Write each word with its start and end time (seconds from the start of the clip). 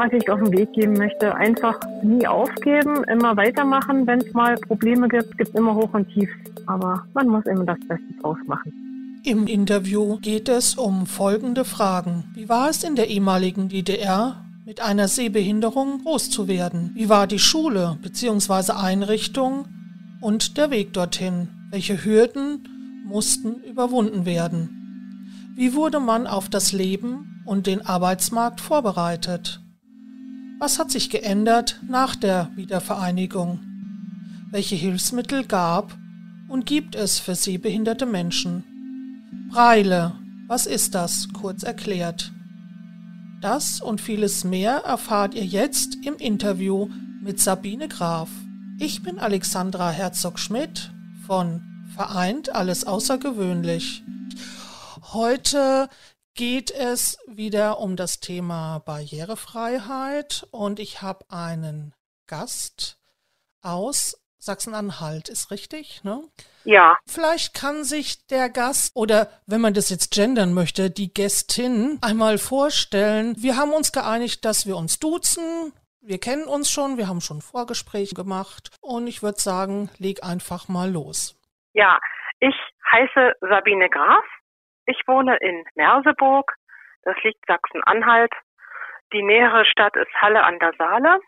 was 0.00 0.12
ich 0.14 0.30
auf 0.30 0.40
den 0.40 0.50
Weg 0.52 0.72
geben 0.72 0.94
möchte. 0.94 1.34
Einfach 1.34 1.78
nie 2.02 2.26
aufgeben, 2.26 3.04
immer 3.04 3.36
weitermachen. 3.36 4.06
Wenn 4.06 4.20
es 4.20 4.32
mal 4.32 4.54
Probleme 4.54 5.08
gibt, 5.08 5.36
gibt 5.36 5.50
es 5.50 5.54
immer 5.54 5.74
Hoch 5.74 5.92
und 5.92 6.08
Tief. 6.14 6.30
Aber 6.66 7.04
man 7.12 7.28
muss 7.28 7.44
immer 7.44 7.66
das 7.66 7.78
Beste 7.80 8.06
draus 8.22 8.38
machen. 8.46 9.20
Im 9.24 9.46
Interview 9.46 10.16
geht 10.16 10.48
es 10.48 10.76
um 10.76 11.04
folgende 11.04 11.66
Fragen. 11.66 12.24
Wie 12.34 12.48
war 12.48 12.70
es 12.70 12.82
in 12.82 12.96
der 12.96 13.08
ehemaligen 13.08 13.68
DDR, 13.68 14.42
mit 14.64 14.80
einer 14.80 15.06
Sehbehinderung 15.06 16.02
groß 16.02 16.30
zu 16.30 16.48
werden? 16.48 16.92
Wie 16.94 17.10
war 17.10 17.26
die 17.26 17.38
Schule 17.38 17.98
bzw. 18.00 18.72
Einrichtung 18.72 19.66
und 20.22 20.56
der 20.56 20.70
Weg 20.70 20.94
dorthin? 20.94 21.48
Welche 21.70 22.02
Hürden 22.02 23.04
mussten 23.06 23.56
überwunden 23.64 24.24
werden? 24.24 25.50
Wie 25.54 25.74
wurde 25.74 26.00
man 26.00 26.26
auf 26.26 26.48
das 26.48 26.72
Leben 26.72 27.42
und 27.44 27.66
den 27.66 27.84
Arbeitsmarkt 27.84 28.62
vorbereitet? 28.62 29.59
Was 30.60 30.78
hat 30.78 30.90
sich 30.90 31.08
geändert 31.08 31.80
nach 31.88 32.14
der 32.14 32.50
Wiedervereinigung? 32.54 33.60
Welche 34.50 34.76
Hilfsmittel 34.76 35.46
gab 35.46 35.96
und 36.48 36.66
gibt 36.66 36.94
es 36.94 37.18
für 37.18 37.34
sehbehinderte 37.34 38.04
Menschen? 38.04 39.48
Breile, 39.50 40.12
was 40.48 40.66
ist 40.66 40.94
das, 40.94 41.28
kurz 41.32 41.62
erklärt. 41.62 42.32
Das 43.40 43.80
und 43.80 44.02
vieles 44.02 44.44
mehr 44.44 44.82
erfahrt 44.84 45.34
ihr 45.34 45.46
jetzt 45.46 45.96
im 46.04 46.16
Interview 46.16 46.90
mit 47.22 47.40
Sabine 47.40 47.88
Graf. 47.88 48.28
Ich 48.78 49.02
bin 49.02 49.18
Alexandra 49.18 49.90
Herzog-Schmidt 49.90 50.92
von 51.26 51.62
Vereint 51.96 52.54
alles 52.54 52.86
außergewöhnlich. 52.86 54.02
Heute 55.14 55.88
geht 56.34 56.70
es 56.70 57.18
wieder 57.26 57.78
um 57.78 57.96
das 57.96 58.20
Thema 58.20 58.78
Barrierefreiheit 58.80 60.46
und 60.50 60.78
ich 60.78 61.02
habe 61.02 61.24
einen 61.28 61.94
Gast 62.26 62.98
aus 63.62 64.16
Sachsen-Anhalt, 64.38 65.28
ist 65.28 65.50
richtig, 65.50 66.02
ne? 66.02 66.22
Ja. 66.64 66.96
Vielleicht 67.06 67.54
kann 67.54 67.84
sich 67.84 68.26
der 68.26 68.48
Gast 68.48 68.92
oder 68.94 69.28
wenn 69.46 69.60
man 69.60 69.74
das 69.74 69.90
jetzt 69.90 70.12
gendern 70.12 70.54
möchte, 70.54 70.90
die 70.90 71.12
Gästin 71.12 71.98
einmal 72.00 72.38
vorstellen. 72.38 73.34
Wir 73.38 73.56
haben 73.56 73.72
uns 73.72 73.92
geeinigt, 73.92 74.44
dass 74.44 74.66
wir 74.66 74.76
uns 74.76 74.98
duzen. 74.98 75.72
Wir 76.00 76.18
kennen 76.18 76.44
uns 76.44 76.70
schon, 76.70 76.96
wir 76.96 77.08
haben 77.08 77.20
schon 77.20 77.42
Vorgespräche 77.42 78.14
gemacht 78.14 78.70
und 78.80 79.06
ich 79.06 79.22
würde 79.22 79.38
sagen, 79.38 79.90
leg 79.98 80.24
einfach 80.24 80.68
mal 80.68 80.90
los. 80.90 81.38
Ja, 81.74 82.00
ich 82.40 82.54
heiße 82.90 83.34
Sabine 83.40 83.90
Graf. 83.90 84.24
Ich 84.86 85.00
wohne 85.06 85.36
in 85.40 85.64
Merseburg. 85.74 86.54
Das 87.02 87.16
liegt 87.22 87.44
Sachsen-Anhalt. 87.46 88.32
Die 89.12 89.22
nähere 89.22 89.64
Stadt 89.64 89.96
ist 89.96 90.12
Halle 90.20 90.44
an 90.44 90.58
der 90.58 90.72
Saale. 90.78 91.18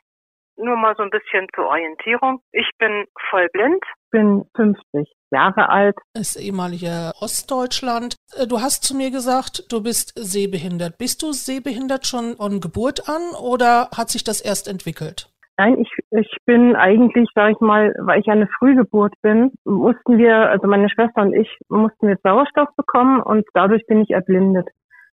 Nur 0.56 0.76
mal 0.76 0.94
so 0.96 1.02
ein 1.02 1.10
bisschen 1.10 1.46
zur 1.54 1.66
Orientierung. 1.66 2.42
Ich 2.52 2.68
bin 2.78 3.06
voll 3.30 3.48
blind, 3.52 3.82
bin 4.10 4.44
50 4.54 5.10
Jahre 5.30 5.70
alt. 5.70 5.96
Das 6.12 6.36
ehemalige 6.36 7.12
Ostdeutschland. 7.20 8.16
Äh, 8.36 8.46
du 8.46 8.60
hast 8.60 8.84
zu 8.84 8.94
mir 8.94 9.10
gesagt, 9.10 9.64
du 9.72 9.82
bist 9.82 10.12
sehbehindert. 10.14 10.98
Bist 10.98 11.22
du 11.22 11.32
sehbehindert 11.32 12.06
schon 12.06 12.36
von 12.36 12.60
Geburt 12.60 13.08
an 13.08 13.22
oder 13.42 13.88
hat 13.96 14.10
sich 14.10 14.22
das 14.22 14.40
erst 14.40 14.68
entwickelt? 14.68 15.31
Nein, 15.58 15.78
ich, 15.78 15.90
ich 16.10 16.36
bin 16.46 16.74
eigentlich, 16.76 17.28
sage 17.34 17.52
ich 17.52 17.60
mal, 17.60 17.94
weil 17.98 18.20
ich 18.20 18.28
eine 18.28 18.48
Frühgeburt 18.58 19.14
bin, 19.22 19.52
mussten 19.64 20.18
wir, 20.18 20.50
also 20.50 20.66
meine 20.66 20.88
Schwester 20.88 21.22
und 21.22 21.34
ich, 21.34 21.48
mussten 21.68 22.08
wir 22.08 22.18
Sauerstoff 22.22 22.68
bekommen 22.76 23.20
und 23.20 23.44
dadurch 23.52 23.86
bin 23.86 24.00
ich 24.00 24.10
erblindet. 24.10 24.68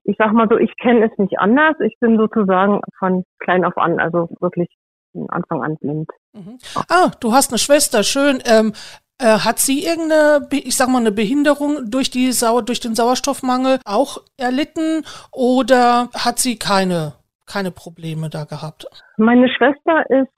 Ich 0.04 0.18
sag 0.20 0.34
mal 0.34 0.48
so, 0.50 0.58
ich 0.58 0.76
kenne 0.78 1.06
es 1.06 1.18
nicht 1.18 1.40
anders. 1.40 1.76
Ich 1.80 1.98
bin 2.00 2.18
sozusagen 2.18 2.82
von 3.00 3.24
klein 3.40 3.66
auf 3.66 3.78
an, 3.78 4.00
also 4.00 4.30
wirklich 4.40 4.70
von 5.14 5.30
Anfang 5.30 5.64
an 5.64 5.78
blind. 5.78 6.10
Mhm. 6.34 6.60
Ah, 6.90 7.12
du 7.20 7.32
hast 7.32 7.52
eine 7.52 7.58
Schwester, 7.58 8.04
schön. 8.04 8.40
Ähm, 8.46 8.74
äh, 9.18 9.40
hat 9.40 9.60
sie 9.60 9.86
irgendeine, 9.86 10.48
ich 10.52 10.76
sag 10.76 10.90
mal, 10.90 11.00
eine 11.00 11.12
Behinderung 11.12 11.90
durch 11.90 12.12
die 12.12 12.34
Sau 12.34 12.62
durch 12.62 12.82
den 12.82 12.96
Sauerstoffmangel 12.96 13.80
auch 13.86 14.22
erlitten 14.38 15.06
oder 15.32 16.10
hat 16.14 16.40
sie 16.40 16.60
keine, 16.60 17.14
keine 17.46 17.72
Probleme 17.72 18.30
da 18.30 18.44
gehabt? 18.44 18.88
Meine 19.18 19.50
Schwester 19.50 20.10
ist 20.10 20.32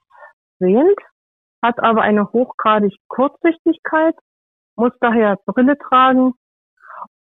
sehend, 0.60 0.98
hat 1.64 1.80
aber 1.80 2.02
eine 2.02 2.32
hochgradige 2.32 2.96
Kurzsichtigkeit, 3.08 4.16
muss 4.76 4.92
daher 5.00 5.38
Brille 5.46 5.78
tragen 5.78 6.34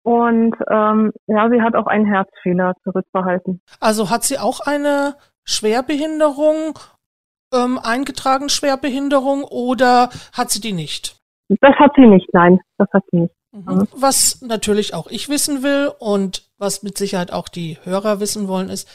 und 0.04 0.56
ähm, 0.70 1.12
ja, 1.28 1.50
sie 1.50 1.62
hat 1.62 1.76
auch 1.76 1.88
einen 1.88 2.06
Herzfehler 2.06 2.74
zurückbehalten. 2.84 3.62
Also 3.80 4.10
hat 4.10 4.24
sie 4.24 4.40
auch 4.40 4.62
eine 4.62 5.16
Schwerbehinderung 5.44 6.80
ähm, 7.54 7.80
eingetragen, 7.82 8.50
Schwerbehinderung, 8.50 9.44
oder 9.44 10.10
hat 10.34 10.52
sie 10.52 10.62
die 10.62 10.74
nicht? 10.74 11.18
Das 11.62 11.76
hat 11.76 11.92
sie 11.96 12.06
nicht, 12.06 12.28
nein, 12.34 12.60
das 12.78 12.90
hat 12.92 13.04
sie 13.12 13.22
nicht. 13.22 13.36
Mhm. 13.52 13.88
Was 13.96 14.42
natürlich 14.42 14.94
auch 14.94 15.08
ich 15.08 15.30
wissen 15.30 15.64
will 15.64 15.92
und 16.00 16.44
was 16.58 16.84
mit 16.84 16.98
Sicherheit 16.98 17.32
auch 17.32 17.48
die 17.48 17.78
Hörer 17.84 18.20
wissen 18.20 18.48
wollen, 18.48 18.70
ist, 18.70 18.90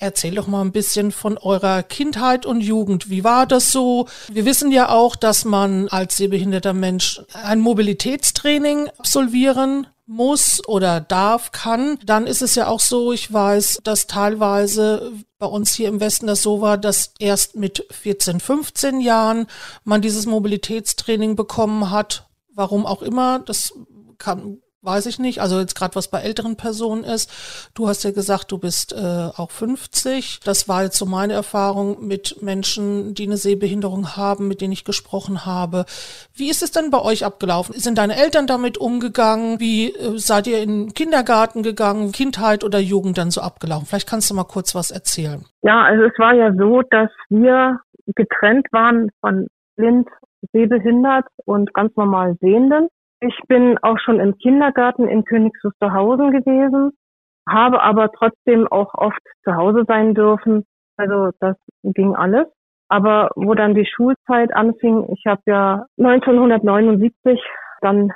Erzähl 0.00 0.36
doch 0.36 0.46
mal 0.46 0.60
ein 0.60 0.72
bisschen 0.72 1.10
von 1.10 1.36
eurer 1.38 1.82
Kindheit 1.82 2.46
und 2.46 2.60
Jugend. 2.60 3.10
Wie 3.10 3.24
war 3.24 3.46
das 3.46 3.72
so? 3.72 4.06
Wir 4.30 4.44
wissen 4.44 4.70
ja 4.70 4.90
auch, 4.90 5.16
dass 5.16 5.44
man 5.44 5.88
als 5.88 6.16
sehbehinderter 6.16 6.72
Mensch 6.72 7.20
ein 7.32 7.58
Mobilitätstraining 7.58 8.88
absolvieren 8.96 9.88
muss 10.08 10.66
oder 10.66 11.00
darf, 11.00 11.52
kann, 11.52 11.98
dann 12.04 12.26
ist 12.26 12.40
es 12.40 12.54
ja 12.54 12.68
auch 12.68 12.80
so, 12.80 13.12
ich 13.12 13.30
weiß, 13.30 13.80
dass 13.84 14.06
teilweise 14.06 15.12
bei 15.38 15.46
uns 15.46 15.74
hier 15.74 15.88
im 15.88 16.00
Westen 16.00 16.26
das 16.26 16.42
so 16.42 16.62
war, 16.62 16.78
dass 16.78 17.12
erst 17.18 17.56
mit 17.56 17.86
14, 17.90 18.40
15 18.40 19.00
Jahren 19.00 19.46
man 19.84 20.00
dieses 20.00 20.24
Mobilitätstraining 20.24 21.36
bekommen 21.36 21.90
hat. 21.90 22.26
Warum 22.54 22.86
auch 22.86 23.02
immer, 23.02 23.40
das 23.40 23.74
kann, 24.16 24.62
weiß 24.82 25.06
ich 25.06 25.18
nicht. 25.18 25.40
Also 25.40 25.58
jetzt 25.58 25.74
gerade 25.74 25.96
was 25.96 26.10
bei 26.10 26.20
älteren 26.20 26.56
Personen 26.56 27.04
ist. 27.04 27.70
Du 27.74 27.88
hast 27.88 28.04
ja 28.04 28.10
gesagt, 28.10 28.52
du 28.52 28.58
bist 28.58 28.92
äh, 28.92 28.96
auch 29.36 29.50
50. 29.50 30.40
Das 30.44 30.68
war 30.68 30.84
jetzt 30.84 30.98
so 30.98 31.06
meine 31.06 31.32
Erfahrung 31.32 32.06
mit 32.06 32.42
Menschen, 32.42 33.14
die 33.14 33.26
eine 33.26 33.36
Sehbehinderung 33.36 34.16
haben, 34.16 34.48
mit 34.48 34.60
denen 34.60 34.72
ich 34.72 34.84
gesprochen 34.84 35.44
habe. 35.44 35.84
Wie 36.34 36.50
ist 36.50 36.62
es 36.62 36.70
denn 36.70 36.90
bei 36.90 37.00
euch 37.02 37.24
abgelaufen? 37.24 37.74
Sind 37.74 37.98
deine 37.98 38.16
Eltern 38.16 38.46
damit 38.46 38.78
umgegangen? 38.78 39.60
Wie 39.60 39.88
äh, 39.88 40.18
seid 40.18 40.46
ihr 40.46 40.62
in 40.62 40.86
den 40.86 40.94
Kindergarten 40.94 41.62
gegangen? 41.62 42.12
Kindheit 42.12 42.64
oder 42.64 42.78
Jugend 42.78 43.18
dann 43.18 43.30
so 43.30 43.40
abgelaufen? 43.40 43.86
Vielleicht 43.86 44.08
kannst 44.08 44.30
du 44.30 44.34
mal 44.34 44.44
kurz 44.44 44.74
was 44.74 44.90
erzählen. 44.90 45.44
Ja, 45.62 45.82
also 45.82 46.04
es 46.04 46.18
war 46.18 46.34
ja 46.34 46.52
so, 46.54 46.82
dass 46.82 47.10
wir 47.28 47.80
getrennt 48.14 48.66
waren 48.72 49.10
von 49.20 49.48
blind, 49.76 50.08
sehbehindert 50.52 51.26
und 51.44 51.74
ganz 51.74 51.94
normal 51.96 52.36
Sehenden. 52.40 52.88
Ich 53.20 53.36
bin 53.48 53.78
auch 53.82 53.98
schon 53.98 54.20
im 54.20 54.36
Kindergarten 54.38 55.08
in 55.08 55.24
Königs 55.24 55.62
Wusterhausen 55.64 56.30
gewesen, 56.30 56.92
habe 57.48 57.82
aber 57.82 58.12
trotzdem 58.12 58.68
auch 58.68 58.94
oft 58.94 59.20
zu 59.44 59.54
Hause 59.56 59.84
sein 59.88 60.14
dürfen. 60.14 60.64
Also 60.96 61.30
das 61.40 61.56
ging 61.82 62.14
alles. 62.14 62.46
Aber 62.88 63.30
wo 63.34 63.54
dann 63.54 63.74
die 63.74 63.86
Schulzeit 63.86 64.54
anfing, 64.54 65.08
ich 65.12 65.24
habe 65.26 65.42
ja 65.46 65.86
1979 65.98 67.40
dann 67.80 68.12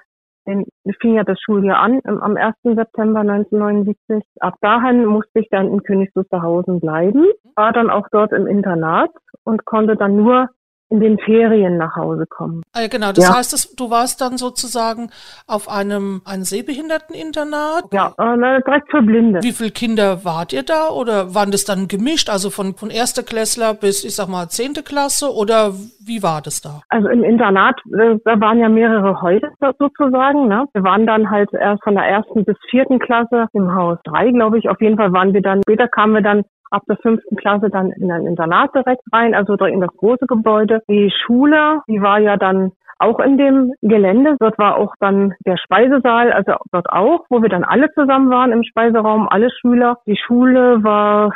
den, 0.46 0.64
fing 1.00 1.14
ja 1.14 1.24
das 1.24 1.40
Schuljahr 1.40 1.78
an, 1.78 2.00
am 2.04 2.36
1. 2.36 2.54
September 2.62 3.20
1979. 3.20 4.24
Ab 4.40 4.54
dahin 4.60 5.04
musste 5.06 5.40
ich 5.40 5.48
dann 5.50 5.68
in 5.68 5.82
Königs 5.82 6.14
Wusterhausen 6.16 6.80
bleiben, 6.80 7.26
war 7.54 7.72
dann 7.72 7.90
auch 7.90 8.08
dort 8.10 8.32
im 8.32 8.46
Internat 8.46 9.10
und 9.44 9.64
konnte 9.64 9.96
dann 9.96 10.16
nur 10.16 10.48
in 10.92 11.00
den 11.00 11.18
Ferien 11.18 11.78
nach 11.78 11.96
Hause 11.96 12.26
kommen. 12.26 12.62
Ah, 12.74 12.86
genau, 12.86 13.12
das 13.12 13.28
ja. 13.28 13.36
heißt, 13.36 13.80
du 13.80 13.90
warst 13.90 14.20
dann 14.20 14.36
sozusagen 14.36 15.10
auf 15.46 15.68
einem, 15.68 16.20
einem 16.26 16.44
Sehbehinderteninternat? 16.44 17.84
Ja, 17.92 18.12
äh, 18.18 18.60
direkt 18.66 18.90
für 18.90 19.00
Blinde. 19.00 19.40
Wie 19.42 19.52
viele 19.52 19.70
Kinder 19.70 20.24
wart 20.24 20.52
ihr 20.52 20.62
da 20.62 20.90
oder 20.90 21.34
waren 21.34 21.50
das 21.50 21.64
dann 21.64 21.88
gemischt, 21.88 22.28
also 22.28 22.50
von, 22.50 22.74
von 22.74 22.90
erste 22.90 23.22
Klässler 23.22 23.72
bis, 23.72 24.04
ich 24.04 24.14
sag 24.14 24.28
mal, 24.28 24.48
zehnte 24.48 24.82
Klasse 24.82 25.32
oder 25.32 25.72
wie 26.04 26.22
war 26.22 26.42
das 26.42 26.60
da? 26.60 26.82
Also 26.90 27.08
im 27.08 27.24
Internat, 27.24 27.80
äh, 27.86 28.16
da 28.24 28.40
waren 28.40 28.58
ja 28.58 28.68
mehrere 28.68 29.22
Häuser 29.22 29.48
sozusagen, 29.78 30.48
ne? 30.48 30.66
Wir 30.74 30.82
waren 30.82 31.06
dann 31.06 31.30
halt 31.30 31.52
erst 31.54 31.82
von 31.84 31.94
der 31.94 32.04
ersten 32.04 32.44
bis 32.44 32.56
vierten 32.70 32.98
Klasse 32.98 33.46
im 33.54 33.74
Haus 33.74 33.98
drei, 34.04 34.30
glaube 34.30 34.58
ich. 34.58 34.68
Auf 34.68 34.80
jeden 34.80 34.96
Fall 34.96 35.12
waren 35.12 35.32
wir 35.32 35.40
dann, 35.40 35.62
später 35.62 35.88
kamen 35.88 36.14
wir 36.14 36.22
dann 36.22 36.44
ab 36.72 36.82
der 36.88 36.96
fünften 36.96 37.36
Klasse 37.36 37.70
dann 37.70 37.90
in 37.90 38.10
ein 38.10 38.26
Internat 38.26 38.74
direkt 38.74 39.02
rein, 39.12 39.34
also 39.34 39.54
in 39.54 39.80
das 39.80 39.94
große 39.96 40.26
Gebäude. 40.26 40.82
Die 40.88 41.12
Schule, 41.24 41.82
die 41.88 42.00
war 42.00 42.18
ja 42.18 42.36
dann 42.36 42.72
auch 43.02 43.18
in 43.18 43.36
dem 43.36 43.72
Gelände. 43.82 44.36
Dort 44.38 44.58
war 44.58 44.76
auch 44.76 44.94
dann 45.00 45.34
der 45.44 45.56
Speisesaal, 45.56 46.32
also 46.32 46.54
dort 46.70 46.88
auch, 46.88 47.24
wo 47.28 47.42
wir 47.42 47.48
dann 47.48 47.64
alle 47.64 47.90
zusammen 47.92 48.30
waren 48.30 48.52
im 48.52 48.62
Speiseraum, 48.62 49.28
alle 49.28 49.50
Schüler. 49.50 49.98
Die 50.06 50.16
Schule 50.16 50.82
war 50.84 51.32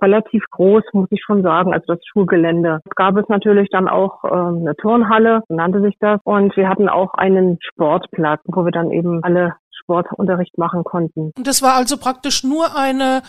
relativ 0.00 0.44
groß, 0.50 0.84
muss 0.92 1.08
ich 1.10 1.22
schon 1.22 1.42
sagen, 1.42 1.74
also 1.74 1.94
das 1.94 2.04
Schulgelände. 2.06 2.80
Gab 2.94 3.16
es 3.16 3.28
natürlich 3.28 3.68
dann 3.70 3.88
auch 3.88 4.24
äh, 4.24 4.28
eine 4.28 4.76
Turnhalle, 4.76 5.42
nannte 5.48 5.80
sich 5.82 5.96
das. 5.98 6.20
Und 6.24 6.56
wir 6.56 6.68
hatten 6.68 6.88
auch 6.88 7.14
einen 7.14 7.58
Sportplatz, 7.60 8.40
wo 8.46 8.64
wir 8.64 8.72
dann 8.72 8.92
eben 8.92 9.22
alle 9.24 9.54
Sportunterricht 9.90 10.56
machen 10.56 10.84
konnten. 10.84 11.32
Und 11.36 11.46
das 11.46 11.62
war 11.62 11.74
also 11.74 11.96
praktisch 11.96 12.44
nur 12.44 12.76
eine 12.76 13.22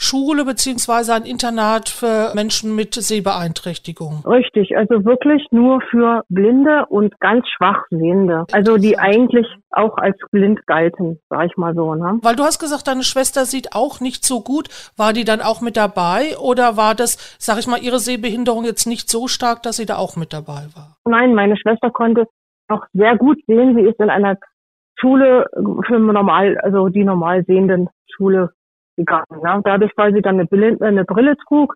Schule 0.00 0.44
beziehungsweise 0.44 1.14
ein 1.14 1.24
Internat 1.24 1.88
für 1.88 2.32
Menschen 2.34 2.76
mit 2.76 2.94
Sehbeeinträchtigung. 2.94 4.22
Richtig, 4.26 4.76
also 4.76 5.04
wirklich 5.04 5.44
nur 5.50 5.80
für 5.90 6.22
Blinde 6.28 6.86
und 6.88 7.18
ganz 7.18 7.46
Schwachsehende. 7.48 8.46
Also 8.52 8.76
die 8.76 8.98
eigentlich 8.98 9.46
auch 9.70 9.96
als 9.98 10.16
blind 10.30 10.64
galten, 10.66 11.18
sag 11.28 11.46
ich 11.46 11.56
mal 11.56 11.74
so. 11.74 11.96
Ne? 11.96 12.18
Weil 12.22 12.36
du 12.36 12.44
hast 12.44 12.60
gesagt, 12.60 12.86
deine 12.86 13.02
Schwester 13.02 13.44
sieht 13.44 13.74
auch 13.74 14.00
nicht 14.00 14.24
so 14.24 14.40
gut. 14.40 14.68
War 14.96 15.12
die 15.12 15.24
dann 15.24 15.40
auch 15.40 15.60
mit 15.60 15.76
dabei 15.76 16.38
oder 16.38 16.76
war 16.76 16.94
das, 16.94 17.36
sag 17.38 17.58
ich 17.58 17.66
mal, 17.66 17.82
ihre 17.82 17.98
Sehbehinderung 17.98 18.64
jetzt 18.64 18.86
nicht 18.86 19.10
so 19.10 19.26
stark, 19.26 19.64
dass 19.64 19.76
sie 19.76 19.86
da 19.86 19.96
auch 19.96 20.16
mit 20.16 20.32
dabei 20.32 20.66
war? 20.76 20.96
Nein, 21.06 21.34
meine 21.34 21.56
Schwester 21.56 21.90
konnte 21.90 22.26
auch 22.68 22.84
sehr 22.92 23.16
gut 23.16 23.38
sehen. 23.46 23.74
Sie 23.74 23.82
ist 23.82 23.98
in 23.98 24.10
einer 24.10 24.36
Schule 25.00 25.46
für 25.86 25.98
normal, 25.98 26.58
also 26.58 26.88
die 26.88 27.04
normal 27.04 27.44
sehenden 27.44 27.88
Schule 28.14 28.50
gegangen. 28.96 29.24
Ne? 29.42 29.60
Dadurch, 29.64 29.92
weil 29.96 30.12
sie 30.12 30.22
dann 30.22 30.34
eine 30.34 30.46
Brille, 30.46 30.76
eine 30.80 31.04
Brille 31.04 31.36
trug, 31.46 31.74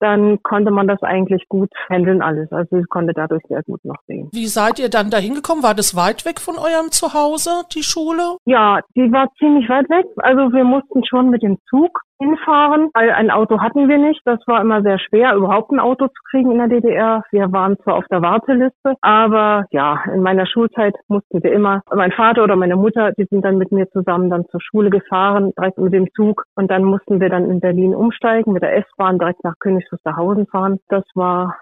dann 0.00 0.42
konnte 0.42 0.70
man 0.70 0.86
das 0.86 1.02
eigentlich 1.02 1.48
gut 1.48 1.70
handeln 1.88 2.20
alles. 2.20 2.52
Also 2.52 2.78
sie 2.78 2.84
konnte 2.84 3.12
dadurch 3.14 3.42
sehr 3.48 3.62
gut 3.62 3.84
noch 3.84 3.96
sehen. 4.06 4.28
Wie 4.32 4.46
seid 4.46 4.78
ihr 4.78 4.90
dann 4.90 5.10
da 5.10 5.18
hingekommen? 5.18 5.62
War 5.62 5.74
das 5.74 5.96
weit 5.96 6.26
weg 6.26 6.40
von 6.40 6.56
eurem 6.56 6.90
Zuhause, 6.90 7.62
die 7.72 7.82
Schule? 7.82 8.36
Ja, 8.44 8.80
die 8.94 9.10
war 9.12 9.28
ziemlich 9.38 9.68
weit 9.68 9.88
weg. 9.88 10.06
Also 10.18 10.52
wir 10.52 10.64
mussten 10.64 11.04
schon 11.04 11.30
mit 11.30 11.42
dem 11.42 11.58
Zug 11.70 12.00
hinfahren, 12.18 12.90
weil 12.94 13.10
ein 13.10 13.30
Auto 13.30 13.60
hatten 13.60 13.88
wir 13.88 13.98
nicht. 13.98 14.20
Das 14.24 14.40
war 14.46 14.60
immer 14.60 14.82
sehr 14.82 14.98
schwer, 14.98 15.34
überhaupt 15.34 15.70
ein 15.70 15.80
Auto 15.80 16.06
zu 16.08 16.22
kriegen 16.30 16.52
in 16.52 16.58
der 16.58 16.68
DDR. 16.68 17.22
Wir 17.30 17.52
waren 17.52 17.78
zwar 17.80 17.96
auf 17.96 18.06
der 18.10 18.22
Warteliste, 18.22 18.94
aber 19.00 19.66
ja, 19.70 20.02
in 20.12 20.22
meiner 20.22 20.46
Schulzeit 20.46 20.94
mussten 21.08 21.42
wir 21.42 21.52
immer, 21.52 21.82
mein 21.94 22.12
Vater 22.12 22.44
oder 22.44 22.56
meine 22.56 22.76
Mutter, 22.76 23.12
die 23.12 23.26
sind 23.30 23.44
dann 23.44 23.58
mit 23.58 23.72
mir 23.72 23.88
zusammen 23.90 24.30
dann 24.30 24.46
zur 24.46 24.60
Schule 24.60 24.90
gefahren, 24.90 25.52
direkt 25.58 25.78
mit 25.78 25.92
dem 25.92 26.08
Zug. 26.14 26.44
Und 26.54 26.70
dann 26.70 26.84
mussten 26.84 27.20
wir 27.20 27.28
dann 27.28 27.50
in 27.50 27.60
Berlin 27.60 27.94
umsteigen, 27.94 28.52
mit 28.52 28.62
der 28.62 28.76
S-Bahn 28.76 29.18
direkt 29.18 29.44
nach 29.44 29.54
Königs 29.58 29.90
Wusterhausen 29.92 30.46
fahren. 30.46 30.78
Das 30.88 31.04
war 31.14 31.56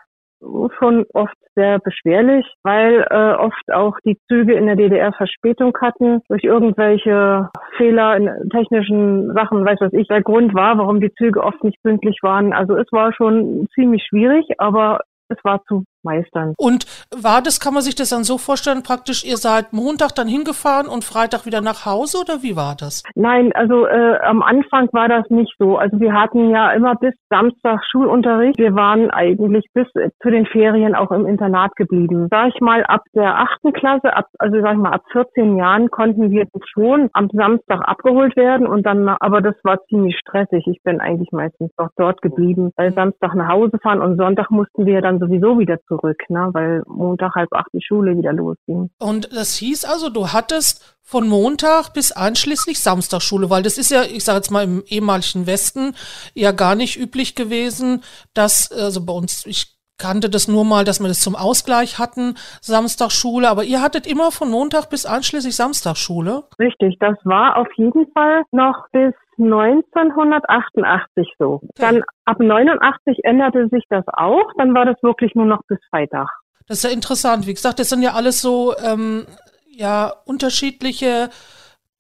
schon 0.79 1.05
oft 1.13 1.35
sehr 1.55 1.79
beschwerlich, 1.79 2.47
weil 2.63 3.07
äh, 3.11 3.35
oft 3.35 3.73
auch 3.73 3.97
die 4.05 4.19
Züge 4.29 4.55
in 4.55 4.67
der 4.67 4.77
DDR 4.77 5.13
Verspätung 5.13 5.77
hatten 5.81 6.21
durch 6.29 6.45
irgendwelche 6.45 7.51
Fehler 7.77 8.17
in 8.17 8.49
technischen 8.51 9.33
Sachen, 9.35 9.65
weiß 9.65 9.79
was 9.81 9.93
ich, 9.93 10.09
der 10.09 10.23
Grund 10.23 10.55
war, 10.55 10.79
warum 10.79 11.01
die 11.01 11.15
Züge 11.15 11.43
oft 11.43 11.63
nicht 11.63 11.83
pünktlich 11.83 12.19
waren. 12.23 12.53
Also 12.53 12.77
es 12.77 12.91
war 12.91 13.13
schon 13.13 13.67
ziemlich 13.75 14.05
schwierig, 14.09 14.47
aber 14.59 15.01
es 15.29 15.39
war 15.45 15.63
zu 15.65 15.85
meistern. 16.05 16.55
Und 16.57 16.87
war 17.11 17.43
das, 17.43 17.61
kann 17.61 17.75
man 17.75 17.83
sich 17.83 17.95
das 17.95 18.11
dann 18.11 18.25
so 18.25 18.39
vorstellen, 18.39 18.83
praktisch, 18.83 19.25
ihr 19.25 19.37
seid 19.37 19.73
Montag 19.73 20.15
dann 20.15 20.29
hingefahren 20.29 20.89
und 20.89 21.05
Freitag 21.05 21.47
wieder 21.47 21.61
nach 21.61 21.87
Hause 21.87 22.19
oder 22.21 22.43
wie 22.43 22.57
war 22.57 22.77
das? 22.79 23.03
Nein, 23.15 23.53
also 23.55 23.87
äh, 23.87 24.19
am 24.23 24.43
Anfang 24.43 24.89
war 24.93 25.09
das 25.09 25.29
nicht 25.31 25.55
so. 25.59 25.77
Also 25.77 25.99
wir 26.01 26.13
hatten 26.13 26.51
ja 26.51 26.73
immer 26.73 26.95
bis 26.95 27.15
Samstag 27.29 27.81
Schulunterricht. 27.91 28.59
Wir 28.59 28.75
waren 28.75 29.11
eigentlich 29.11 29.67
bis 29.73 29.87
äh, 29.95 30.11
zu 30.23 30.31
den 30.31 30.47
Ferien 30.47 30.95
auch 30.95 31.11
im 31.11 31.27
Internat 31.27 31.75
geblieben. 31.77 32.29
Sag 32.31 32.49
ich 32.55 32.61
mal, 32.61 32.85
ab 32.85 33.03
der 33.15 33.39
achten 33.39 33.73
Klasse, 33.73 34.15
ab, 34.15 34.27
also 34.39 34.61
sag 34.61 34.75
ich 34.75 34.79
mal, 34.79 34.93
ab 34.93 35.03
14 35.13 35.57
Jahren 35.57 35.91
konnten 35.91 36.31
wir 36.31 36.47
schon 36.73 37.09
am 37.13 37.29
Samstag 37.33 37.81
abgeholt 37.87 38.37
werden 38.37 38.67
und 38.67 38.85
dann, 38.87 39.09
aber 39.09 39.41
das 39.41 39.55
war 39.63 39.83
ziemlich 39.89 40.19
stressig. 40.19 40.67
Ich 40.67 40.83
bin 40.83 41.01
eigentlich 41.01 41.33
meistens 41.33 41.71
doch 41.77 41.89
dort 41.97 42.23
geblieben, 42.23 42.73
weil 42.77 42.93
Samstag 42.93 43.35
nach 43.35 43.49
Hause 43.49 43.79
fahren 43.83 44.01
und 44.01 44.17
Sonntag 44.17 44.51
mussten 44.51 44.87
wir 44.87 45.01
dann 45.01 45.19
sowieso 45.19 45.59
wieder 45.59 45.79
zu 45.89 45.94
zurück, 45.95 46.23
ne, 46.29 46.51
weil 46.53 46.83
Montag 46.87 47.35
halb 47.35 47.53
acht 47.53 47.73
die 47.73 47.83
Schule 47.83 48.17
wieder 48.17 48.33
losging. 48.33 48.91
Und 48.99 49.35
das 49.35 49.57
hieß 49.57 49.85
also, 49.85 50.11
du 50.11 50.33
hattest 50.33 50.97
von 51.03 51.29
Montag 51.29 51.93
bis 51.93 52.13
einschließlich 52.13 52.81
Samstagschule, 52.81 53.51
weil 53.51 53.63
das 53.63 53.79
ist 53.79 53.91
ja, 53.91 54.03
ich 54.03 54.25
sage 54.25 54.37
jetzt 54.37 54.51
mal 54.51 54.65
im 54.65 54.83
ehemaligen 54.87 55.47
Westen 55.47 55.95
ja 56.35 56.53
gar 56.53 56.75
nicht 56.75 56.99
üblich 56.99 57.35
gewesen, 57.35 58.03
dass 58.33 58.73
also 58.73 59.05
bei 59.05 59.13
uns 59.13 59.45
ich 59.47 59.75
kannte 59.99 60.29
das 60.29 60.49
nur 60.49 60.65
mal, 60.65 60.85
dass 60.85 61.01
wir 61.01 61.09
das 61.09 61.21
zum 61.21 61.37
Ausgleich 61.37 61.99
hatten, 61.99 62.35
Samstagschule, 62.61 63.49
aber 63.49 63.65
ihr 63.65 63.81
hattet 63.81 64.07
immer 64.07 64.33
von 64.33 64.51
Montag 64.51 64.91
bis 64.91 65.07
einschließlich 65.07 65.55
Samstagschule? 65.55 66.45
Richtig, 66.59 66.97
das 66.99 67.17
war 67.25 67.57
auf 67.57 67.69
jeden 67.77 68.11
Fall 68.13 68.43
noch 68.51 68.89
bis 68.91 69.15
1988 69.39 71.35
so. 71.39 71.61
Dann 71.77 72.03
ab 72.25 72.41
89 72.41 73.25
änderte 73.25 73.69
sich 73.71 73.85
das 73.89 74.05
auch, 74.09 74.51
dann 74.57 74.75
war 74.75 74.85
das 74.85 74.97
wirklich 75.03 75.35
nur 75.35 75.47
noch 75.47 75.63
bis 75.69 75.79
Freitag. 75.91 76.29
Das 76.67 76.79
ist 76.79 76.85
ja 76.85 76.91
interessant. 76.91 77.47
Wie 77.47 77.55
gesagt, 77.55 77.79
das 77.79 77.91
sind 77.91 78.03
ja 78.03 78.15
alles 78.15 78.41
so 78.41 78.75
ähm, 78.79 79.27
ja 79.69 80.13
unterschiedliche 80.25 81.31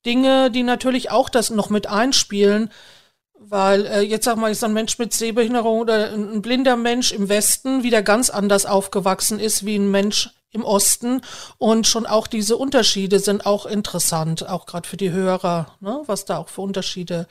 Dinge, 0.06 0.50
die 0.50 0.62
natürlich 0.62 1.10
auch 1.10 1.28
das 1.28 1.50
noch 1.50 1.70
mit 1.70 1.88
einspielen. 1.88 2.70
Weil 3.38 3.86
äh, 3.86 4.00
jetzt 4.00 4.24
sag 4.24 4.36
mal, 4.36 4.50
ist 4.50 4.64
ein 4.64 4.72
Mensch 4.72 4.98
mit 4.98 5.12
Sehbehinderung 5.12 5.80
oder 5.80 6.12
ein 6.12 6.40
blinder 6.40 6.76
Mensch 6.76 7.12
im 7.12 7.28
Westen 7.28 7.82
wieder 7.82 8.02
ganz 8.02 8.30
anders 8.30 8.64
aufgewachsen 8.64 9.38
ist 9.38 9.66
wie 9.66 9.76
ein 9.76 9.90
Mensch 9.90 10.30
im 10.54 10.64
Osten. 10.64 11.20
Und 11.58 11.86
schon 11.86 12.06
auch 12.06 12.26
diese 12.26 12.56
Unterschiede 12.56 13.18
sind 13.18 13.46
auch 13.46 13.66
interessant, 13.66 14.48
auch 14.48 14.66
gerade 14.66 14.88
für 14.88 14.96
die 14.96 15.12
Hörer, 15.12 15.66
ne? 15.80 16.02
was 16.06 16.24
da 16.24 16.38
auch 16.38 16.48
für 16.48 16.62
Unterschiede 16.62 17.26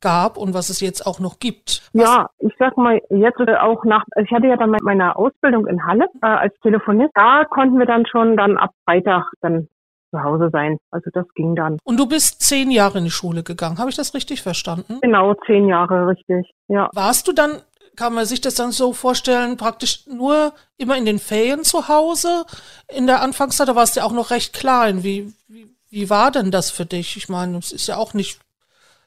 gab 0.00 0.36
und 0.36 0.54
was 0.54 0.70
es 0.70 0.80
jetzt 0.80 1.06
auch 1.06 1.18
noch 1.18 1.40
gibt. 1.40 1.82
Was 1.92 2.02
ja, 2.02 2.30
ich 2.38 2.54
sag 2.58 2.76
mal, 2.76 3.00
jetzt 3.10 3.40
auch 3.40 3.84
nach, 3.84 4.04
ich 4.22 4.30
hatte 4.30 4.46
ja 4.46 4.56
dann 4.56 4.76
meine 4.82 5.16
Ausbildung 5.16 5.66
in 5.66 5.84
Halle 5.84 6.06
äh, 6.22 6.26
als 6.26 6.54
Telefonist, 6.62 7.10
da 7.14 7.44
konnten 7.44 7.78
wir 7.78 7.86
dann 7.86 8.06
schon 8.06 8.36
dann 8.36 8.56
ab 8.56 8.70
Freitag 8.84 9.24
dann 9.40 9.68
zu 10.10 10.22
Hause 10.22 10.48
sein. 10.52 10.78
Also 10.90 11.10
das 11.12 11.26
ging 11.34 11.54
dann. 11.54 11.78
Und 11.84 11.98
du 11.98 12.06
bist 12.06 12.40
zehn 12.40 12.70
Jahre 12.70 12.98
in 12.98 13.04
die 13.04 13.10
Schule 13.10 13.42
gegangen, 13.42 13.78
habe 13.78 13.90
ich 13.90 13.96
das 13.96 14.14
richtig 14.14 14.42
verstanden? 14.42 14.98
Genau, 15.02 15.34
zehn 15.46 15.68
Jahre, 15.68 16.06
richtig, 16.08 16.50
ja. 16.68 16.88
Warst 16.94 17.28
du 17.28 17.32
dann 17.32 17.60
kann 17.98 18.14
man 18.14 18.26
sich 18.26 18.40
das 18.40 18.54
dann 18.54 18.70
so 18.70 18.92
vorstellen, 18.92 19.56
praktisch 19.56 20.06
nur 20.06 20.52
immer 20.76 20.96
in 20.96 21.04
den 21.04 21.18
Ferien 21.18 21.64
zu 21.64 21.88
Hause 21.88 22.44
in 22.88 23.08
der 23.08 23.22
Anfangszeit? 23.22 23.68
Da 23.68 23.74
warst 23.74 23.96
du 23.96 24.00
ja 24.00 24.06
auch 24.06 24.12
noch 24.12 24.30
recht 24.30 24.54
klein. 24.54 25.02
Wie, 25.02 25.32
wie, 25.48 25.66
wie 25.90 26.08
war 26.08 26.30
denn 26.30 26.52
das 26.52 26.70
für 26.70 26.86
dich? 26.86 27.16
Ich 27.16 27.28
meine, 27.28 27.58
es 27.58 27.72
ist 27.72 27.88
ja 27.88 27.96
auch 27.96 28.14
nicht 28.14 28.40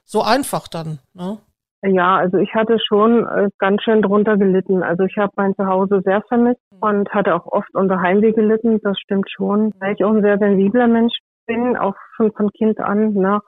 so 0.04 0.22
einfach 0.22 0.68
dann, 0.68 1.00
ne? 1.14 1.38
Ja, 1.84 2.18
also 2.18 2.38
ich 2.38 2.54
hatte 2.54 2.78
schon 2.86 3.26
äh, 3.26 3.50
ganz 3.58 3.82
schön 3.82 4.04
drunter 4.04 4.38
gelitten. 4.38 4.84
Also 4.84 5.04
ich 5.04 5.18
habe 5.18 5.32
mein 5.36 5.56
Zuhause 5.56 6.02
sehr 6.04 6.22
vermisst 6.28 6.62
und 6.80 7.10
hatte 7.10 7.34
auch 7.34 7.48
oft 7.48 7.74
unter 7.74 8.02
Heimweh 8.02 8.34
gelitten. 8.34 8.80
Das 8.84 9.00
stimmt 9.00 9.32
schon, 9.32 9.74
weil 9.80 9.96
ich 9.96 10.04
auch 10.04 10.12
ein 10.12 10.22
sehr 10.22 10.38
sensibler 10.38 10.88
Mensch 10.88 11.18
bin, 11.48 11.78
auch 11.78 11.96
schon 12.18 12.32
von 12.34 12.52
Kind 12.52 12.80
an. 12.80 13.14
Ne? 13.14 13.40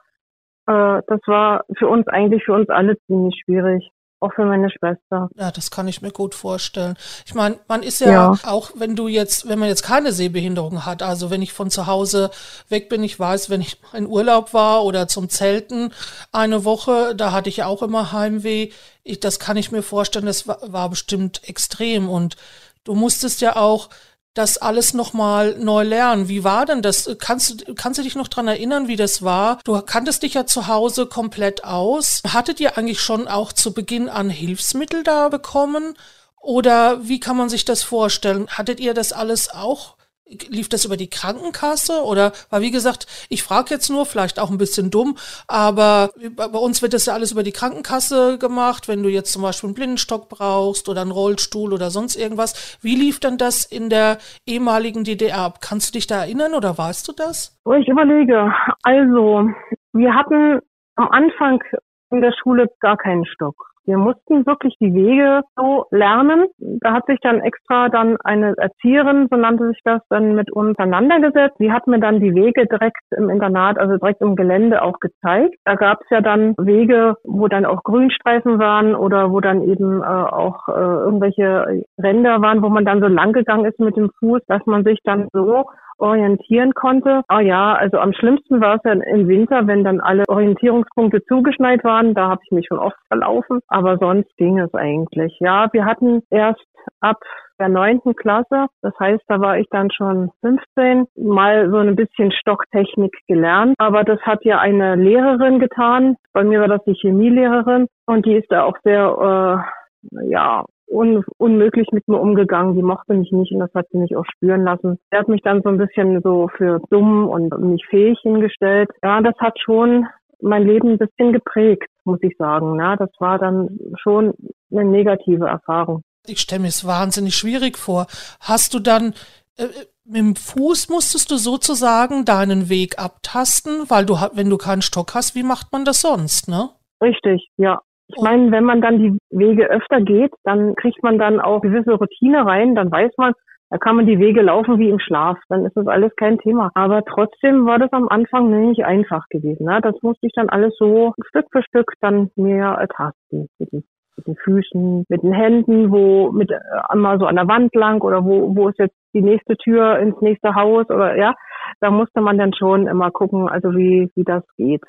Äh, 0.66 1.02
das 1.06 1.20
war 1.26 1.64
für 1.78 1.86
uns 1.86 2.08
eigentlich 2.08 2.44
für 2.44 2.54
uns 2.54 2.68
alle 2.70 2.98
ziemlich 3.06 3.40
schwierig 3.44 3.92
auch 4.24 4.32
für 4.32 4.44
meine 4.44 4.70
Schwester. 4.70 5.28
Ja, 5.36 5.50
das 5.50 5.70
kann 5.70 5.88
ich 5.88 6.02
mir 6.02 6.10
gut 6.10 6.34
vorstellen. 6.34 6.96
Ich 7.26 7.34
meine, 7.34 7.58
man 7.68 7.82
ist 7.82 8.00
ja, 8.00 8.10
ja, 8.10 8.38
auch, 8.44 8.70
wenn 8.74 8.96
du 8.96 9.08
jetzt, 9.08 9.48
wenn 9.48 9.58
man 9.58 9.68
jetzt 9.68 9.82
keine 9.82 10.12
Sehbehinderung 10.12 10.86
hat, 10.86 11.02
also 11.02 11.30
wenn 11.30 11.42
ich 11.42 11.52
von 11.52 11.70
zu 11.70 11.86
Hause 11.86 12.30
weg 12.68 12.88
bin, 12.88 13.02
ich 13.02 13.18
weiß, 13.18 13.50
wenn 13.50 13.60
ich 13.60 13.78
in 13.92 14.06
Urlaub 14.06 14.54
war 14.54 14.84
oder 14.84 15.08
zum 15.08 15.28
Zelten 15.28 15.92
eine 16.32 16.64
Woche, 16.64 17.14
da 17.14 17.32
hatte 17.32 17.48
ich 17.48 17.58
ja 17.58 17.66
auch 17.66 17.82
immer 17.82 18.12
Heimweh. 18.12 18.70
Ich, 19.02 19.20
das 19.20 19.38
kann 19.38 19.56
ich 19.56 19.70
mir 19.70 19.82
vorstellen, 19.82 20.26
das 20.26 20.48
war, 20.48 20.58
war 20.66 20.88
bestimmt 20.88 21.46
extrem 21.46 22.08
und 22.08 22.36
du 22.84 22.94
musstest 22.94 23.40
ja 23.40 23.56
auch 23.56 23.90
das 24.34 24.58
alles 24.58 24.94
nochmal 24.94 25.56
neu 25.58 25.84
lernen. 25.84 26.28
Wie 26.28 26.44
war 26.44 26.66
denn 26.66 26.82
das? 26.82 27.08
Kannst, 27.18 27.68
du 27.68 27.74
kannst 27.74 27.98
du 27.98 28.02
dich 28.02 28.16
noch 28.16 28.28
dran 28.28 28.48
erinnern, 28.48 28.88
wie 28.88 28.96
das 28.96 29.22
war? 29.22 29.60
Du 29.64 29.80
kanntest 29.80 30.24
dich 30.24 30.34
ja 30.34 30.44
zu 30.44 30.66
Hause 30.66 31.06
komplett 31.06 31.64
aus. 31.64 32.20
Hattet 32.26 32.58
ihr 32.60 32.76
eigentlich 32.76 33.00
schon 33.00 33.28
auch 33.28 33.52
zu 33.52 33.72
Beginn 33.72 34.08
an 34.08 34.28
Hilfsmittel 34.30 35.04
da 35.04 35.28
bekommen? 35.28 35.94
Oder 36.40 37.08
wie 37.08 37.20
kann 37.20 37.36
man 37.36 37.48
sich 37.48 37.64
das 37.64 37.82
vorstellen? 37.82 38.48
Hattet 38.48 38.80
ihr 38.80 38.92
das 38.92 39.12
alles 39.12 39.50
auch 39.50 39.94
lief 40.26 40.68
das 40.68 40.84
über 40.84 40.96
die 40.96 41.10
Krankenkasse 41.10 42.02
oder 42.04 42.32
weil 42.50 42.62
wie 42.62 42.70
gesagt, 42.70 43.06
ich 43.28 43.42
frage 43.42 43.70
jetzt 43.70 43.90
nur, 43.90 44.06
vielleicht 44.06 44.38
auch 44.38 44.50
ein 44.50 44.58
bisschen 44.58 44.90
dumm, 44.90 45.16
aber 45.48 46.10
bei 46.36 46.58
uns 46.58 46.82
wird 46.82 46.94
das 46.94 47.06
ja 47.06 47.14
alles 47.14 47.32
über 47.32 47.42
die 47.42 47.52
Krankenkasse 47.52 48.38
gemacht, 48.38 48.88
wenn 48.88 49.02
du 49.02 49.08
jetzt 49.08 49.32
zum 49.32 49.42
Beispiel 49.42 49.68
einen 49.68 49.74
Blindenstock 49.74 50.28
brauchst 50.28 50.88
oder 50.88 51.02
einen 51.02 51.10
Rollstuhl 51.10 51.72
oder 51.72 51.90
sonst 51.90 52.16
irgendwas. 52.16 52.78
Wie 52.80 52.96
lief 52.96 53.20
denn 53.20 53.36
das 53.36 53.64
in 53.64 53.90
der 53.90 54.18
ehemaligen 54.46 55.04
DDR 55.04 55.40
ab? 55.40 55.58
Kannst 55.60 55.90
du 55.90 55.98
dich 55.98 56.06
da 56.06 56.22
erinnern 56.22 56.54
oder 56.54 56.76
weißt 56.76 57.06
du 57.08 57.12
das? 57.12 57.60
Ich 57.78 57.88
überlege. 57.88 58.52
Also, 58.82 59.48
wir 59.92 60.14
hatten 60.14 60.60
am 60.96 61.08
Anfang 61.08 61.62
in 62.10 62.20
der 62.20 62.32
Schule 62.42 62.68
gar 62.80 62.96
keinen 62.96 63.26
Stock. 63.26 63.73
Wir 63.86 63.98
mussten 63.98 64.46
wirklich 64.46 64.76
die 64.80 64.94
Wege 64.94 65.42
so 65.56 65.86
lernen. 65.90 66.46
Da 66.58 66.92
hat 66.92 67.06
sich 67.06 67.18
dann 67.20 67.40
extra 67.40 67.88
dann 67.88 68.16
eine 68.22 68.54
Erzieherin, 68.56 69.28
so 69.30 69.36
nannte 69.36 69.68
sich 69.68 69.80
das, 69.84 70.00
dann 70.08 70.34
mit 70.34 70.50
uns 70.52 70.78
auseinandergesetzt. 70.78 71.56
Sie 71.58 71.72
hat 71.72 71.86
mir 71.86 71.98
dann 71.98 72.20
die 72.20 72.34
Wege 72.34 72.66
direkt 72.66 73.02
im 73.16 73.30
Internat, 73.30 73.78
also 73.78 73.96
direkt 73.96 74.20
im 74.20 74.36
Gelände 74.36 74.82
auch 74.82 75.00
gezeigt. 75.00 75.56
Da 75.64 75.74
gab 75.74 76.00
es 76.02 76.10
ja 76.10 76.20
dann 76.20 76.54
Wege, 76.58 77.16
wo 77.24 77.48
dann 77.48 77.64
auch 77.64 77.82
Grünstreifen 77.82 78.58
waren 78.58 78.94
oder 78.94 79.30
wo 79.30 79.40
dann 79.40 79.62
eben 79.62 80.02
äh, 80.02 80.04
auch 80.04 80.68
äh, 80.68 80.72
irgendwelche 80.72 81.84
Ränder 82.02 82.40
waren, 82.42 82.62
wo 82.62 82.68
man 82.68 82.84
dann 82.84 83.00
so 83.00 83.06
lang 83.06 83.32
gegangen 83.32 83.64
ist 83.64 83.80
mit 83.80 83.96
dem 83.96 84.10
Fuß, 84.20 84.40
dass 84.46 84.64
man 84.66 84.84
sich 84.84 84.98
dann 85.04 85.28
so 85.32 85.64
orientieren 85.98 86.74
konnte. 86.74 87.22
Ah 87.28 87.40
ja, 87.40 87.74
also 87.74 87.98
am 87.98 88.12
schlimmsten 88.12 88.60
war 88.60 88.76
es 88.76 88.80
ja 88.84 88.92
im 88.92 89.28
Winter, 89.28 89.66
wenn 89.66 89.84
dann 89.84 90.00
alle 90.00 90.24
Orientierungspunkte 90.28 91.24
zugeschneit 91.24 91.84
waren. 91.84 92.14
Da 92.14 92.28
habe 92.28 92.40
ich 92.44 92.50
mich 92.50 92.66
schon 92.68 92.78
oft 92.78 92.96
verlaufen, 93.08 93.60
aber 93.68 93.98
sonst 93.98 94.34
ging 94.36 94.58
es 94.58 94.72
eigentlich. 94.74 95.36
Ja, 95.40 95.68
wir 95.72 95.84
hatten 95.84 96.22
erst 96.30 96.64
ab 97.00 97.18
der 97.58 97.68
neunten 97.68 98.14
Klasse. 98.14 98.66
Das 98.82 98.92
heißt, 98.98 99.22
da 99.28 99.40
war 99.40 99.58
ich 99.58 99.66
dann 99.70 99.90
schon 99.90 100.30
15, 100.40 101.06
mal 101.16 101.70
so 101.70 101.78
ein 101.78 101.96
bisschen 101.96 102.32
Stocktechnik 102.32 103.14
gelernt. 103.26 103.74
Aber 103.78 104.04
das 104.04 104.20
hat 104.22 104.44
ja 104.44 104.58
eine 104.58 104.96
Lehrerin 104.96 105.60
getan. 105.60 106.16
Bei 106.32 106.44
mir 106.44 106.60
war 106.60 106.68
das 106.68 106.82
die 106.84 106.94
Chemielehrerin 106.94 107.86
und 108.06 108.26
die 108.26 108.34
ist 108.34 108.50
da 108.50 108.64
auch 108.64 108.76
sehr, 108.82 109.64
äh, 110.12 110.28
ja, 110.30 110.64
un 110.94 111.24
unmöglich 111.38 111.88
mit 111.92 112.06
mir 112.08 112.20
umgegangen. 112.20 112.74
Die 112.76 112.82
mochte 112.82 113.14
mich 113.14 113.32
nicht 113.32 113.52
und 113.52 113.58
das 113.58 113.74
hat 113.74 113.86
sie 113.90 113.98
mich 113.98 114.16
auch 114.16 114.24
spüren 114.26 114.62
lassen. 114.62 114.98
Sie 115.10 115.18
hat 115.18 115.28
mich 115.28 115.42
dann 115.42 115.62
so 115.62 115.68
ein 115.68 115.78
bisschen 115.78 116.22
so 116.22 116.48
für 116.56 116.80
dumm 116.90 117.28
und 117.28 117.58
nicht 117.60 117.84
fähig 117.86 118.18
hingestellt. 118.22 118.90
Ja, 119.02 119.20
das 119.20 119.34
hat 119.38 119.58
schon 119.58 120.06
mein 120.40 120.66
Leben 120.66 120.90
ein 120.90 120.98
bisschen 120.98 121.32
geprägt, 121.32 121.88
muss 122.04 122.20
ich 122.22 122.36
sagen. 122.38 122.78
Ja, 122.78 122.96
das 122.96 123.10
war 123.18 123.38
dann 123.38 123.78
schon 124.00 124.34
eine 124.70 124.84
negative 124.84 125.46
Erfahrung. 125.46 126.02
Ich 126.26 126.40
stelle 126.40 126.62
mir 126.62 126.68
es 126.68 126.86
wahnsinnig 126.86 127.34
schwierig 127.34 127.76
vor. 127.76 128.06
Hast 128.40 128.72
du 128.74 128.78
dann 128.78 129.14
äh, 129.58 129.66
mit 130.04 130.18
dem 130.18 130.36
Fuß 130.36 130.90
musstest 130.90 131.30
du 131.30 131.36
sozusagen 131.36 132.24
deinen 132.24 132.68
Weg 132.68 132.98
abtasten, 132.98 133.88
weil 133.88 134.04
du, 134.04 134.14
wenn 134.34 134.50
du 134.50 134.58
keinen 134.58 134.82
Stock 134.82 135.14
hast, 135.14 135.34
wie 135.34 135.42
macht 135.42 135.72
man 135.72 135.84
das 135.84 136.02
sonst, 136.02 136.48
ne? 136.48 136.70
Richtig, 137.02 137.48
ja. 137.56 137.80
Ich 138.16 138.22
meine, 138.22 138.52
wenn 138.52 138.64
man 138.64 138.80
dann 138.80 138.98
die 138.98 139.18
Wege 139.30 139.68
öfter 139.68 140.00
geht, 140.00 140.32
dann 140.44 140.74
kriegt 140.76 141.02
man 141.02 141.18
dann 141.18 141.40
auch 141.40 141.60
gewisse 141.60 141.94
Routine 141.94 142.46
rein, 142.46 142.74
dann 142.74 142.90
weiß 142.90 143.12
man, 143.16 143.32
da 143.70 143.78
kann 143.78 143.96
man 143.96 144.06
die 144.06 144.20
Wege 144.20 144.42
laufen 144.42 144.78
wie 144.78 144.88
im 144.88 145.00
Schlaf, 145.00 145.36
dann 145.48 145.66
ist 145.66 145.76
das 145.76 145.88
alles 145.88 146.14
kein 146.16 146.38
Thema. 146.38 146.70
Aber 146.74 147.02
trotzdem 147.04 147.66
war 147.66 147.78
das 147.78 147.92
am 147.92 148.08
Anfang 148.08 148.68
nicht 148.68 148.84
einfach 148.84 149.24
gewesen. 149.30 149.66
Ne? 149.66 149.80
Das 149.82 149.96
musste 150.02 150.26
ich 150.26 150.32
dann 150.32 150.48
alles 150.48 150.76
so 150.78 151.12
Stück 151.26 151.46
für 151.50 151.62
Stück 151.62 151.92
dann 152.00 152.30
mir 152.36 152.76
ertasten. 152.78 153.48
Mit 153.58 153.72
den, 153.72 154.36
Füßen, 154.44 155.04
mit 155.08 155.22
den 155.24 155.32
Händen, 155.32 155.90
wo 155.90 156.30
mit 156.30 156.52
äh, 156.52 156.58
einmal 156.88 157.18
so 157.18 157.26
an 157.26 157.34
der 157.34 157.48
Wand 157.48 157.74
lang 157.74 158.00
oder 158.02 158.24
wo, 158.24 158.54
wo 158.54 158.68
ist 158.68 158.78
jetzt 158.78 158.94
die 159.12 159.22
nächste 159.22 159.56
Tür 159.56 159.98
ins 159.98 160.20
nächste 160.20 160.54
Haus 160.54 160.88
oder 160.88 161.16
ja, 161.16 161.34
da 161.80 161.90
musste 161.90 162.20
man 162.20 162.38
dann 162.38 162.54
schon 162.54 162.86
immer 162.86 163.10
gucken, 163.10 163.48
also 163.48 163.72
wie, 163.74 164.08
wie 164.14 164.22
das 164.22 164.44
geht. 164.56 164.82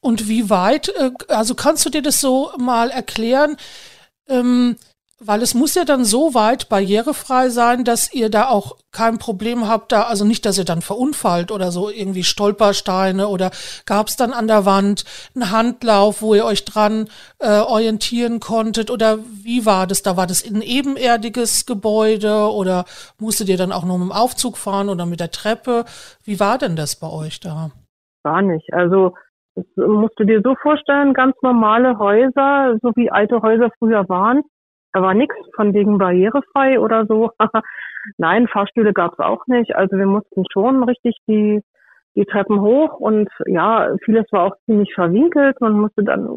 Und 0.00 0.28
wie 0.28 0.50
weit, 0.50 0.88
äh, 0.88 1.10
also 1.28 1.54
kannst 1.54 1.84
du 1.84 1.90
dir 1.90 2.02
das 2.02 2.20
so 2.20 2.52
mal 2.58 2.90
erklären? 2.90 3.56
Ähm, 4.28 4.76
weil 5.20 5.42
es 5.42 5.54
muss 5.54 5.74
ja 5.74 5.84
dann 5.84 6.04
so 6.04 6.34
weit 6.34 6.68
barrierefrei 6.68 7.48
sein, 7.48 7.82
dass 7.82 8.12
ihr 8.14 8.30
da 8.30 8.48
auch 8.48 8.76
kein 8.92 9.18
Problem 9.18 9.66
habt, 9.66 9.90
da, 9.90 10.02
also 10.04 10.24
nicht, 10.24 10.46
dass 10.46 10.58
ihr 10.58 10.64
dann 10.64 10.80
verunfallt 10.80 11.50
oder 11.50 11.72
so 11.72 11.90
irgendwie 11.90 12.22
Stolpersteine 12.22 13.26
oder 13.26 13.50
gab 13.84 14.06
es 14.06 14.16
dann 14.16 14.32
an 14.32 14.46
der 14.46 14.64
Wand 14.64 15.04
einen 15.34 15.50
Handlauf, 15.50 16.22
wo 16.22 16.36
ihr 16.36 16.44
euch 16.44 16.64
dran 16.64 17.08
äh, 17.40 17.58
orientieren 17.58 18.38
konntet 18.38 18.92
oder 18.92 19.18
wie 19.42 19.66
war 19.66 19.88
das 19.88 20.02
da? 20.02 20.16
War 20.16 20.28
das 20.28 20.44
ein 20.44 20.62
ebenerdiges 20.62 21.66
Gebäude 21.66 22.52
oder 22.52 22.84
musstet 23.18 23.48
ihr 23.48 23.56
dann 23.56 23.72
auch 23.72 23.84
nur 23.84 23.98
mit 23.98 24.08
dem 24.10 24.12
Aufzug 24.12 24.56
fahren 24.56 24.88
oder 24.88 25.04
mit 25.04 25.18
der 25.18 25.32
Treppe? 25.32 25.84
Wie 26.22 26.38
war 26.38 26.58
denn 26.58 26.76
das 26.76 26.94
bei 26.94 27.10
euch 27.10 27.40
da? 27.40 27.72
Gar 28.22 28.42
nicht. 28.42 28.72
Also 28.72 29.14
das 29.58 29.88
musst 29.88 30.18
du 30.18 30.24
dir 30.24 30.40
so 30.42 30.54
vorstellen, 30.54 31.14
ganz 31.14 31.34
normale 31.42 31.98
Häuser, 31.98 32.78
so 32.80 32.92
wie 32.94 33.10
alte 33.10 33.42
Häuser 33.42 33.70
früher 33.78 34.08
waren. 34.08 34.42
Da 34.92 35.02
war 35.02 35.14
nichts 35.14 35.34
von 35.54 35.74
wegen 35.74 35.98
barrierefrei 35.98 36.78
oder 36.78 37.06
so. 37.06 37.30
Nein, 38.18 38.46
Fahrstühle 38.46 38.92
gab 38.92 39.14
es 39.14 39.18
auch 39.18 39.46
nicht. 39.46 39.74
Also 39.74 39.96
wir 39.96 40.06
mussten 40.06 40.44
schon 40.52 40.84
richtig 40.84 41.16
die, 41.26 41.60
die 42.14 42.24
Treppen 42.24 42.60
hoch 42.60 43.00
und 43.00 43.28
ja, 43.46 43.94
vieles 44.04 44.26
war 44.30 44.44
auch 44.44 44.56
ziemlich 44.66 44.94
verwinkelt. 44.94 45.60
Man 45.60 45.72
musste 45.72 46.04
dann 46.04 46.28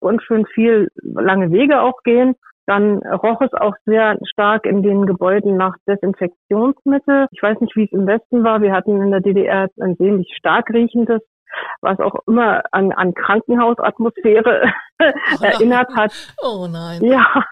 ganz 0.00 0.22
schön 0.22 0.46
viel 0.46 0.88
lange 1.02 1.50
Wege 1.50 1.80
auch 1.80 2.02
gehen. 2.04 2.34
Dann 2.66 2.98
roch 2.98 3.40
es 3.40 3.52
auch 3.54 3.74
sehr 3.86 4.18
stark 4.24 4.66
in 4.66 4.82
den 4.82 5.06
Gebäuden 5.06 5.56
nach 5.56 5.74
Desinfektionsmittel. 5.88 7.26
Ich 7.32 7.42
weiß 7.42 7.60
nicht, 7.60 7.74
wie 7.76 7.84
es 7.84 7.92
im 7.92 8.06
Westen 8.06 8.44
war. 8.44 8.62
Wir 8.62 8.72
hatten 8.72 9.02
in 9.02 9.10
der 9.10 9.20
DDR 9.20 9.68
ein 9.80 9.96
ziemlich 9.96 10.32
stark 10.36 10.70
riechendes 10.70 11.22
was 11.80 11.98
auch 12.00 12.14
immer 12.26 12.62
an, 12.72 12.92
an 12.92 13.14
Krankenhausatmosphäre 13.14 14.72
erinnert 15.42 15.94
hat. 15.94 16.12
Oh 16.42 16.66
nein. 16.70 17.04
Ja, 17.04 17.44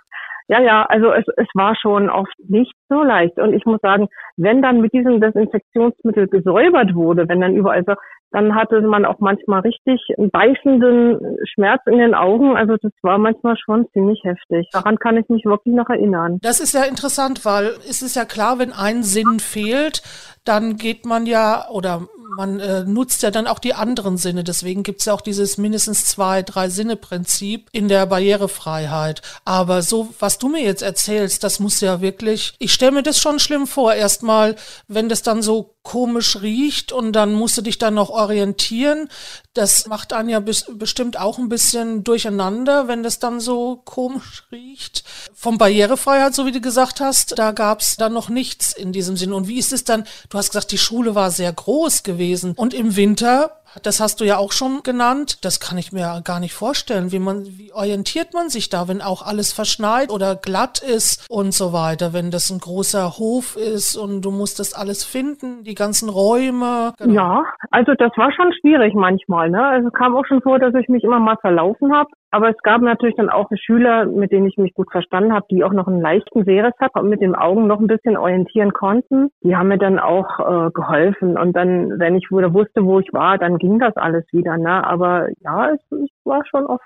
ja, 0.48 0.60
ja, 0.60 0.82
also 0.84 1.12
es, 1.12 1.24
es 1.36 1.48
war 1.54 1.74
schon 1.74 2.08
oft 2.08 2.34
nicht 2.48 2.72
so 2.88 3.02
leicht. 3.02 3.36
Und 3.38 3.52
ich 3.52 3.64
muss 3.64 3.80
sagen, 3.80 4.08
wenn 4.36 4.62
dann 4.62 4.80
mit 4.80 4.92
diesem 4.92 5.20
Desinfektionsmittel 5.20 6.28
gesäubert 6.28 6.94
wurde, 6.94 7.28
wenn 7.28 7.40
dann 7.40 7.56
überall 7.56 7.82
so, 7.84 7.94
dann 8.30 8.54
hatte 8.54 8.80
man 8.82 9.04
auch 9.04 9.18
manchmal 9.20 9.60
richtig 9.60 10.00
einen 10.18 10.30
beißenden 10.30 11.38
Schmerz 11.54 11.82
in 11.86 11.98
den 11.98 12.14
Augen. 12.14 12.56
Also 12.56 12.76
das 12.80 12.92
war 13.02 13.18
manchmal 13.18 13.56
schon 13.56 13.86
ziemlich 13.92 14.22
heftig. 14.24 14.68
Daran 14.72 14.98
kann 14.98 15.16
ich 15.16 15.28
mich 15.28 15.44
wirklich 15.44 15.74
noch 15.74 15.88
erinnern. 15.88 16.38
Das 16.42 16.60
ist 16.60 16.74
ja 16.74 16.84
interessant, 16.84 17.44
weil 17.44 17.74
es 17.88 18.02
ist 18.02 18.16
ja 18.16 18.24
klar, 18.24 18.58
wenn 18.58 18.72
ein 18.72 19.02
Sinn 19.02 19.38
fehlt, 19.38 20.02
dann 20.44 20.76
geht 20.76 21.06
man 21.06 21.26
ja 21.26 21.68
oder 21.70 22.02
man 22.36 22.60
äh, 22.60 22.84
nutzt 22.84 23.22
ja 23.22 23.30
dann 23.30 23.46
auch 23.46 23.58
die 23.58 23.74
anderen 23.74 24.16
Sinne. 24.16 24.44
Deswegen 24.44 24.82
gibt 24.82 25.00
es 25.00 25.06
ja 25.06 25.14
auch 25.14 25.20
dieses 25.20 25.58
mindestens 25.58 26.04
zwei, 26.04 26.42
drei 26.42 26.68
Sinne-Prinzip 26.68 27.68
in 27.72 27.88
der 27.88 28.06
Barrierefreiheit. 28.06 29.22
Aber 29.44 29.82
so, 29.82 30.08
was 30.18 30.38
du 30.38 30.48
mir 30.48 30.62
jetzt 30.62 30.82
erzählst, 30.82 31.42
das 31.44 31.60
muss 31.60 31.80
ja 31.80 32.00
wirklich, 32.00 32.54
ich 32.58 32.72
stelle 32.72 32.92
mir 32.92 33.02
das 33.02 33.18
schon 33.18 33.38
schlimm 33.38 33.66
vor. 33.66 33.94
Erstmal, 33.94 34.56
wenn 34.86 35.08
das 35.08 35.22
dann 35.22 35.42
so 35.42 35.75
komisch 35.86 36.42
riecht 36.42 36.90
und 36.90 37.12
dann 37.12 37.32
musst 37.32 37.56
du 37.56 37.62
dich 37.62 37.78
dann 37.78 37.94
noch 37.94 38.10
orientieren. 38.10 39.08
Das 39.56 39.86
macht 39.86 40.12
einen 40.12 40.28
ja 40.28 40.40
bis, 40.40 40.66
bestimmt 40.78 41.18
auch 41.18 41.38
ein 41.38 41.48
bisschen 41.48 42.04
durcheinander, 42.04 42.88
wenn 42.88 43.02
das 43.02 43.18
dann 43.18 43.40
so 43.40 43.76
komisch 43.84 44.44
riecht. 44.52 45.04
Vom 45.34 45.56
Barrierefreiheit, 45.56 46.34
so 46.34 46.44
wie 46.44 46.52
du 46.52 46.60
gesagt 46.60 47.00
hast, 47.00 47.38
da 47.38 47.52
gab 47.52 47.80
es 47.80 47.96
dann 47.96 48.12
noch 48.12 48.28
nichts 48.28 48.72
in 48.72 48.92
diesem 48.92 49.16
Sinn. 49.16 49.32
Und 49.32 49.48
wie 49.48 49.58
ist 49.58 49.72
es 49.72 49.84
dann? 49.84 50.04
Du 50.28 50.36
hast 50.36 50.50
gesagt, 50.50 50.72
die 50.72 50.78
Schule 50.78 51.14
war 51.14 51.30
sehr 51.30 51.52
groß 51.52 52.02
gewesen. 52.02 52.52
Und 52.56 52.74
im 52.74 52.96
Winter 52.96 53.62
das 53.82 54.00
hast 54.00 54.20
du 54.20 54.24
ja 54.24 54.38
auch 54.38 54.52
schon 54.52 54.82
genannt. 54.82 55.44
Das 55.44 55.60
kann 55.60 55.78
ich 55.78 55.92
mir 55.92 56.20
gar 56.24 56.40
nicht 56.40 56.54
vorstellen. 56.54 57.12
Wie 57.12 57.18
man, 57.18 57.44
wie 57.44 57.72
orientiert 57.72 58.32
man 58.32 58.48
sich 58.48 58.68
da, 58.68 58.88
wenn 58.88 59.02
auch 59.02 59.22
alles 59.22 59.52
verschneit 59.52 60.10
oder 60.10 60.36
glatt 60.36 60.82
ist 60.82 61.28
und 61.28 61.52
so 61.52 61.72
weiter, 61.72 62.12
wenn 62.12 62.30
das 62.30 62.50
ein 62.50 62.58
großer 62.58 63.18
Hof 63.18 63.56
ist 63.56 63.96
und 63.96 64.22
du 64.22 64.30
musst 64.30 64.58
das 64.58 64.72
alles 64.72 65.04
finden, 65.04 65.64
die 65.64 65.74
ganzen 65.74 66.08
Räume. 66.08 66.94
Genau. 66.98 67.14
Ja, 67.14 67.44
also 67.70 67.92
das 67.94 68.12
war 68.16 68.32
schon 68.32 68.52
schwierig 68.60 68.94
manchmal. 68.94 69.45
Ne? 69.48 69.64
Also 69.64 69.90
kam 69.90 70.16
auch 70.16 70.26
schon 70.26 70.42
vor, 70.42 70.58
dass 70.58 70.74
ich 70.74 70.88
mich 70.88 71.04
immer 71.04 71.18
mal 71.18 71.36
verlaufen 71.40 71.94
habe. 71.94 72.10
Aber 72.30 72.50
es 72.50 72.58
gab 72.62 72.82
natürlich 72.82 73.16
dann 73.16 73.30
auch 73.30 73.48
Schüler, 73.54 74.06
mit 74.06 74.32
denen 74.32 74.46
ich 74.46 74.58
mich 74.58 74.74
gut 74.74 74.90
verstanden 74.90 75.32
habe, 75.32 75.46
die 75.50 75.64
auch 75.64 75.72
noch 75.72 75.86
einen 75.86 76.00
leichten 76.00 76.44
Seres 76.44 76.74
hatten 76.80 76.98
und 76.98 77.08
mit 77.08 77.22
den 77.22 77.34
Augen 77.34 77.66
noch 77.66 77.80
ein 77.80 77.86
bisschen 77.86 78.16
orientieren 78.16 78.72
konnten. 78.72 79.30
Die 79.42 79.56
haben 79.56 79.68
mir 79.68 79.78
dann 79.78 79.98
auch 79.98 80.40
äh, 80.40 80.70
geholfen. 80.72 81.38
Und 81.38 81.56
dann, 81.56 81.98
wenn 81.98 82.16
ich 82.16 82.30
wusste, 82.30 82.84
wo 82.84 83.00
ich 83.00 83.12
war, 83.12 83.38
dann 83.38 83.58
ging 83.58 83.78
das 83.78 83.96
alles 83.96 84.24
wieder. 84.32 84.58
Ne? 84.58 84.86
Aber 84.86 85.28
ja, 85.40 85.70
es, 85.70 85.80
es 85.92 86.10
war 86.24 86.44
schon 86.46 86.66
oft 86.66 86.82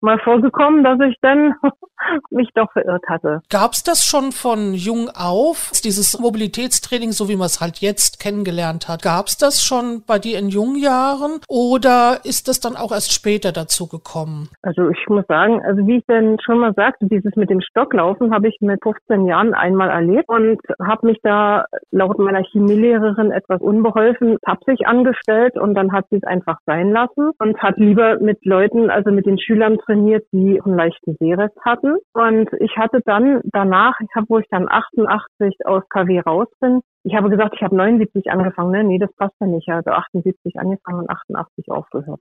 mal 0.00 0.18
vorgekommen, 0.20 0.84
dass 0.84 0.98
ich 1.00 1.16
dann 1.20 1.54
mich 2.30 2.50
doch 2.54 2.70
verirrt 2.72 3.04
hatte. 3.08 3.40
Gab 3.50 3.72
es 3.72 3.82
das 3.82 4.04
schon 4.04 4.32
von 4.32 4.74
jung 4.74 5.08
auf, 5.14 5.72
dieses 5.84 6.18
Mobilitätstraining, 6.18 7.12
so 7.12 7.28
wie 7.28 7.36
man 7.36 7.46
es 7.46 7.60
halt 7.60 7.78
jetzt 7.78 8.20
kennengelernt 8.20 8.88
hat? 8.88 9.02
Gab 9.02 9.26
es 9.26 9.36
das 9.36 9.62
schon 9.62 10.02
bei 10.06 10.18
dir 10.18 10.38
in 10.38 10.48
jungen 10.48 10.76
Jahren 10.76 11.40
oder 11.48 12.20
ist 12.24 12.48
das 12.48 12.60
dann 12.60 12.76
auch 12.76 12.92
erst 12.92 13.12
später 13.12 13.52
dazu 13.52 13.88
gekommen? 13.88 14.48
Also 14.62 14.88
ich 14.88 15.08
muss 15.08 15.26
sagen, 15.26 15.60
also 15.64 15.86
wie 15.86 15.98
ich 15.98 16.06
denn 16.06 16.38
schon 16.44 16.58
mal 16.58 16.74
sagte, 16.74 17.06
dieses 17.06 17.36
mit 17.36 17.50
dem 17.50 17.60
Stocklaufen 17.60 18.32
habe 18.32 18.48
ich 18.48 18.56
mit 18.60 18.82
15 18.82 19.26
Jahren 19.26 19.54
einmal 19.54 19.90
erlebt 19.90 20.28
und 20.28 20.60
habe 20.80 21.06
mich 21.06 21.18
da 21.22 21.66
laut 21.90 22.18
meiner 22.18 22.42
Chemielehrerin 22.42 23.30
etwas 23.30 23.60
unbeholfen 23.60 24.38
tapsig 24.44 24.86
angestellt 24.86 25.56
und 25.56 25.74
dann 25.74 25.92
hat 25.92 26.06
sie 26.10 26.16
es 26.16 26.24
einfach 26.24 26.58
sein 26.66 26.90
lassen 26.92 27.32
und 27.38 27.58
hat 27.62 27.78
lieber 27.78 28.18
mit 28.20 28.44
Leuten, 28.44 28.90
also 28.90 29.10
mit 29.10 29.26
den 29.26 29.38
Schülern 29.38 29.63
trainiert, 29.78 30.26
die 30.32 30.60
einen 30.64 30.76
leichten 30.76 31.16
Sehrest 31.18 31.56
hatten. 31.64 31.96
Und 32.12 32.50
ich 32.60 32.76
hatte 32.76 33.00
dann 33.04 33.40
danach, 33.44 33.98
ich 34.00 34.14
habe, 34.14 34.26
wo 34.28 34.38
ich 34.38 34.46
dann 34.50 34.68
88 34.68 35.66
aus 35.66 35.82
KW 35.88 36.20
raus 36.20 36.48
bin, 36.60 36.80
ich 37.04 37.14
habe 37.14 37.28
gesagt, 37.28 37.54
ich 37.54 37.62
habe 37.62 37.76
79 37.76 38.30
angefangen. 38.30 38.70
Ne? 38.70 38.82
Nee, 38.82 38.98
das 38.98 39.14
passt 39.16 39.34
ja 39.38 39.46
nicht. 39.46 39.68
Also 39.68 39.90
78 39.90 40.58
angefangen 40.58 41.00
und 41.00 41.10
88 41.10 41.70
aufgehört. 41.70 42.20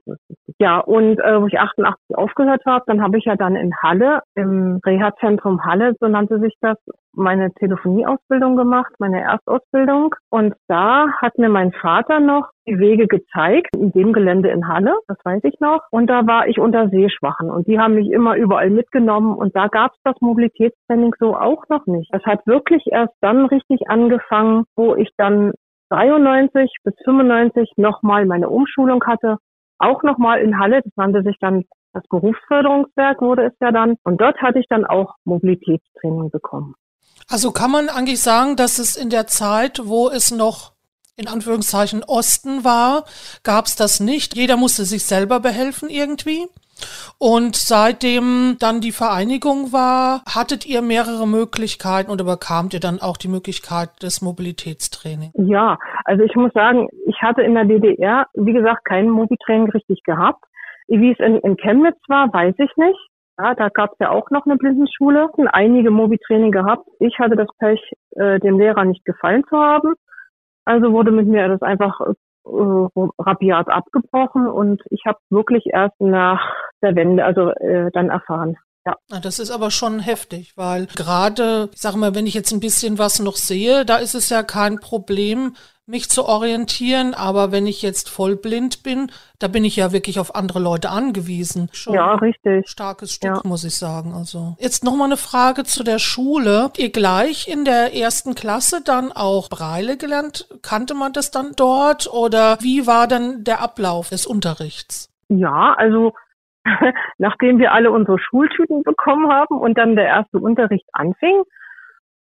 Ja, 0.60 0.80
und 0.80 1.20
äh, 1.20 1.42
wo 1.42 1.48
ich 1.48 1.58
88 1.58 2.16
aufgehört 2.16 2.64
habe, 2.66 2.84
dann 2.88 3.02
habe 3.02 3.18
ich 3.18 3.26
ja 3.26 3.36
dann 3.36 3.56
in 3.56 3.74
Halle, 3.82 4.22
im 4.36 4.80
Reha-Zentrum 4.86 5.64
Halle, 5.64 5.94
so 6.00 6.08
nannte 6.08 6.40
sich 6.40 6.54
das, 6.60 6.78
meine 7.14 7.54
Telefonieausbildung 7.54 8.58
gemacht, 8.58 8.92
meine 9.00 9.22
Erstausbildung. 9.22 10.16
Und 10.30 10.54
da 10.68 11.08
hat 11.22 11.38
mir 11.38 11.50
mein 11.50 11.72
Vater 11.72 12.20
noch 12.20 12.50
die 12.68 12.80
Wege 12.80 13.08
gezeigt, 13.08 13.76
in 13.76 13.92
dem 13.92 14.14
Gelände 14.14 14.50
in 14.50 14.68
Halle, 14.68 14.94
das 15.08 15.18
weiß 15.24 15.42
ich 15.44 15.60
noch. 15.60 15.82
Und 15.92 16.10
da 16.10 16.26
war 16.26 16.48
ich 16.48 16.60
unter 16.60 16.90
Seeschwachen 16.90 17.50
und 17.50 17.68
die 17.68 17.80
haben 17.80 17.96
mich 17.96 18.10
immer 18.10 18.36
überall 18.36 18.70
mitgenommen 18.70 19.36
und 19.36 19.56
da 19.56 19.68
gab 19.68 19.92
es 19.92 20.00
das 20.04 20.16
Mobilitätstraining 20.22 21.14
so 21.20 21.36
auch 21.36 21.64
noch 21.70 21.86
nicht. 21.86 22.10
Das 22.14 22.24
hat 22.24 22.46
wirklich 22.48 22.84
erst 22.88 23.14
dann 23.22 23.46
richtig 23.46 23.90
angefangen, 23.90 24.64
wo 24.76 24.96
ich 24.96 25.10
dann 25.18 25.54
93 25.90 26.72
bis 26.84 26.94
95 27.06 27.74
nochmal 27.78 28.26
meine 28.26 28.50
Umschulung 28.50 29.04
hatte, 29.06 29.38
auch 29.78 30.04
nochmal 30.04 30.42
in 30.42 30.60
Halle, 30.60 30.82
das 30.84 30.94
nannte 30.96 31.24
sich 31.24 31.38
dann 31.40 31.64
das 31.94 32.04
Berufsförderungswerk 32.10 33.22
wurde 33.22 33.46
es 33.46 33.54
ja 33.62 33.72
dann. 33.72 33.96
Und 34.04 34.20
dort 34.20 34.42
hatte 34.42 34.60
ich 34.60 34.66
dann 34.68 34.86
auch 34.86 35.16
Mobilitätstraining 35.26 36.32
bekommen. 36.32 36.74
Also 37.30 37.52
kann 37.52 37.72
man 37.72 37.90
eigentlich 37.90 38.22
sagen, 38.22 38.56
dass 38.56 38.80
es 38.80 38.96
in 38.96 39.10
der 39.10 39.28
Zeit, 39.28 39.82
wo 39.84 40.10
es 40.10 40.32
noch 40.32 40.74
in 41.16 41.28
Anführungszeichen 41.28 42.04
Osten 42.04 42.64
war, 42.64 43.06
gab 43.44 43.68
es 43.68 43.76
das 43.76 44.00
nicht. 44.00 44.36
Jeder 44.36 44.58
musste 44.58 44.84
sich 44.86 45.06
selber 45.06 45.40
behelfen 45.40 45.90
irgendwie. 45.90 46.48
Und 47.20 47.56
seitdem 47.56 48.58
dann 48.60 48.82
die 48.82 48.92
Vereinigung 48.92 49.72
war, 49.72 50.22
hattet 50.28 50.66
ihr 50.66 50.82
mehrere 50.82 51.28
Möglichkeiten 51.28 52.12
oder 52.12 52.26
bekamt 52.26 52.74
ihr 52.74 52.80
dann 52.80 53.00
auch 53.02 53.18
die 53.18 53.30
Möglichkeit 53.30 53.90
des 54.02 54.22
Mobilitätstrainings? 54.22 55.34
Ja, 55.36 55.78
also 56.06 56.24
ich 56.24 56.36
muss 56.36 56.52
sagen, 56.54 56.88
ich 57.06 57.22
hatte 57.22 57.42
in 57.42 57.56
der 57.56 57.66
DDR, 57.66 58.28
wie 58.34 58.54
gesagt, 58.54 58.86
kein 58.86 59.10
Mobitraining 59.10 59.70
richtig 59.70 60.04
gehabt. 60.04 60.44
Wie 60.88 61.12
es 61.12 61.20
in, 61.20 61.38
in 61.38 61.56
Chemnitz 61.58 61.98
war, 62.08 62.32
weiß 62.34 62.56
ich 62.58 62.76
nicht. 62.76 63.00
Ja, 63.40 63.56
da 63.56 63.70
gab 63.70 63.94
es 63.94 64.00
ja 64.00 64.10
auch 64.12 64.30
noch 64.30 64.46
eine 64.46 64.58
Blindenschule, 64.58 65.30
einige 65.52 65.90
Mobi-Training 65.90 66.52
gehabt. 66.52 66.88
Ich 67.00 67.18
hatte 67.18 67.36
das 67.36 67.48
Pech, 67.58 67.82
äh, 68.12 68.40
dem 68.40 68.60
Lehrer 68.60 68.86
nicht 68.86 69.06
gefallen 69.06 69.44
zu 69.50 69.58
haben. 69.58 69.96
Also 70.66 70.92
wurde 70.92 71.12
mit 71.12 71.28
mir 71.28 71.48
das 71.48 71.62
einfach 71.62 72.00
äh, 72.46 73.10
rabiat 73.20 73.70
abgebrochen 73.70 74.48
und 74.48 74.82
ich 74.90 75.04
habe 75.06 75.20
wirklich 75.30 75.66
erst 75.68 76.00
nach 76.00 76.42
der 76.82 76.96
Wende, 76.96 77.24
also 77.26 77.50
äh, 77.50 77.92
dann 77.92 78.10
erfahren. 78.10 78.58
Ja. 78.86 79.20
Das 79.22 79.40
ist 79.40 79.52
aber 79.52 79.72
schon 79.72 80.00
heftig, 80.00 80.54
weil 80.56 80.88
gerade, 80.88 81.70
ich 81.74 81.82
sage 81.82 81.98
mal, 81.98 82.16
wenn 82.16 82.28
ich 82.28 82.34
jetzt 82.34 82.52
ein 82.52 82.60
bisschen 82.60 82.98
was 82.98 83.20
noch 83.20 83.38
sehe, 83.38 83.86
da 83.86 83.98
ist 83.98 84.14
es 84.14 84.30
ja 84.30 84.44
kein 84.44 84.80
Problem, 84.80 85.56
mich 85.86 86.10
zu 86.10 86.26
orientieren. 86.26 87.14
Aber 87.14 87.52
wenn 87.52 87.68
ich 87.68 87.82
jetzt 87.82 88.10
vollblind 88.10 88.84
bin, 88.84 89.12
da 89.40 89.48
bin 89.48 89.66
ich 89.66 89.76
ja 89.76 89.92
wirklich 89.92 90.20
auf 90.20 90.36
andere 90.36 90.60
Leute 90.60 90.90
angewiesen. 90.90 91.70
Schon 91.74 91.94
ja, 91.96 92.16
richtig. 92.16 92.70
Starkes 92.70 93.14
Stück, 93.14 93.36
ja. 93.36 93.42
muss 93.44 93.64
ich 93.64 93.76
sagen. 93.76 94.14
Also 94.14 94.56
jetzt 94.60 94.84
noch 94.84 94.96
mal 94.96 95.06
eine 95.06 95.18
Frage 95.18 95.64
zu 95.64 95.84
der 95.84 96.00
Schule. 96.00 96.72
Ihr 96.78 96.92
gleich 96.92 97.48
in 97.48 97.66
der 97.66 97.96
ersten 97.96 98.36
Klasse 98.36 98.82
dann 98.82 99.12
auch 99.12 99.50
Breile 99.50 99.98
gelernt? 99.98 100.48
Kannte 100.62 100.94
man 100.94 101.14
das 101.14 101.32
dann 101.32 101.52
dort 101.56 102.12
oder 102.12 102.58
wie 102.62 102.88
war 102.88 103.08
dann 103.08 103.44
der 103.44 103.62
Ablauf 103.62 104.10
des 104.10 104.26
Unterrichts? 104.26 105.10
Ja, 105.30 105.74
also 105.78 106.14
nachdem 107.18 107.60
wir 107.60 107.74
alle 107.74 107.92
unsere 107.92 108.20
Schultüten 108.20 108.84
bekommen 108.84 109.32
haben 109.32 109.58
und 109.58 109.78
dann 109.78 109.96
der 109.96 110.06
erste 110.06 110.40
Unterricht 110.40 110.88
anfing, 110.94 111.44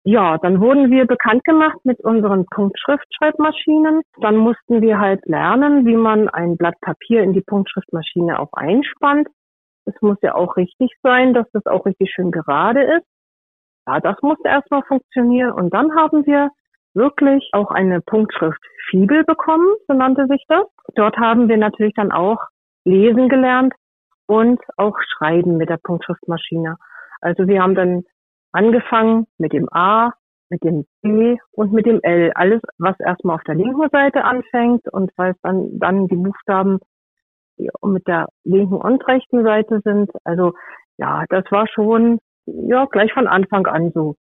ja, 0.06 0.36
dann 0.36 0.60
wurden 0.60 0.90
wir 0.90 1.06
bekannt 1.06 1.44
gemacht 1.44 1.78
mit 1.84 1.98
unseren 2.00 2.44
Punktschriftschreibmaschinen. 2.46 4.02
Dann 4.20 4.36
mussten 4.36 4.82
wir 4.82 4.98
halt 5.00 5.24
lernen, 5.24 5.86
wie 5.86 5.96
man 5.96 6.28
ein 6.28 6.58
Blatt 6.58 6.78
Papier 6.82 7.22
in 7.22 7.32
die 7.32 7.40
Punktschriftmaschine 7.40 8.38
auch 8.38 8.52
einspannt. 8.52 9.28
Es 9.86 9.94
muss 10.02 10.18
ja 10.20 10.34
auch 10.34 10.58
richtig 10.58 10.92
sein, 11.02 11.32
dass 11.32 11.46
das 11.52 11.64
auch 11.64 11.86
richtig 11.86 12.12
schön 12.14 12.30
gerade 12.30 12.82
ist. 12.82 13.06
Ja, 13.86 14.00
das 14.00 14.16
musste 14.20 14.48
erstmal 14.48 14.82
funktionieren. 14.82 15.52
Und 15.52 15.72
dann 15.72 15.94
haben 15.96 16.26
wir 16.26 16.50
wirklich 16.92 17.48
auch 17.52 17.70
eine 17.70 18.02
Punktschrift 18.02 18.60
Fibel 18.90 19.24
bekommen, 19.24 19.68
so 19.88 19.94
nannte 19.94 20.26
sich 20.26 20.44
das. 20.48 20.66
Dort 20.96 21.16
haben 21.16 21.48
wir 21.48 21.56
natürlich 21.56 21.94
dann 21.94 22.12
auch 22.12 22.40
lesen 22.84 23.30
gelernt 23.30 23.72
und 24.26 24.60
auch 24.76 24.96
schreiben 25.00 25.56
mit 25.56 25.68
der 25.68 25.78
Punktschriftmaschine. 25.82 26.76
Also 27.20 27.46
wir 27.46 27.62
haben 27.62 27.74
dann 27.74 28.04
angefangen 28.52 29.26
mit 29.38 29.52
dem 29.52 29.68
A, 29.72 30.12
mit 30.50 30.62
dem 30.62 30.86
B 31.02 31.36
und 31.52 31.72
mit 31.72 31.86
dem 31.86 32.00
L. 32.02 32.32
Alles, 32.34 32.60
was 32.78 32.98
erstmal 33.00 33.36
auf 33.36 33.44
der 33.44 33.54
linken 33.54 33.88
Seite 33.90 34.24
anfängt 34.24 34.86
und 34.92 35.10
weil 35.16 35.34
dann, 35.42 35.78
dann 35.78 36.06
die 36.08 36.16
Buchstaben 36.16 36.78
mit 37.56 38.06
der 38.06 38.28
linken 38.44 38.76
und 38.76 39.06
rechten 39.06 39.44
Seite 39.44 39.80
sind. 39.84 40.10
Also 40.24 40.52
ja, 40.96 41.24
das 41.28 41.44
war 41.50 41.66
schon 41.68 42.18
ja 42.46 42.84
gleich 42.86 43.12
von 43.12 43.26
Anfang 43.26 43.66
an 43.66 43.90
so. 43.92 44.16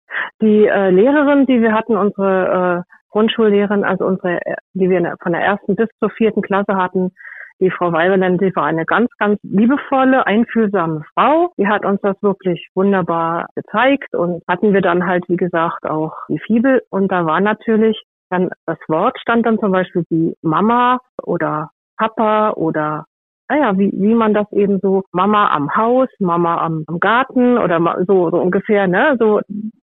Die 0.40 0.66
äh, 0.66 0.90
Lehrerin, 0.90 1.46
die 1.46 1.60
wir 1.60 1.72
hatten, 1.72 1.96
unsere 1.96 2.84
äh, 2.86 2.92
Grundschullehrerin, 3.10 3.84
also 3.84 4.06
unsere, 4.06 4.40
die 4.74 4.90
wir 4.90 5.16
von 5.22 5.32
der 5.32 5.42
ersten 5.42 5.76
bis 5.76 5.88
zur 5.98 6.10
vierten 6.10 6.42
Klasse 6.42 6.76
hatten, 6.76 7.12
die 7.60 7.70
Frau 7.70 7.92
Weiberland, 7.92 8.40
die 8.40 8.54
war 8.54 8.66
eine 8.66 8.84
ganz, 8.84 9.10
ganz 9.18 9.38
liebevolle, 9.42 10.26
einfühlsame 10.26 11.04
Frau. 11.14 11.52
Die 11.58 11.66
hat 11.66 11.84
uns 11.84 12.00
das 12.02 12.16
wirklich 12.22 12.68
wunderbar 12.74 13.46
gezeigt 13.54 14.14
und 14.14 14.42
hatten 14.46 14.72
wir 14.72 14.80
dann 14.80 15.06
halt, 15.06 15.24
wie 15.28 15.36
gesagt, 15.36 15.84
auch 15.84 16.14
die 16.28 16.38
Fibel. 16.38 16.82
Und 16.90 17.10
da 17.10 17.26
war 17.26 17.40
natürlich 17.40 18.00
dann 18.30 18.50
das 18.66 18.78
Wort 18.88 19.18
stand 19.20 19.46
dann 19.46 19.58
zum 19.58 19.72
Beispiel 19.72 20.04
wie 20.10 20.34
Mama 20.42 20.98
oder 21.22 21.70
Papa 21.96 22.50
oder 22.50 23.06
naja, 23.50 23.78
wie, 23.78 23.90
wie 23.94 24.14
man 24.14 24.34
das 24.34 24.50
eben 24.52 24.78
so, 24.80 25.04
Mama 25.10 25.50
am 25.50 25.74
Haus, 25.74 26.08
Mama 26.18 26.58
am, 26.58 26.84
am 26.86 27.00
Garten 27.00 27.56
oder 27.56 27.80
so, 28.06 28.30
so 28.30 28.36
ungefähr, 28.36 28.86
ne? 28.86 29.16
So, 29.18 29.40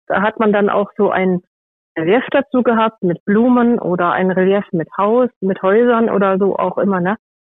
da 0.07 0.21
hat 0.21 0.37
man 0.37 0.51
dann 0.51 0.69
auch 0.69 0.91
so 0.97 1.11
ein 1.11 1.41
Relief 1.97 2.25
dazu 2.31 2.61
gehabt 2.61 3.03
mit 3.03 3.23
Blumen 3.23 3.79
oder 3.79 4.11
ein 4.11 4.31
Relief 4.31 4.65
mit 4.73 4.89
Haus, 4.97 5.29
mit 5.39 5.61
Häusern 5.61 6.09
oder 6.09 6.37
so 6.39 6.57
auch 6.57 6.77
immer, 6.77 6.99
ne? 6.99 7.15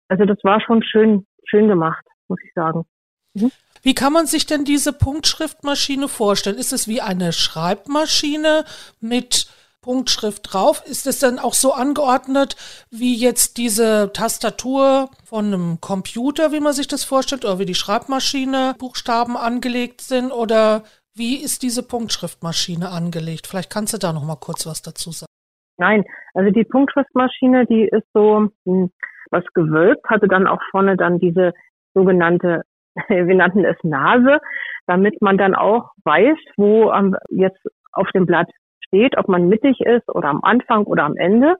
Also 0.07 0.25
das 0.25 0.37
war 0.43 0.61
schon 0.61 0.83
schön, 0.83 1.25
schön 1.45 1.67
gemacht, 1.67 2.05
muss 2.27 2.39
ich 2.43 2.53
sagen. 2.53 2.85
Mhm. 3.33 3.51
Wie 3.81 3.93
kann 3.93 4.13
man 4.13 4.25
sich 4.25 4.45
denn 4.45 4.65
diese 4.65 4.93
Punktschriftmaschine 4.93 6.07
vorstellen? 6.07 6.57
Ist 6.57 6.73
es 6.73 6.87
wie 6.87 7.01
eine 7.01 7.33
Schreibmaschine 7.33 8.65
mit 8.99 9.47
Punktschrift 9.81 10.51
drauf? 10.51 10.83
Ist 10.87 11.05
es 11.05 11.19
dann 11.19 11.37
auch 11.37 11.53
so 11.53 11.71
angeordnet 11.71 12.55
wie 12.89 13.15
jetzt 13.15 13.57
diese 13.57 14.11
Tastatur 14.11 15.11
von 15.23 15.45
einem 15.45 15.81
Computer, 15.81 16.51
wie 16.51 16.59
man 16.59 16.73
sich 16.73 16.87
das 16.87 17.03
vorstellt, 17.03 17.45
oder 17.45 17.59
wie 17.59 17.65
die 17.65 17.75
Schreibmaschine 17.75 18.73
Buchstaben 18.79 19.37
angelegt 19.37 20.01
sind? 20.01 20.31
Oder 20.31 20.83
wie 21.13 21.35
ist 21.35 21.61
diese 21.61 21.83
Punktschriftmaschine 21.83 22.89
angelegt? 22.89 23.45
Vielleicht 23.45 23.69
kannst 23.69 23.93
du 23.93 23.99
da 23.99 24.11
noch 24.11 24.25
mal 24.25 24.35
kurz 24.37 24.65
was 24.65 24.81
dazu 24.81 25.11
sagen. 25.11 25.29
Nein, 25.77 26.03
also 26.33 26.51
die 26.51 26.63
Punktschriftmaschine, 26.63 27.67
die 27.67 27.83
ist 27.83 28.07
so, 28.13 28.49
hm, 28.65 28.91
was 29.31 29.43
gewölbt, 29.53 30.03
hatte 30.09 30.27
dann 30.27 30.47
auch 30.47 30.61
vorne 30.71 30.97
dann 30.97 31.19
diese 31.19 31.53
sogenannte, 31.93 32.63
wir 33.07 33.35
nannten 33.35 33.65
es 33.65 33.77
Nase, 33.83 34.39
damit 34.87 35.21
man 35.21 35.37
dann 35.37 35.55
auch 35.55 35.91
weiß, 36.03 36.37
wo 36.57 36.91
ähm, 36.91 37.15
jetzt 37.29 37.61
auf 37.91 38.09
dem 38.11 38.25
Blatt 38.25 38.49
steht, 38.87 39.17
ob 39.17 39.27
man 39.27 39.47
mittig 39.47 39.79
ist 39.81 40.07
oder 40.09 40.29
am 40.29 40.41
Anfang 40.43 40.83
oder 40.85 41.03
am 41.03 41.17
Ende. 41.17 41.55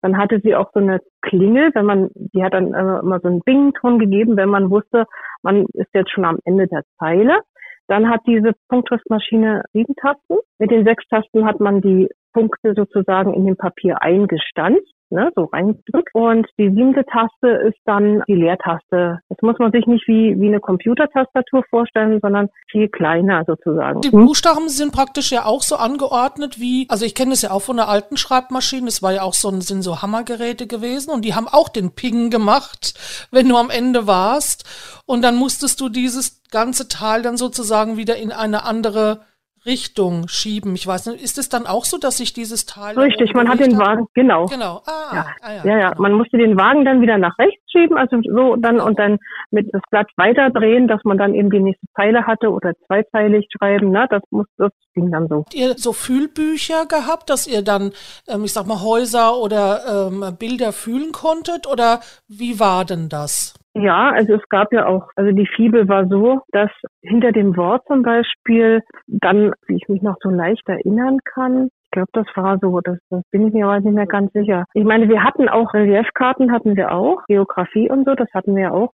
Dann 0.00 0.18
hatte 0.18 0.40
sie 0.42 0.56
auch 0.56 0.70
so 0.72 0.80
eine 0.80 1.00
Klingel, 1.20 1.70
wenn 1.74 1.86
man, 1.86 2.10
die 2.14 2.42
hat 2.42 2.54
dann 2.54 2.74
äh, 2.74 2.98
immer 3.00 3.20
so 3.20 3.28
einen 3.28 3.40
Bing-Ton 3.42 3.98
gegeben, 3.98 4.36
wenn 4.36 4.48
man 4.48 4.70
wusste, 4.70 5.06
man 5.42 5.66
ist 5.74 5.94
jetzt 5.94 6.10
schon 6.10 6.24
am 6.24 6.38
Ende 6.44 6.66
der 6.66 6.82
Zeile. 6.98 7.40
Dann 7.86 8.08
hat 8.08 8.20
diese 8.26 8.52
Punktschriftmaschine 8.68 9.62
sieben 9.72 9.94
Tasten. 9.96 10.38
Mit 10.58 10.70
den 10.70 10.84
sechs 10.84 11.06
Tasten 11.08 11.44
hat 11.44 11.60
man 11.60 11.80
die 11.80 12.08
Punkte 12.32 12.74
sozusagen 12.74 13.34
in 13.34 13.44
dem 13.44 13.56
Papier 13.56 14.02
eingestanzt 14.02 14.92
ne, 15.12 15.30
so 15.36 15.44
reindrückt. 15.44 16.14
Und 16.14 16.46
die 16.58 16.70
siebte 16.70 17.04
Taste 17.04 17.48
ist 17.68 17.78
dann 17.84 18.22
die 18.26 18.34
Leertaste. 18.34 19.20
Das 19.28 19.38
muss 19.42 19.58
man 19.58 19.70
sich 19.70 19.86
nicht 19.86 20.06
wie, 20.08 20.38
wie 20.40 20.48
eine 20.48 20.60
Computertastatur 20.60 21.64
vorstellen, 21.70 22.18
sondern 22.20 22.48
viel 22.70 22.88
kleiner 22.88 23.44
sozusagen. 23.46 24.00
Die 24.00 24.10
Buchstaben 24.10 24.68
sind 24.68 24.92
praktisch 24.92 25.30
ja 25.30 25.44
auch 25.44 25.62
so 25.62 25.76
angeordnet 25.76 26.58
wie, 26.58 26.86
also 26.88 27.04
ich 27.04 27.14
kenne 27.14 27.32
es 27.32 27.42
ja 27.42 27.50
auch 27.50 27.62
von 27.62 27.76
der 27.76 27.88
alten 27.88 28.16
Schreibmaschine, 28.16 28.86
das 28.86 29.02
war 29.02 29.12
ja 29.12 29.22
auch 29.22 29.34
so 29.34 29.48
ein, 29.48 29.60
sind 29.60 29.82
so 29.82 30.02
Hammergeräte 30.02 30.66
gewesen 30.66 31.10
und 31.10 31.24
die 31.24 31.34
haben 31.34 31.48
auch 31.48 31.68
den 31.68 31.94
Ping 31.94 32.30
gemacht, 32.30 33.28
wenn 33.30 33.48
du 33.48 33.56
am 33.56 33.70
Ende 33.70 34.06
warst. 34.06 35.02
Und 35.06 35.22
dann 35.22 35.36
musstest 35.36 35.80
du 35.80 35.88
dieses 35.88 36.42
ganze 36.50 36.88
Teil 36.88 37.22
dann 37.22 37.36
sozusagen 37.36 37.96
wieder 37.96 38.16
in 38.16 38.32
eine 38.32 38.64
andere 38.64 39.20
Richtung 39.64 40.28
schieben. 40.28 40.74
Ich 40.74 40.86
weiß 40.86 41.06
nicht, 41.06 41.22
ist 41.22 41.38
es 41.38 41.48
dann 41.48 41.66
auch 41.66 41.84
so, 41.84 41.98
dass 41.98 42.18
sich 42.18 42.32
dieses 42.32 42.66
Teil. 42.66 42.98
Richtig, 42.98 43.34
man 43.34 43.48
hat 43.48 43.60
den 43.60 43.78
Wagen, 43.78 44.06
genau. 44.14 44.46
Genau. 44.46 44.82
Ah, 44.86 45.14
ja. 45.14 45.26
Ah, 45.40 45.52
ja, 45.52 45.64
ja, 45.64 45.78
ja. 45.78 45.88
Genau. 45.90 46.02
man 46.02 46.12
musste 46.12 46.36
den 46.38 46.56
Wagen 46.56 46.84
dann 46.84 47.00
wieder 47.00 47.18
nach 47.18 47.38
rechts 47.38 47.62
schieben, 47.70 47.96
also 47.96 48.16
so 48.22 48.56
dann 48.56 48.80
und 48.80 48.98
dann 48.98 49.18
mit 49.50 49.68
das 49.72 49.82
Blatt 49.90 50.08
weiterdrehen, 50.16 50.88
dass 50.88 51.00
man 51.04 51.18
dann 51.18 51.34
eben 51.34 51.50
die 51.50 51.60
nächste 51.60 51.86
Zeile 51.94 52.26
hatte 52.26 52.50
oder 52.50 52.72
zweizeilig 52.86 53.48
schreiben, 53.56 53.90
ne? 53.90 54.06
Das 54.10 54.22
muss, 54.30 54.46
das 54.56 54.72
ging 54.94 55.10
dann 55.10 55.28
so. 55.28 55.38
Habt 55.40 55.54
ihr 55.54 55.74
so 55.76 55.92
Fühlbücher 55.92 56.86
gehabt, 56.86 57.30
dass 57.30 57.46
ihr 57.46 57.62
dann, 57.62 57.92
ähm, 58.28 58.44
ich 58.44 58.52
sag 58.52 58.66
mal, 58.66 58.82
Häuser 58.82 59.36
oder 59.38 60.08
ähm, 60.08 60.36
Bilder 60.38 60.72
fühlen 60.72 61.12
konntet 61.12 61.66
oder 61.66 62.00
wie 62.28 62.58
war 62.60 62.84
denn 62.84 63.08
das? 63.08 63.54
Ja, 63.74 64.10
also 64.10 64.34
es 64.34 64.48
gab 64.50 64.72
ja 64.72 64.86
auch, 64.86 65.08
also 65.16 65.32
die 65.32 65.46
Fibel 65.46 65.88
war 65.88 66.06
so, 66.06 66.42
dass 66.52 66.70
hinter 67.00 67.32
dem 67.32 67.56
Wort 67.56 67.82
zum 67.86 68.02
Beispiel 68.02 68.82
dann, 69.06 69.52
wie 69.66 69.76
ich 69.76 69.88
mich 69.88 70.02
noch 70.02 70.16
so 70.20 70.28
leicht 70.28 70.68
erinnern 70.68 71.18
kann, 71.24 71.68
ich 71.84 71.90
glaube, 71.90 72.10
das 72.12 72.26
war 72.36 72.58
so, 72.58 72.80
das, 72.80 72.98
das 73.10 73.22
bin 73.30 73.48
ich 73.48 73.54
mir 73.54 73.66
aber 73.66 73.80
nicht 73.80 73.94
mehr 73.94 74.06
ganz 74.06 74.32
sicher. 74.32 74.64
Ich 74.74 74.84
meine, 74.84 75.08
wir 75.08 75.22
hatten 75.24 75.48
auch 75.48 75.72
Reliefkarten, 75.72 76.52
hatten 76.52 76.76
wir 76.76 76.92
auch, 76.92 77.24
Geografie 77.28 77.90
und 77.90 78.06
so, 78.06 78.14
das 78.14 78.28
hatten 78.34 78.56
wir 78.56 78.72
auch, 78.74 78.92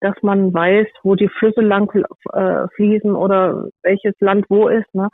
dass 0.00 0.14
man 0.22 0.52
weiß, 0.54 0.86
wo 1.02 1.14
die 1.14 1.28
Flüsse 1.28 1.60
lang 1.60 1.92
äh, 2.32 2.68
fließen 2.74 3.14
oder 3.14 3.68
welches 3.82 4.14
Land 4.20 4.46
wo 4.48 4.68
ist. 4.68 4.92
Ne? 4.94 5.08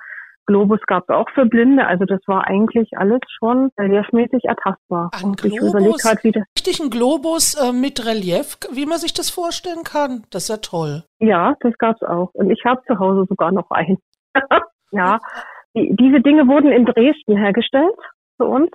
Globus 0.46 0.80
gab 0.86 1.04
es 1.08 1.14
auch 1.14 1.28
für 1.34 1.44
Blinde, 1.44 1.86
also 1.86 2.04
das 2.04 2.20
war 2.26 2.46
eigentlich 2.46 2.90
alles 2.96 3.20
schon 3.38 3.70
reliefmäßig 3.78 4.44
ertastbar. 4.44 5.10
Ein 5.12 5.30
Und 5.30 5.42
Globus, 5.42 6.04
ich 6.04 6.24
wieder. 6.24 6.44
Richtig 6.56 6.80
ein 6.80 6.90
Globus 6.90 7.54
äh, 7.54 7.72
mit 7.72 8.06
Relief, 8.06 8.56
wie 8.72 8.86
man 8.86 8.98
sich 8.98 9.12
das 9.12 9.30
vorstellen 9.30 9.82
kann. 9.84 10.24
Das 10.30 10.44
ist 10.44 10.48
ja 10.48 10.56
toll. 10.58 11.02
Ja, 11.18 11.54
das 11.60 11.76
gab 11.78 11.96
es 11.96 12.08
auch. 12.08 12.30
Und 12.34 12.50
ich 12.50 12.64
habe 12.64 12.80
zu 12.86 12.98
Hause 12.98 13.26
sogar 13.28 13.52
noch 13.52 13.70
einen. 13.70 13.98
ja, 14.92 15.18
die, 15.74 15.94
diese 15.98 16.20
Dinge 16.20 16.46
wurden 16.46 16.72
in 16.72 16.86
Dresden 16.86 17.36
hergestellt 17.36 17.96
für 18.36 18.46
uns. 18.46 18.70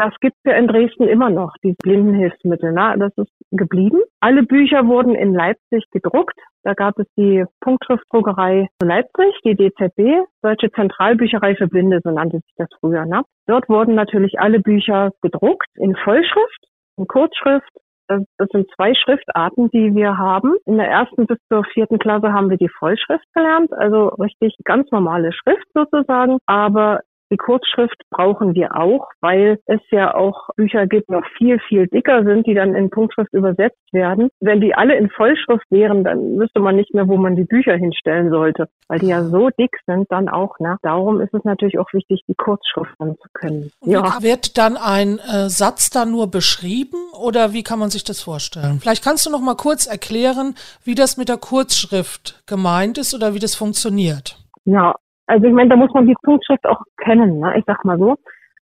Das 0.00 0.14
gibt 0.20 0.34
es 0.42 0.50
ja 0.50 0.56
in 0.56 0.66
Dresden 0.66 1.08
immer 1.08 1.28
noch, 1.28 1.52
die 1.62 1.74
Blindenhilfsmittel. 1.74 2.72
Ne? 2.72 2.94
Das 2.98 3.12
ist 3.18 3.30
geblieben. 3.50 4.00
Alle 4.20 4.44
Bücher 4.44 4.86
wurden 4.86 5.14
in 5.14 5.34
Leipzig 5.34 5.84
gedruckt. 5.90 6.38
Da 6.62 6.72
gab 6.72 6.98
es 6.98 7.06
die 7.18 7.44
Punktschriftdruckerei 7.60 8.68
Leipzig, 8.82 9.38
die 9.44 9.56
DZB, 9.56 10.24
Deutsche 10.40 10.70
Zentralbücherei 10.72 11.54
für 11.54 11.68
Blinde, 11.68 12.00
so 12.02 12.12
nannte 12.12 12.38
sich 12.38 12.54
das 12.56 12.68
früher. 12.80 13.04
Ne? 13.04 13.24
Dort 13.46 13.68
wurden 13.68 13.94
natürlich 13.94 14.40
alle 14.40 14.60
Bücher 14.60 15.10
gedruckt 15.20 15.68
in 15.76 15.94
Vollschrift, 15.96 16.64
in 16.96 17.06
Kurzschrift. 17.06 17.70
Das 18.08 18.48
sind 18.52 18.68
zwei 18.74 18.94
Schriftarten, 18.94 19.68
die 19.68 19.94
wir 19.94 20.16
haben. 20.16 20.56
In 20.64 20.78
der 20.78 20.88
ersten 20.88 21.26
bis 21.26 21.38
zur 21.48 21.62
vierten 21.74 21.98
Klasse 21.98 22.32
haben 22.32 22.48
wir 22.48 22.56
die 22.56 22.70
Vollschrift 22.70 23.26
gelernt, 23.34 23.70
also 23.74 24.08
richtig 24.18 24.56
ganz 24.64 24.90
normale 24.90 25.30
Schrift 25.32 25.66
sozusagen. 25.74 26.38
Aber 26.46 27.00
die 27.30 27.36
Kurzschrift 27.36 27.96
brauchen 28.10 28.54
wir 28.54 28.76
auch, 28.76 29.08
weil 29.20 29.58
es 29.66 29.80
ja 29.90 30.14
auch 30.14 30.48
Bücher 30.56 30.86
gibt, 30.86 31.08
die 31.08 31.12
noch 31.12 31.26
viel, 31.38 31.58
viel 31.60 31.86
dicker 31.86 32.24
sind, 32.24 32.46
die 32.46 32.54
dann 32.54 32.74
in 32.74 32.90
Punktschrift 32.90 33.32
übersetzt 33.32 33.78
werden. 33.92 34.30
Wenn 34.40 34.60
die 34.60 34.74
alle 34.74 34.96
in 34.96 35.10
Vollschrift 35.10 35.64
wären, 35.70 36.04
dann 36.04 36.38
wüsste 36.38 36.60
man 36.60 36.76
nicht 36.76 36.92
mehr, 36.92 37.08
wo 37.08 37.16
man 37.16 37.36
die 37.36 37.44
Bücher 37.44 37.74
hinstellen 37.74 38.30
sollte, 38.30 38.68
weil 38.88 38.98
die 38.98 39.06
ja 39.08 39.22
so 39.22 39.50
dick 39.50 39.76
sind 39.86 40.10
dann 40.10 40.28
auch. 40.28 40.58
Ne? 40.58 40.76
Darum 40.82 41.20
ist 41.20 41.32
es 41.32 41.44
natürlich 41.44 41.78
auch 41.78 41.92
wichtig, 41.92 42.22
die 42.26 42.34
Kurzschrift 42.34 42.94
dann 42.98 43.16
zu 43.16 43.28
können. 43.32 43.70
Ja. 43.84 44.20
Wird 44.20 44.58
dann 44.58 44.76
ein 44.76 45.18
äh, 45.18 45.48
Satz 45.48 45.90
da 45.90 46.04
nur 46.04 46.30
beschrieben 46.30 46.98
oder 47.18 47.52
wie 47.52 47.62
kann 47.62 47.78
man 47.78 47.90
sich 47.90 48.04
das 48.04 48.20
vorstellen? 48.20 48.78
Vielleicht 48.80 49.04
kannst 49.04 49.24
du 49.24 49.30
noch 49.30 49.40
mal 49.40 49.54
kurz 49.54 49.86
erklären, 49.86 50.54
wie 50.84 50.94
das 50.94 51.16
mit 51.16 51.28
der 51.28 51.38
Kurzschrift 51.38 52.42
gemeint 52.46 52.98
ist 52.98 53.14
oder 53.14 53.34
wie 53.34 53.38
das 53.38 53.54
funktioniert. 53.54 54.36
Ja, 54.64 54.94
also 55.30 55.46
ich 55.46 55.52
meine, 55.52 55.70
da 55.70 55.76
muss 55.76 55.92
man 55.94 56.06
die 56.06 56.16
Punktschrift 56.22 56.66
auch 56.66 56.82
kennen, 56.98 57.38
ne? 57.38 57.56
ich 57.56 57.64
sag 57.66 57.84
mal 57.84 57.98
so. 57.98 58.16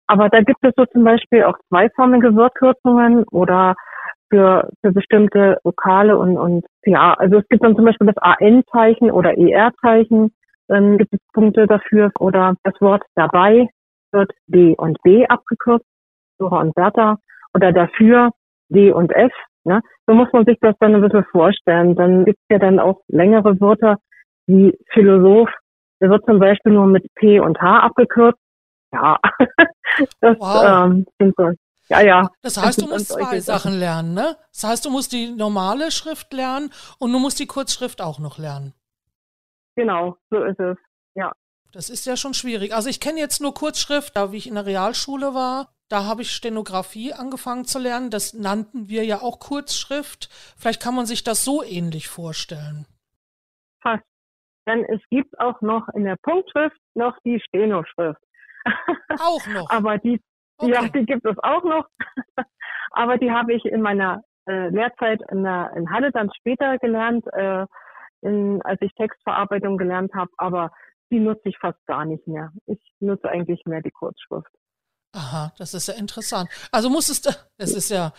Aber 0.07 0.29
da 0.29 0.41
gibt 0.43 0.63
es 0.63 0.73
so 0.77 0.85
zum 0.87 1.05
Beispiel 1.05 1.45
auch 1.45 1.57
zweiformige 1.69 2.35
Wortkürzungen 2.35 3.25
oder 3.31 3.75
für, 4.31 4.69
für 4.83 4.93
bestimmte 4.93 5.59
Vokale 5.65 6.19
und, 6.19 6.37
und 6.37 6.65
ja, 6.85 7.15
also 7.15 7.39
es 7.39 7.49
gibt 7.49 7.65
dann 7.65 7.75
zum 7.75 7.87
Beispiel 7.87 8.07
das 8.07 8.19
AN-Zeichen 8.19 9.11
oder 9.11 9.37
ER-Zeichen, 9.37 10.33
dann 10.69 10.99
gibt 10.99 11.15
es 11.15 11.21
Punkte 11.33 11.67
dafür 11.67 12.11
oder 12.21 12.55
das 12.63 12.75
Wort 12.81 13.03
dabei 13.15 13.69
wird 14.13 14.31
D 14.47 14.75
und 14.77 15.03
B 15.03 15.27
abgekürzt, 15.27 15.87
Dora 16.39 16.61
und 16.61 16.75
Bertha 16.75 17.17
oder 17.55 17.73
dafür 17.73 18.31
D 18.69 18.93
und 18.93 19.13
F. 19.13 19.33
Ne? 19.65 19.81
So 20.07 20.15
muss 20.15 20.33
man 20.33 20.45
sich 20.45 20.59
das 20.61 20.75
dann 20.81 20.95
ein 20.95 21.01
bisschen 21.01 21.25
vorstellen. 21.31 21.95
Dann 21.95 22.25
gibt 22.25 22.39
es 22.39 22.47
ja 22.51 22.59
dann 22.59 22.79
auch 22.79 23.01
längere 23.09 23.61
Wörter 23.61 23.97
wie 24.47 24.75
Philosoph 24.93 25.51
der 26.01 26.11
wird 26.11 26.25
zum 26.25 26.39
Beispiel 26.39 26.73
nur 26.73 26.87
mit 26.87 27.07
P 27.15 27.41
und 27.41 27.61
H 27.61 27.81
abgekürzt. 27.81 28.39
Ja, 28.93 29.19
das 30.21 30.37
wow. 30.39 30.87
ähm, 30.87 31.07
sind 31.19 31.35
so. 31.37 31.51
Ja, 31.89 32.01
ja. 32.03 32.31
Das 32.43 32.57
heißt, 32.57 32.83
du 32.83 32.87
musst 32.87 33.09
zwei 33.09 33.41
Sachen 33.41 33.79
lernen, 33.79 34.15
ne? 34.15 34.37
Das 34.53 34.65
heißt, 34.65 34.85
du 34.85 34.91
musst 34.91 35.13
die 35.13 35.31
normale 35.31 35.91
Schrift 35.91 36.33
lernen 36.33 36.71
und 36.99 37.13
du 37.13 37.19
musst 37.19 37.39
die 37.39 37.47
Kurzschrift 37.47 38.01
auch 38.03 38.19
noch 38.19 38.39
lernen. 38.39 38.75
Genau, 39.75 40.17
so 40.31 40.43
ist 40.43 40.61
es. 40.61 40.77
Ja. 41.15 41.33
Das 41.73 41.89
ist 41.91 42.07
ja 42.07 42.17
schon 42.17 42.35
schwierig. 42.35 42.75
Also 42.75 42.89
ich 42.89 43.01
kenne 43.01 43.21
jetzt 43.21 43.41
nur 43.41 43.55
Kurzschrift, 43.55 44.17
da 44.17 44.33
wie 44.33 44.37
ich 44.37 44.47
in 44.47 44.55
der 44.55 44.67
Realschule 44.67 45.35
war, 45.35 45.69
da 45.89 46.05
habe 46.05 46.23
ich 46.23 46.33
Stenografie 46.33 47.15
angefangen 47.15 47.65
zu 47.65 47.79
lernen. 47.79 48.11
Das 48.11 48.35
nannten 48.35 48.89
wir 48.89 49.05
ja 49.05 49.23
auch 49.23 49.39
Kurzschrift. 49.39 50.29
Vielleicht 50.57 50.83
kann 50.83 50.95
man 50.95 51.07
sich 51.07 51.25
das 51.25 51.45
so 51.45 51.63
ähnlich 51.63 52.09
vorstellen. 52.09 52.87
Fast, 53.81 54.05
denn 54.69 54.85
es 54.85 55.01
gibt 55.11 55.39
auch 55.41 55.61
noch 55.63 55.89
in 55.95 56.05
der 56.05 56.17
Punktschrift 56.23 56.77
noch 56.95 57.17
die 57.25 57.41
Stenoschrift. 57.41 58.21
Auch 59.19 59.47
noch. 59.49 59.69
Aber 59.71 59.99
die, 59.99 60.21
okay. 60.59 60.73
ja, 60.73 60.89
die 60.89 61.07
gibt 61.07 61.25
es 61.27 61.37
auch 61.43 61.65
noch. 61.65 61.87
Aber 62.91 63.17
die 63.19 63.31
habe 63.31 63.55
ich 63.55 63.65
in 63.65 63.83
meiner 63.83 64.23
äh, 64.47 64.69
Lehrzeit 64.69 65.21
in, 65.31 65.43
der, 65.43 65.73
in 65.77 65.91
Halle 65.91 66.13
dann 66.13 66.31
später 66.39 66.79
gelernt, 66.79 67.27
äh, 67.33 67.67
in, 68.21 68.61
als 68.63 68.81
ich 68.83 68.93
Textverarbeitung 68.95 69.79
gelernt 69.79 70.13
habe. 70.15 70.31
Aber 70.37 70.71
die 71.11 71.21
nutze 71.21 71.49
ich 71.49 71.59
fast 71.59 71.85
gar 71.87 72.05
nicht 72.05 72.27
mehr. 72.27 72.53
Ich 72.67 72.81
nutze 73.01 73.29
eigentlich 73.29 73.65
mehr 73.65 73.81
die 73.81 73.91
Kurzschrift. 73.91 74.51
Aha, 75.13 75.53
das 75.57 75.73
ist 75.73 75.89
ja 75.89 75.95
interessant. 75.95 76.51
Also 76.71 76.91
muss 76.91 77.09
es, 77.09 77.23
es 77.57 77.75
ist 77.75 77.89
ja, 77.89 78.13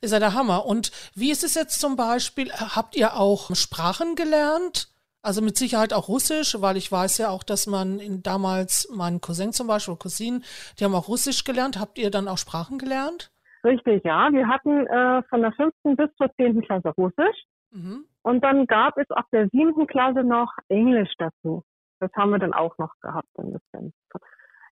ist 0.00 0.12
ja 0.12 0.18
der 0.18 0.34
Hammer. 0.34 0.66
Und 0.66 0.90
wie 1.14 1.30
ist 1.30 1.44
es 1.44 1.54
jetzt 1.54 1.80
zum 1.80 1.94
Beispiel? 1.94 2.52
Habt 2.52 2.96
ihr 2.96 3.16
auch 3.16 3.54
Sprachen 3.54 4.16
gelernt? 4.16 4.91
Also 5.22 5.40
mit 5.40 5.56
Sicherheit 5.56 5.92
auch 5.92 6.08
Russisch, 6.08 6.60
weil 6.60 6.76
ich 6.76 6.90
weiß 6.90 7.18
ja 7.18 7.30
auch, 7.30 7.44
dass 7.44 7.68
man 7.68 8.00
in, 8.00 8.22
damals, 8.22 8.88
mein 8.92 9.20
Cousin 9.20 9.52
zum 9.52 9.68
Beispiel, 9.68 9.96
Cousinen, 9.96 10.42
die 10.78 10.84
haben 10.84 10.94
auch 10.96 11.08
Russisch 11.08 11.44
gelernt. 11.44 11.78
Habt 11.78 11.96
ihr 11.98 12.10
dann 12.10 12.26
auch 12.26 12.38
Sprachen 12.38 12.78
gelernt? 12.78 13.30
Richtig, 13.64 14.02
ja. 14.04 14.32
Wir 14.32 14.48
hatten 14.48 14.86
äh, 14.88 15.22
von 15.30 15.42
der 15.42 15.52
fünften 15.52 15.94
bis 15.96 16.10
zur 16.16 16.28
zehnten 16.34 16.62
Klasse 16.62 16.88
Russisch. 16.90 17.44
Mhm. 17.70 18.04
Und 18.22 18.42
dann 18.42 18.66
gab 18.66 18.98
es 18.98 19.08
ab 19.10 19.26
der 19.32 19.48
siebten 19.48 19.86
Klasse 19.86 20.24
noch 20.24 20.52
Englisch 20.68 21.12
dazu. 21.18 21.62
Das 22.00 22.10
haben 22.16 22.30
wir 22.30 22.40
dann 22.40 22.52
auch 22.52 22.76
noch 22.78 22.92
gehabt 23.00 23.28
ein 23.38 23.52
bisschen. 23.52 23.92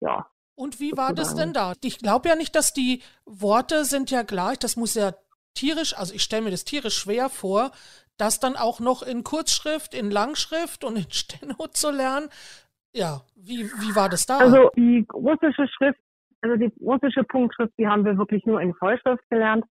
Ja. 0.01 0.27
Und 0.55 0.79
wie 0.81 0.97
war 0.97 1.13
das 1.13 1.35
denn 1.35 1.53
da? 1.53 1.75
Ich 1.83 1.99
glaube 1.99 2.29
ja 2.29 2.37
nicht, 2.37 2.55
dass 2.55 2.73
die 2.73 3.03
Worte 3.25 3.85
sind 3.85 4.11
ja 4.11 4.23
gleich. 4.23 4.59
Das 4.59 4.77
muss 4.77 4.95
ja 4.95 5.13
tierisch, 5.55 5.97
also 5.97 6.15
ich 6.15 6.23
stelle 6.23 6.43
mir 6.43 6.51
das 6.51 6.65
tierisch 6.65 6.97
schwer 6.97 7.29
vor, 7.29 7.73
das 8.19 8.41
dann 8.41 8.57
auch 8.57 8.81
noch 8.81 9.03
in 9.03 9.25
Kurzschrift, 9.25 9.95
in 9.95 10.11
Langschrift 10.11 10.85
und 10.85 10.97
in 10.97 11.07
Steno 11.11 11.67
zu 11.71 11.91
lernen. 11.91 12.29
Ja, 12.93 13.21
wie, 13.37 13.65
wie 13.65 13.95
war 13.95 14.09
das 14.09 14.27
da? 14.27 14.39
Also 14.39 14.71
die 14.77 15.07
russische 15.13 15.69
Schrift, 15.69 16.01
also 16.41 16.57
die 16.57 16.73
russische 16.81 17.25
Punktschrift, 17.25 17.73
die 17.79 17.87
haben 17.87 18.05
wir 18.05 18.17
wirklich 18.17 18.45
nur 18.47 18.61
in 18.61 18.75
Vollschrift 18.75 19.23
gelernt 19.29 19.65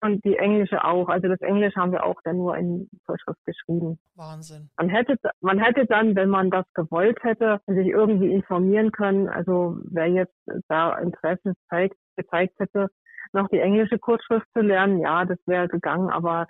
und 0.00 0.24
die 0.24 0.36
englische 0.36 0.84
auch. 0.84 1.08
Also 1.08 1.28
das 1.28 1.40
Englisch 1.40 1.74
haben 1.74 1.92
wir 1.92 2.04
auch 2.04 2.20
dann 2.22 2.36
nur 2.36 2.56
in 2.56 2.88
Vollschrift 3.04 3.44
geschrieben. 3.44 3.98
Wahnsinn. 4.14 4.70
Man 4.76 4.88
hätte, 4.88 5.16
man 5.40 5.58
hätte 5.58 5.86
dann, 5.86 6.14
wenn 6.14 6.28
man 6.28 6.50
das 6.50 6.66
gewollt 6.74 7.18
hätte, 7.22 7.60
sich 7.66 7.88
irgendwie 7.88 8.32
informieren 8.32 8.92
können. 8.92 9.28
Also 9.28 9.78
wer 9.90 10.06
jetzt 10.06 10.36
da 10.68 10.96
Interesse 10.98 11.54
zeigt, 11.68 11.96
gezeigt 12.16 12.58
hätte, 12.58 12.88
noch 13.32 13.48
die 13.48 13.58
englische 13.58 13.98
Kurzschrift 13.98 14.46
zu 14.54 14.60
lernen, 14.60 15.00
ja, 15.00 15.24
das 15.24 15.38
wäre 15.46 15.68
gegangen, 15.68 16.10
aber 16.10 16.46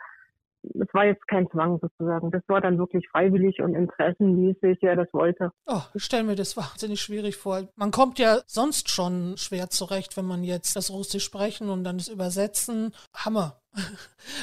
es 0.75 0.93
war 0.93 1.07
jetzt 1.07 1.27
kein 1.29 1.49
Zwang 1.51 1.79
sozusagen. 1.81 2.31
Das 2.31 2.43
war 2.49 2.61
dann 2.61 2.79
wirklich 2.79 3.09
freiwillig 3.09 3.61
und 3.61 3.75
interessenmäßig, 3.75 4.79
wer 4.81 4.97
das 4.97 5.13
wollte. 5.13 5.53
Oh, 5.67 5.83
ich 5.95 6.05
stelle 6.05 6.25
mir 6.25 6.37
das 6.37 6.57
wahnsinnig 6.57 7.01
schwierig 7.01 7.37
vor. 7.37 7.69
Man 7.77 7.91
kommt 7.91 8.19
ja 8.19 8.41
sonst 8.47 8.91
schon 8.91 9.37
schwer 9.37 9.71
zurecht, 9.71 10.17
wenn 10.17 10.25
man 10.27 10.45
jetzt 10.45 10.77
das 10.77 10.91
Russisch 10.91 11.25
sprechen 11.25 11.71
und 11.71 11.85
dann 11.85 11.99
das 11.99 12.09
Übersetzen. 12.09 12.95
Hammer. 13.15 13.61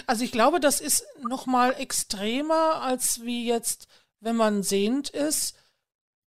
Also 0.08 0.24
ich 0.24 0.32
glaube, 0.32 0.60
das 0.60 0.82
ist 0.82 1.06
noch 1.28 1.46
mal 1.46 1.72
extremer 1.72 2.82
als 2.82 3.24
wie 3.24 3.48
jetzt, 3.48 3.88
wenn 4.20 4.36
man 4.36 4.64
sehend 4.64 5.10
ist. 5.10 5.58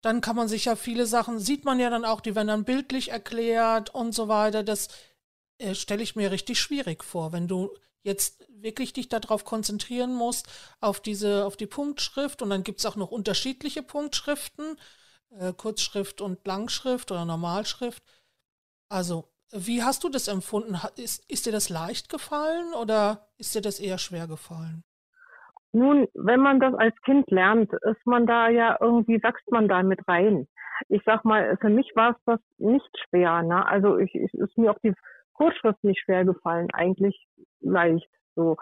Dann 0.02 0.20
kann 0.20 0.36
man 0.36 0.48
sich 0.48 0.66
ja 0.66 0.76
viele 0.76 1.06
Sachen, 1.06 1.38
sieht 1.38 1.64
man 1.64 1.78
ja 1.78 1.90
dann 1.90 2.04
auch, 2.04 2.20
die 2.20 2.34
werden 2.34 2.48
dann 2.48 2.64
bildlich 2.64 3.10
erklärt 3.10 3.94
und 3.94 4.14
so 4.14 4.28
weiter. 4.28 4.62
Das 4.62 4.88
äh, 5.58 5.74
stelle 5.74 6.02
ich 6.02 6.16
mir 6.16 6.30
richtig 6.30 6.58
schwierig 6.58 7.04
vor, 7.04 7.32
wenn 7.32 7.48
du 7.48 7.70
jetzt 8.06 8.48
wirklich 8.62 8.92
dich 8.92 9.08
darauf 9.08 9.44
konzentrieren 9.44 10.14
musst, 10.14 10.48
auf 10.80 11.00
diese, 11.00 11.44
auf 11.44 11.56
die 11.56 11.66
Punktschrift 11.66 12.40
und 12.40 12.50
dann 12.50 12.62
gibt 12.62 12.78
es 12.78 12.86
auch 12.86 12.96
noch 12.96 13.10
unterschiedliche 13.10 13.82
Punktschriften, 13.82 14.76
äh, 15.38 15.52
Kurzschrift 15.52 16.20
und 16.20 16.46
Langschrift 16.46 17.10
oder 17.10 17.24
Normalschrift. 17.24 18.02
Also, 18.88 19.24
wie 19.52 19.82
hast 19.82 20.04
du 20.04 20.08
das 20.08 20.28
empfunden? 20.28 20.76
Ist, 20.96 21.30
ist 21.30 21.46
dir 21.46 21.52
das 21.52 21.68
leicht 21.68 22.08
gefallen 22.08 22.72
oder 22.80 23.28
ist 23.38 23.54
dir 23.54 23.60
das 23.60 23.80
eher 23.80 23.98
schwer 23.98 24.26
gefallen? 24.26 24.82
Nun, 25.72 26.08
wenn 26.14 26.40
man 26.40 26.60
das 26.60 26.74
als 26.74 26.94
Kind 27.02 27.30
lernt, 27.30 27.70
ist 27.72 28.06
man 28.06 28.26
da 28.26 28.48
ja 28.48 28.78
irgendwie, 28.80 29.22
wächst 29.22 29.50
man 29.50 29.68
da 29.68 29.82
mit 29.82 30.00
rein. 30.08 30.48
Ich 30.88 31.02
sag 31.04 31.24
mal, 31.24 31.56
für 31.60 31.68
mich 31.68 31.90
war 31.94 32.10
es 32.12 32.16
das 32.24 32.40
nicht 32.58 32.88
schwer. 33.08 33.42
Ne? 33.42 33.66
Also 33.66 33.98
ich, 33.98 34.14
ich 34.14 34.32
ist 34.34 34.56
mir 34.56 34.70
auch 34.70 34.78
die 34.82 34.94
Kurzschrift 35.34 35.82
nicht 35.84 36.00
schwer 36.00 36.24
gefallen, 36.24 36.68
eigentlich 36.72 37.26
leicht. 37.70 38.08
So, 38.34 38.56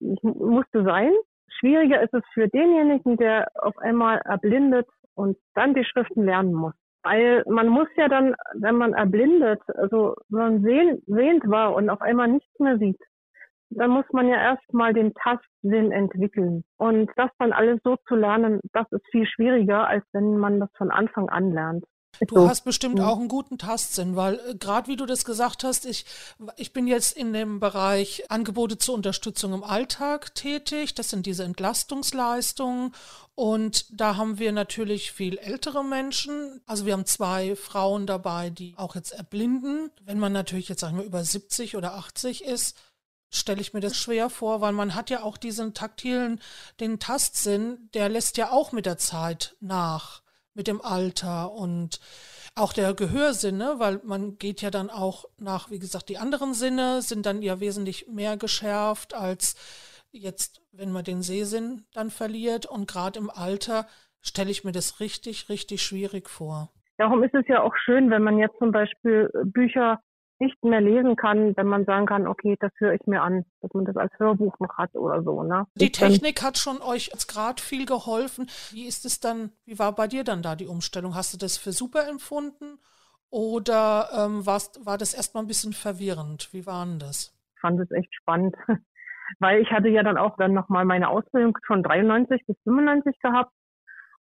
ich 0.00 0.22
musste 0.22 0.84
sein. 0.84 1.12
Schwieriger 1.58 2.02
ist 2.02 2.12
es 2.14 2.22
für 2.34 2.48
denjenigen, 2.48 3.16
der 3.16 3.48
auf 3.54 3.76
einmal 3.78 4.18
erblindet 4.18 4.86
und 5.14 5.36
dann 5.54 5.74
die 5.74 5.84
Schriften 5.84 6.24
lernen 6.24 6.52
muss. 6.52 6.74
Weil 7.02 7.44
man 7.46 7.68
muss 7.68 7.88
ja 7.96 8.08
dann, 8.08 8.34
wenn 8.54 8.76
man 8.76 8.92
erblindet, 8.92 9.62
also 9.76 10.16
wenn 10.28 10.40
man 10.40 10.62
sehend, 10.62 11.02
sehend 11.06 11.48
war 11.48 11.74
und 11.74 11.88
auf 11.88 12.00
einmal 12.00 12.28
nichts 12.28 12.58
mehr 12.58 12.78
sieht, 12.78 13.00
dann 13.70 13.90
muss 13.90 14.04
man 14.12 14.28
ja 14.28 14.36
erstmal 14.36 14.92
den 14.92 15.14
Tastsinn 15.14 15.92
entwickeln. 15.92 16.64
Und 16.76 17.10
das 17.16 17.30
dann 17.38 17.52
alles 17.52 17.80
so 17.82 17.96
zu 18.08 18.14
lernen, 18.14 18.60
das 18.72 18.90
ist 18.92 19.06
viel 19.10 19.26
schwieriger, 19.26 19.86
als 19.86 20.04
wenn 20.12 20.36
man 20.36 20.60
das 20.60 20.70
von 20.76 20.90
Anfang 20.90 21.28
an 21.28 21.52
lernt. 21.52 21.84
Du 22.26 22.36
so. 22.36 22.48
hast 22.48 22.64
bestimmt 22.64 23.00
auch 23.00 23.18
einen 23.18 23.28
guten 23.28 23.58
Tastsinn, 23.58 24.16
weil 24.16 24.40
äh, 24.48 24.54
gerade 24.54 24.88
wie 24.88 24.96
du 24.96 25.06
das 25.06 25.24
gesagt 25.24 25.64
hast, 25.64 25.86
ich, 25.86 26.04
ich 26.56 26.72
bin 26.72 26.86
jetzt 26.86 27.16
in 27.16 27.32
dem 27.32 27.60
Bereich 27.60 28.30
Angebote 28.30 28.78
zur 28.78 28.94
Unterstützung 28.94 29.52
im 29.52 29.64
Alltag 29.64 30.34
tätig. 30.34 30.94
Das 30.94 31.10
sind 31.10 31.26
diese 31.26 31.44
Entlastungsleistungen. 31.44 32.92
Und 33.34 33.86
da 33.90 34.16
haben 34.16 34.38
wir 34.38 34.52
natürlich 34.52 35.12
viel 35.12 35.38
ältere 35.38 35.84
Menschen. 35.84 36.60
Also 36.66 36.86
wir 36.86 36.94
haben 36.94 37.06
zwei 37.06 37.54
Frauen 37.54 38.06
dabei, 38.06 38.50
die 38.50 38.74
auch 38.76 38.94
jetzt 38.94 39.12
erblinden. 39.12 39.90
Wenn 40.04 40.18
man 40.18 40.32
natürlich 40.32 40.68
jetzt, 40.68 40.80
sagen 40.80 40.96
wir, 40.96 41.04
über 41.04 41.22
70 41.22 41.76
oder 41.76 41.94
80 41.94 42.44
ist, 42.44 42.76
stelle 43.30 43.60
ich 43.60 43.74
mir 43.74 43.80
das 43.80 43.96
schwer 43.96 44.30
vor, 44.30 44.60
weil 44.60 44.72
man 44.72 44.94
hat 44.94 45.10
ja 45.10 45.22
auch 45.22 45.36
diesen 45.36 45.74
taktilen, 45.74 46.40
den 46.80 46.98
Tastsinn, 46.98 47.90
der 47.94 48.08
lässt 48.08 48.36
ja 48.36 48.50
auch 48.50 48.72
mit 48.72 48.86
der 48.86 48.98
Zeit 48.98 49.54
nach, 49.60 50.22
mit 50.56 50.66
dem 50.66 50.80
Alter 50.80 51.52
und 51.52 52.00
auch 52.56 52.72
der 52.72 52.94
Gehörsinne, 52.94 53.74
weil 53.78 54.00
man 54.02 54.38
geht 54.38 54.62
ja 54.62 54.70
dann 54.70 54.88
auch 54.90 55.26
nach, 55.38 55.70
wie 55.70 55.78
gesagt, 55.78 56.08
die 56.08 56.18
anderen 56.18 56.54
Sinne 56.54 57.02
sind 57.02 57.26
dann 57.26 57.42
ja 57.42 57.60
wesentlich 57.60 58.08
mehr 58.08 58.36
geschärft 58.36 59.14
als 59.14 59.54
jetzt, 60.10 60.62
wenn 60.72 60.90
man 60.90 61.04
den 61.04 61.22
Sehsinn 61.22 61.84
dann 61.92 62.10
verliert 62.10 62.64
und 62.66 62.88
gerade 62.88 63.18
im 63.18 63.30
Alter 63.30 63.86
stelle 64.22 64.50
ich 64.50 64.64
mir 64.64 64.72
das 64.72 65.00
richtig, 65.00 65.48
richtig 65.50 65.82
schwierig 65.82 66.30
vor. 66.30 66.70
Darum 66.96 67.22
ist 67.22 67.34
es 67.34 67.46
ja 67.46 67.62
auch 67.62 67.76
schön, 67.76 68.08
wenn 68.10 68.22
man 68.22 68.38
jetzt 68.38 68.58
zum 68.58 68.72
Beispiel 68.72 69.30
Bücher 69.44 70.00
nicht 70.38 70.62
mehr 70.64 70.80
lesen 70.80 71.16
kann, 71.16 71.56
wenn 71.56 71.66
man 71.66 71.84
sagen 71.84 72.06
kann, 72.06 72.26
okay, 72.26 72.56
das 72.60 72.72
höre 72.76 72.94
ich 72.94 73.06
mir 73.06 73.22
an, 73.22 73.44
dass 73.60 73.72
man 73.74 73.84
das 73.84 73.96
als 73.96 74.12
Hörbuch 74.18 74.58
noch 74.58 74.76
hat 74.76 74.94
oder 74.94 75.22
so. 75.22 75.42
Ne? 75.42 75.66
Die 75.74 75.92
Technik 75.92 76.42
hat 76.42 76.58
schon 76.58 76.80
euch 76.82 77.08
jetzt 77.12 77.28
gerade 77.28 77.60
viel 77.60 77.86
geholfen. 77.86 78.46
Wie 78.70 78.86
ist 78.86 79.04
es 79.04 79.20
dann, 79.20 79.52
wie 79.64 79.78
war 79.78 79.94
bei 79.94 80.06
dir 80.06 80.24
dann 80.24 80.42
da 80.42 80.56
die 80.56 80.66
Umstellung? 80.66 81.14
Hast 81.14 81.32
du 81.32 81.38
das 81.38 81.56
für 81.56 81.72
super 81.72 82.08
empfunden 82.08 82.78
oder 83.30 84.08
ähm, 84.12 84.46
war 84.46 84.98
das 84.98 85.14
erstmal 85.14 85.44
ein 85.44 85.48
bisschen 85.48 85.72
verwirrend? 85.72 86.48
Wie 86.52 86.66
war 86.66 86.84
denn 86.84 86.98
das? 86.98 87.34
Ich 87.54 87.60
fand 87.60 87.80
es 87.80 87.90
echt 87.90 88.14
spannend, 88.14 88.54
weil 89.38 89.62
ich 89.62 89.70
hatte 89.70 89.88
ja 89.88 90.02
dann 90.02 90.18
auch 90.18 90.36
dann 90.36 90.52
nochmal 90.52 90.84
meine 90.84 91.08
Ausbildung 91.08 91.56
von 91.66 91.82
93 91.82 92.46
bis 92.46 92.56
95 92.64 93.18
gehabt 93.20 93.52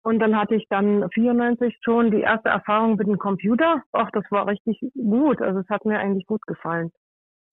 und 0.03 0.19
dann 0.19 0.37
hatte 0.37 0.55
ich 0.55 0.67
dann 0.69 1.09
94 1.11 1.77
schon 1.81 2.11
die 2.11 2.21
erste 2.21 2.49
Erfahrung 2.49 2.97
mit 2.97 3.07
dem 3.07 3.17
Computer. 3.17 3.83
Ach, 3.93 4.09
das 4.11 4.25
war 4.29 4.47
richtig 4.47 4.79
gut. 4.95 5.41
Also 5.41 5.59
es 5.59 5.69
hat 5.69 5.85
mir 5.85 5.97
eigentlich 5.97 6.27
gut 6.27 6.41
gefallen. 6.45 6.91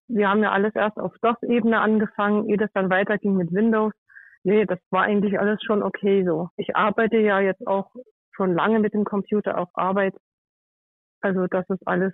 Wir 0.08 0.28
haben 0.28 0.42
ja 0.42 0.50
alles 0.50 0.74
erst 0.74 0.98
auf 0.98 1.14
DOS-Ebene 1.22 1.80
angefangen, 1.80 2.48
ehe 2.48 2.56
das 2.56 2.70
dann 2.74 2.90
weiterging 2.90 3.36
mit 3.36 3.52
Windows. 3.52 3.92
Nee, 4.42 4.64
das 4.66 4.80
war 4.90 5.02
eigentlich 5.02 5.38
alles 5.38 5.62
schon 5.62 5.82
okay 5.82 6.24
so. 6.26 6.48
Ich 6.56 6.74
arbeite 6.74 7.18
ja 7.18 7.38
jetzt 7.38 7.64
auch 7.68 7.94
schon 8.32 8.54
lange 8.54 8.80
mit 8.80 8.94
dem 8.94 9.04
Computer 9.04 9.56
auf 9.56 9.68
Arbeit. 9.74 10.14
Also 11.20 11.46
das 11.46 11.68
ist 11.68 11.86
alles 11.86 12.12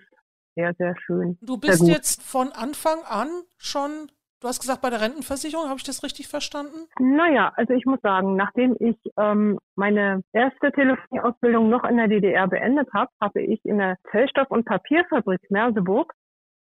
sehr, 0.54 0.74
sehr 0.74 0.94
schön. 0.98 1.38
Du 1.40 1.58
bist 1.58 1.86
jetzt 1.86 2.22
von 2.22 2.48
Anfang 2.52 2.98
an 3.08 3.28
schon 3.56 4.10
Du 4.46 4.50
hast 4.50 4.60
gesagt, 4.60 4.80
bei 4.80 4.90
der 4.90 5.00
Rentenversicherung, 5.00 5.66
habe 5.66 5.78
ich 5.78 5.82
das 5.82 6.04
richtig 6.04 6.28
verstanden? 6.28 6.86
Naja, 7.00 7.52
also 7.56 7.74
ich 7.74 7.84
muss 7.84 8.00
sagen, 8.00 8.36
nachdem 8.36 8.76
ich 8.78 8.96
ähm, 9.18 9.58
meine 9.74 10.22
erste 10.32 10.70
Telefonieausbildung 10.70 11.68
noch 11.68 11.82
in 11.82 11.96
der 11.96 12.06
DDR 12.06 12.46
beendet 12.46 12.88
habe, 12.94 13.10
habe 13.20 13.42
ich 13.42 13.64
in 13.64 13.78
der 13.78 13.96
Zellstoff- 14.12 14.52
und 14.52 14.64
Papierfabrik 14.64 15.40
Merseburg, 15.50 16.12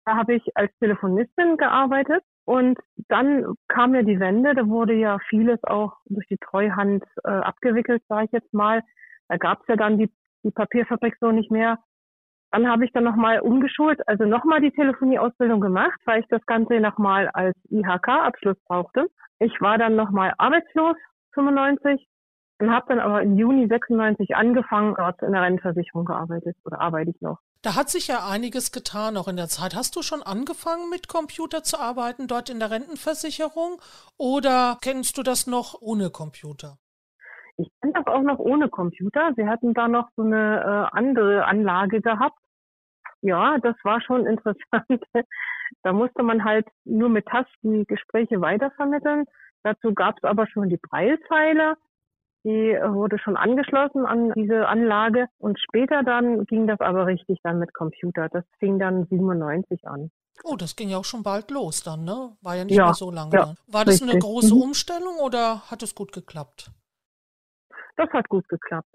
da 0.04 0.16
habe 0.16 0.34
ich 0.34 0.42
als 0.56 0.76
Telefonistin 0.80 1.56
gearbeitet 1.56 2.24
und 2.46 2.80
dann 3.06 3.54
kam 3.68 3.94
ja 3.94 4.02
die 4.02 4.18
Wende, 4.18 4.56
da 4.56 4.66
wurde 4.66 4.94
ja 4.94 5.20
vieles 5.28 5.62
auch 5.62 5.92
durch 6.06 6.26
die 6.26 6.38
Treuhand 6.38 7.04
äh, 7.22 7.28
abgewickelt, 7.28 8.02
sage 8.08 8.24
ich 8.24 8.32
jetzt 8.32 8.52
mal. 8.52 8.82
Da 9.28 9.36
gab 9.36 9.60
es 9.60 9.68
ja 9.68 9.76
dann 9.76 9.98
die, 9.98 10.10
die 10.42 10.50
Papierfabrik 10.50 11.16
so 11.20 11.30
nicht 11.30 11.52
mehr. 11.52 11.78
Dann 12.50 12.68
habe 12.68 12.84
ich 12.84 12.92
dann 12.92 13.04
nochmal 13.04 13.40
umgeschult, 13.40 14.00
also 14.08 14.24
nochmal 14.24 14.60
die 14.60 14.70
Telefonieausbildung 14.70 15.60
gemacht, 15.60 16.00
weil 16.06 16.20
ich 16.20 16.26
das 16.28 16.44
Ganze 16.46 16.80
nochmal 16.80 17.28
als 17.34 17.56
IHK-Abschluss 17.70 18.56
brauchte. 18.66 19.06
Ich 19.38 19.60
war 19.60 19.76
dann 19.78 19.96
nochmal 19.96 20.32
arbeitslos, 20.38 20.96
95, 21.34 22.06
und 22.60 22.70
habe 22.70 22.86
dann 22.88 22.98
aber 22.98 23.22
im 23.22 23.38
Juni 23.38 23.68
96 23.68 24.34
angefangen, 24.34 24.94
dort 24.96 25.22
in 25.22 25.32
der 25.32 25.42
Rentenversicherung 25.42 26.04
gearbeitet 26.04 26.56
oder 26.64 26.80
arbeite 26.80 27.10
ich 27.10 27.20
noch. 27.20 27.38
Da 27.62 27.74
hat 27.74 27.88
sich 27.88 28.08
ja 28.08 28.26
einiges 28.28 28.72
getan 28.72 29.16
auch 29.16 29.28
in 29.28 29.36
der 29.36 29.48
Zeit. 29.48 29.74
Hast 29.74 29.96
du 29.96 30.02
schon 30.02 30.22
angefangen 30.22 30.90
mit 30.90 31.08
Computer 31.08 31.62
zu 31.62 31.78
arbeiten 31.78 32.26
dort 32.26 32.50
in 32.50 32.60
der 32.60 32.70
Rentenversicherung 32.70 33.80
oder 34.16 34.78
kennst 34.80 35.18
du 35.18 35.22
das 35.22 35.46
noch 35.46 35.80
ohne 35.80 36.10
Computer? 36.10 36.78
Ich 37.58 37.68
kenne 37.80 37.92
das 37.92 38.06
auch 38.06 38.22
noch 38.22 38.38
ohne 38.38 38.68
Computer. 38.68 39.32
Sie 39.36 39.46
hatten 39.46 39.74
da 39.74 39.88
noch 39.88 40.08
so 40.16 40.22
eine 40.22 40.60
äh, 40.92 40.96
andere 40.96 41.44
Anlage 41.44 42.00
gehabt. 42.00 42.38
Ja, 43.20 43.58
das 43.58 43.74
war 43.82 44.00
schon 44.00 44.26
interessant. 44.32 45.04
da 45.82 45.92
musste 45.92 46.22
man 46.22 46.44
halt 46.44 46.66
nur 46.84 47.08
mit 47.08 47.26
Tasten 47.26 47.84
Gespräche 47.86 48.40
weitervermitteln. 48.40 49.24
Dazu 49.64 49.92
gab 49.92 50.16
es 50.18 50.24
aber 50.24 50.46
schon 50.46 50.68
die 50.68 50.78
Breilzeile. 50.78 51.76
Die 52.44 52.78
wurde 52.80 53.18
schon 53.18 53.36
angeschlossen 53.36 54.06
an 54.06 54.32
diese 54.34 54.68
Anlage 54.68 55.26
und 55.38 55.58
später 55.58 56.04
dann 56.04 56.46
ging 56.46 56.68
das 56.68 56.80
aber 56.80 57.06
richtig 57.06 57.40
dann 57.42 57.58
mit 57.58 57.74
Computer. 57.74 58.28
Das 58.28 58.44
fing 58.60 58.78
dann 58.78 59.06
97 59.06 59.88
an. 59.88 60.12
Oh, 60.44 60.54
das 60.54 60.76
ging 60.76 60.88
ja 60.88 60.98
auch 60.98 61.04
schon 61.04 61.24
bald 61.24 61.50
los 61.50 61.82
dann, 61.82 62.04
ne? 62.04 62.36
War 62.40 62.54
ja 62.54 62.64
nicht 62.64 62.76
ja, 62.76 62.84
mehr 62.84 62.94
so 62.94 63.10
lange. 63.10 63.34
Ja, 63.34 63.54
War 63.66 63.84
das 63.84 63.94
richtig. 63.94 64.10
eine 64.10 64.18
große 64.20 64.54
mhm. 64.54 64.62
Umstellung 64.62 65.16
oder 65.20 65.68
hat 65.68 65.82
es 65.82 65.96
gut 65.96 66.12
geklappt? 66.12 66.70
Das 67.98 68.10
hat 68.10 68.28
gut 68.28 68.48
geklappt. 68.48 68.88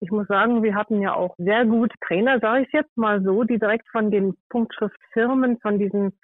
Ich 0.00 0.10
muss 0.10 0.26
sagen, 0.26 0.62
wir 0.62 0.74
hatten 0.74 1.00
ja 1.00 1.14
auch 1.14 1.34
sehr 1.38 1.64
gute 1.64 1.96
Trainer, 2.06 2.40
sage 2.40 2.64
ich 2.64 2.72
jetzt 2.72 2.96
mal 2.96 3.22
so, 3.22 3.44
die 3.44 3.58
direkt 3.58 3.88
von 3.88 4.10
den 4.10 4.36
Punktschriftfirmen, 4.48 5.60
von 5.60 5.78
diesen, 5.78 6.18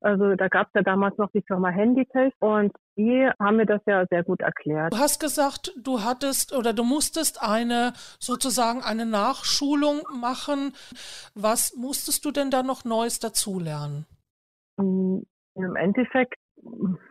also 0.00 0.36
da 0.36 0.46
gab 0.48 0.68
es 0.68 0.74
ja 0.74 0.82
damals 0.82 1.18
noch 1.18 1.30
die 1.32 1.42
Firma 1.42 1.68
Handytech 1.70 2.32
und 2.38 2.72
die 2.96 3.28
haben 3.40 3.56
mir 3.56 3.66
das 3.66 3.80
ja 3.86 4.06
sehr 4.06 4.22
gut 4.22 4.40
erklärt. 4.40 4.92
Du 4.92 4.98
hast 4.98 5.18
gesagt, 5.18 5.72
du 5.76 6.02
hattest 6.02 6.56
oder 6.56 6.72
du 6.72 6.84
musstest 6.84 7.42
eine 7.42 7.92
sozusagen 8.20 8.82
eine 8.82 9.04
Nachschulung 9.04 10.02
machen. 10.20 10.72
Was 11.34 11.74
musstest 11.74 12.24
du 12.24 12.30
denn 12.30 12.50
da 12.50 12.62
noch 12.62 12.84
Neues 12.84 13.18
dazulernen? 13.18 14.06
Im 14.78 15.76
Endeffekt 15.76 16.36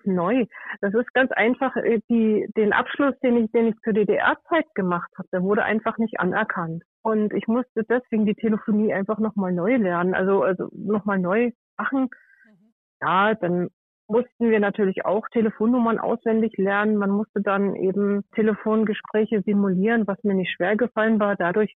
neu. 0.03 0.45
Das 0.81 0.93
ist 0.93 1.13
ganz 1.13 1.31
einfach, 1.31 1.75
äh, 1.75 1.99
die, 2.09 2.47
den 2.57 2.73
Abschluss, 2.73 3.17
den 3.21 3.37
ich, 3.37 3.51
den 3.51 3.67
ich 3.67 3.75
zur 3.83 3.93
DDR-Zeit 3.93 4.65
gemacht 4.75 5.11
habe, 5.17 5.27
der 5.31 5.43
wurde 5.43 5.63
einfach 5.63 5.97
nicht 5.97 6.19
anerkannt. 6.19 6.83
Und 7.01 7.33
ich 7.33 7.47
musste 7.47 7.83
deswegen 7.83 8.25
die 8.25 8.35
Telefonie 8.35 8.93
einfach 8.93 9.19
nochmal 9.19 9.51
neu 9.51 9.75
lernen, 9.75 10.13
also, 10.13 10.43
also 10.43 10.69
nochmal 10.73 11.19
neu 11.19 11.51
machen. 11.77 12.09
Mhm. 12.45 12.73
Ja, 13.01 13.33
dann 13.35 13.69
mussten 14.07 14.49
wir 14.49 14.59
natürlich 14.59 15.05
auch 15.05 15.27
Telefonnummern 15.29 15.99
auswendig 15.99 16.57
lernen. 16.57 16.97
Man 16.97 17.11
musste 17.11 17.41
dann 17.41 17.75
eben 17.75 18.23
Telefongespräche 18.35 19.41
simulieren, 19.41 20.07
was 20.07 20.21
mir 20.23 20.35
nicht 20.35 20.51
schwer 20.51 20.75
gefallen 20.75 21.19
war, 21.19 21.35
dadurch, 21.35 21.73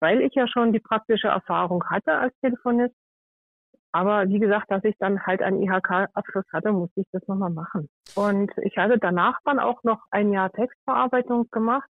weil 0.00 0.20
ich 0.20 0.34
ja 0.34 0.46
schon 0.48 0.72
die 0.72 0.80
praktische 0.80 1.28
Erfahrung 1.28 1.84
hatte 1.84 2.12
als 2.12 2.34
Telefonist, 2.40 2.94
aber 3.92 4.28
wie 4.28 4.38
gesagt, 4.38 4.70
dass 4.70 4.84
ich 4.84 4.96
dann 4.98 5.24
halt 5.24 5.42
einen 5.42 5.62
IHK-Abschluss 5.62 6.44
hatte, 6.52 6.72
musste 6.72 7.00
ich 7.00 7.06
das 7.12 7.26
nochmal 7.26 7.50
machen. 7.50 7.88
Und 8.14 8.50
ich 8.62 8.76
hatte 8.76 8.98
danach 8.98 9.38
dann 9.44 9.58
auch 9.58 9.82
noch 9.82 10.00
ein 10.10 10.32
Jahr 10.32 10.52
Textverarbeitung 10.52 11.50
gemacht. 11.50 11.88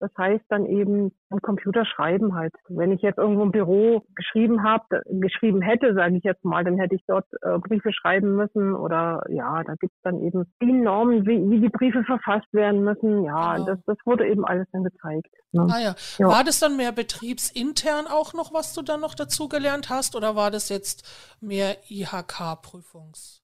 Das 0.00 0.10
heißt 0.18 0.44
dann 0.48 0.66
eben 0.66 1.12
am 1.30 1.40
Computer 1.40 1.84
schreiben 1.84 2.34
halt. 2.34 2.52
Wenn 2.68 2.92
ich 2.92 3.02
jetzt 3.02 3.18
irgendwo 3.18 3.42
im 3.42 3.52
Büro 3.52 4.02
geschrieben 4.14 4.62
habe, 4.62 5.02
geschrieben 5.06 5.62
hätte, 5.62 5.94
sage 5.94 6.16
ich 6.16 6.24
jetzt 6.24 6.44
mal, 6.44 6.64
dann 6.64 6.78
hätte 6.78 6.94
ich 6.94 7.04
dort 7.06 7.26
äh, 7.42 7.58
Briefe 7.58 7.92
schreiben 7.92 8.34
müssen 8.36 8.74
oder 8.74 9.22
ja, 9.28 9.62
da 9.64 9.74
gibt's 9.74 9.98
dann 10.02 10.20
eben 10.20 10.52
die 10.60 10.72
Normen, 10.72 11.26
wie, 11.26 11.50
wie 11.50 11.60
die 11.60 11.68
Briefe 11.68 12.04
verfasst 12.04 12.52
werden 12.52 12.84
müssen. 12.84 13.24
Ja, 13.24 13.54
genau. 13.54 13.66
das, 13.66 13.78
das 13.86 13.96
wurde 14.04 14.26
eben 14.28 14.44
alles 14.44 14.66
dann 14.72 14.84
gezeigt. 14.84 15.30
Ne? 15.52 15.66
Ah 15.70 15.78
ja. 15.78 15.94
ja. 16.18 16.28
War 16.28 16.44
das 16.44 16.60
dann 16.60 16.76
mehr 16.76 16.92
betriebsintern 16.92 18.06
auch 18.06 18.34
noch, 18.34 18.52
was 18.52 18.74
du 18.74 18.82
dann 18.82 19.00
noch 19.00 19.14
dazu 19.14 19.48
gelernt 19.48 19.90
hast 19.90 20.16
oder 20.16 20.36
war 20.36 20.50
das 20.50 20.68
jetzt 20.68 21.38
mehr 21.40 21.76
IHK-Prüfungs? 21.88 23.43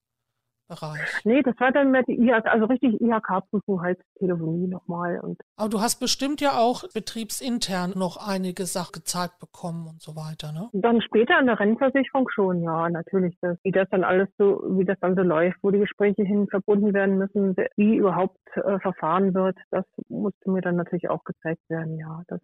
Bereich. 0.71 1.01
Nee, 1.25 1.43
das 1.43 1.59
war 1.59 1.73
dann 1.73 1.91
mehr 1.91 2.05
die 2.05 2.15
IHK, 2.15 2.47
also 2.47 2.67
richtig 2.67 3.01
IHK-Prüfung 3.01 3.83
halt 3.83 3.99
Telefonie 4.19 4.69
nochmal. 4.69 5.19
Und 5.19 5.41
Aber 5.57 5.69
du 5.69 5.81
hast 5.81 5.99
bestimmt 5.99 6.41
ja 6.41 6.59
auch 6.59 6.85
betriebsintern 6.95 7.93
noch 7.97 8.17
einige 8.17 8.67
Sachen 8.67 8.93
gezeigt 8.93 9.41
bekommen 9.41 9.89
und 9.89 10.01
so 10.01 10.15
weiter, 10.15 10.53
ne? 10.53 10.71
Dann 10.73 11.03
später 11.03 11.41
in 11.41 11.47
der 11.47 11.59
Rentenversicherung 11.59 12.29
schon, 12.31 12.63
ja, 12.63 12.89
natürlich. 12.89 13.37
Das, 13.41 13.59
wie 13.65 13.73
das 13.73 13.89
dann 13.91 14.05
alles 14.05 14.29
so, 14.39 14.63
wie 14.79 14.85
das 14.85 14.99
dann 15.01 15.17
so 15.17 15.23
läuft, 15.23 15.59
wo 15.63 15.73
die 15.73 15.81
Gespräche 15.81 16.23
hin 16.23 16.47
verbunden 16.49 16.95
werden 16.95 17.19
müssen, 17.19 17.57
wie 17.77 17.97
überhaupt 17.97 18.39
äh, 18.55 18.79
verfahren 18.79 19.35
wird, 19.35 19.59
das 19.71 19.85
musste 20.09 20.51
mir 20.51 20.61
dann 20.61 20.77
natürlich 20.77 21.11
auch 21.11 21.25
gezeigt 21.25 21.69
werden, 21.69 21.99
ja. 21.99 22.23
Das 22.29 22.41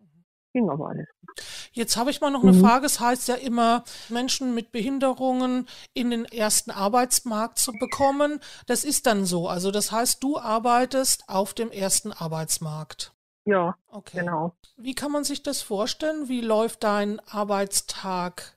ging 0.53 0.69
aber 0.69 0.89
alles 0.89 1.07
gut. 1.21 1.56
Jetzt 1.77 1.99
habe 1.99 2.11
ich 2.11 2.23
mal 2.23 2.31
noch 2.31 2.43
eine 2.43 2.55
mhm. 2.55 2.61
Frage. 2.63 2.87
Es 2.87 3.01
heißt 3.01 3.29
ja 3.29 3.35
immer, 3.35 3.85
Menschen 4.09 4.55
mit 4.55 4.73
Behinderungen 4.73 5.69
in 5.93 6.11
den 6.11 6.25
ersten 6.25 6.71
Arbeitsmarkt 6.71 7.59
zu 7.59 7.71
bekommen. 7.73 8.41
Das 8.67 8.83
ist 8.83 9.05
dann 9.05 9.27
so. 9.27 9.47
Also 9.47 9.71
das 9.71 9.93
heißt, 9.93 10.23
du 10.23 10.39
arbeitest 10.39 11.29
auf 11.29 11.53
dem 11.53 11.71
ersten 11.71 12.13
Arbeitsmarkt. 12.13 13.13
Ja, 13.45 13.77
okay. 13.89 14.21
genau. 14.21 14.55
Wie 14.79 14.95
kann 14.95 15.13
man 15.13 15.25
sich 15.25 15.43
das 15.43 15.61
vorstellen? 15.61 16.31
Wie 16.31 16.41
läuft 16.41 16.83
dein 16.83 17.21
Arbeitstag 17.29 18.57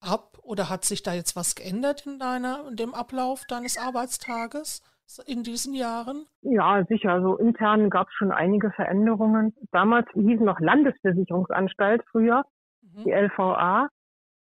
ab? 0.00 0.38
Oder 0.42 0.70
hat 0.70 0.86
sich 0.86 1.02
da 1.02 1.12
jetzt 1.12 1.36
was 1.36 1.54
geändert 1.54 2.06
in 2.06 2.18
deiner, 2.18 2.66
in 2.66 2.76
dem 2.76 2.94
Ablauf 2.94 3.44
deines 3.44 3.76
Arbeitstages 3.76 4.80
in 5.26 5.42
diesen 5.42 5.74
Jahren? 5.74 6.26
Ja, 6.42 6.84
sicher. 6.84 7.12
Also 7.12 7.36
intern 7.38 7.88
gab 7.88 8.08
es 8.08 8.14
schon 8.14 8.30
einige 8.30 8.70
Veränderungen. 8.72 9.54
Damals 9.72 10.06
hieß 10.12 10.40
noch 10.40 10.60
Landesversicherungsanstalt 10.60 12.02
früher, 12.10 12.44
mhm. 12.82 13.04
die 13.04 13.12
LVA. 13.12 13.88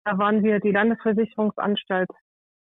Da 0.03 0.17
waren 0.17 0.43
wir 0.43 0.59
die 0.59 0.71
Landesversicherungsanstalt 0.71 2.09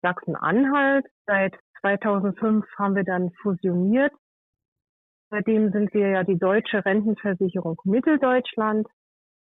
Sachsen-Anhalt. 0.01 1.05
Seit 1.25 1.55
2005 1.81 2.65
haben 2.77 2.95
wir 2.95 3.03
dann 3.03 3.31
fusioniert. 3.41 4.11
Seitdem 5.29 5.71
sind 5.71 5.93
wir 5.93 6.09
ja 6.09 6.23
die 6.23 6.37
Deutsche 6.37 6.83
Rentenversicherung 6.85 7.77
Mitteldeutschland, 7.83 8.87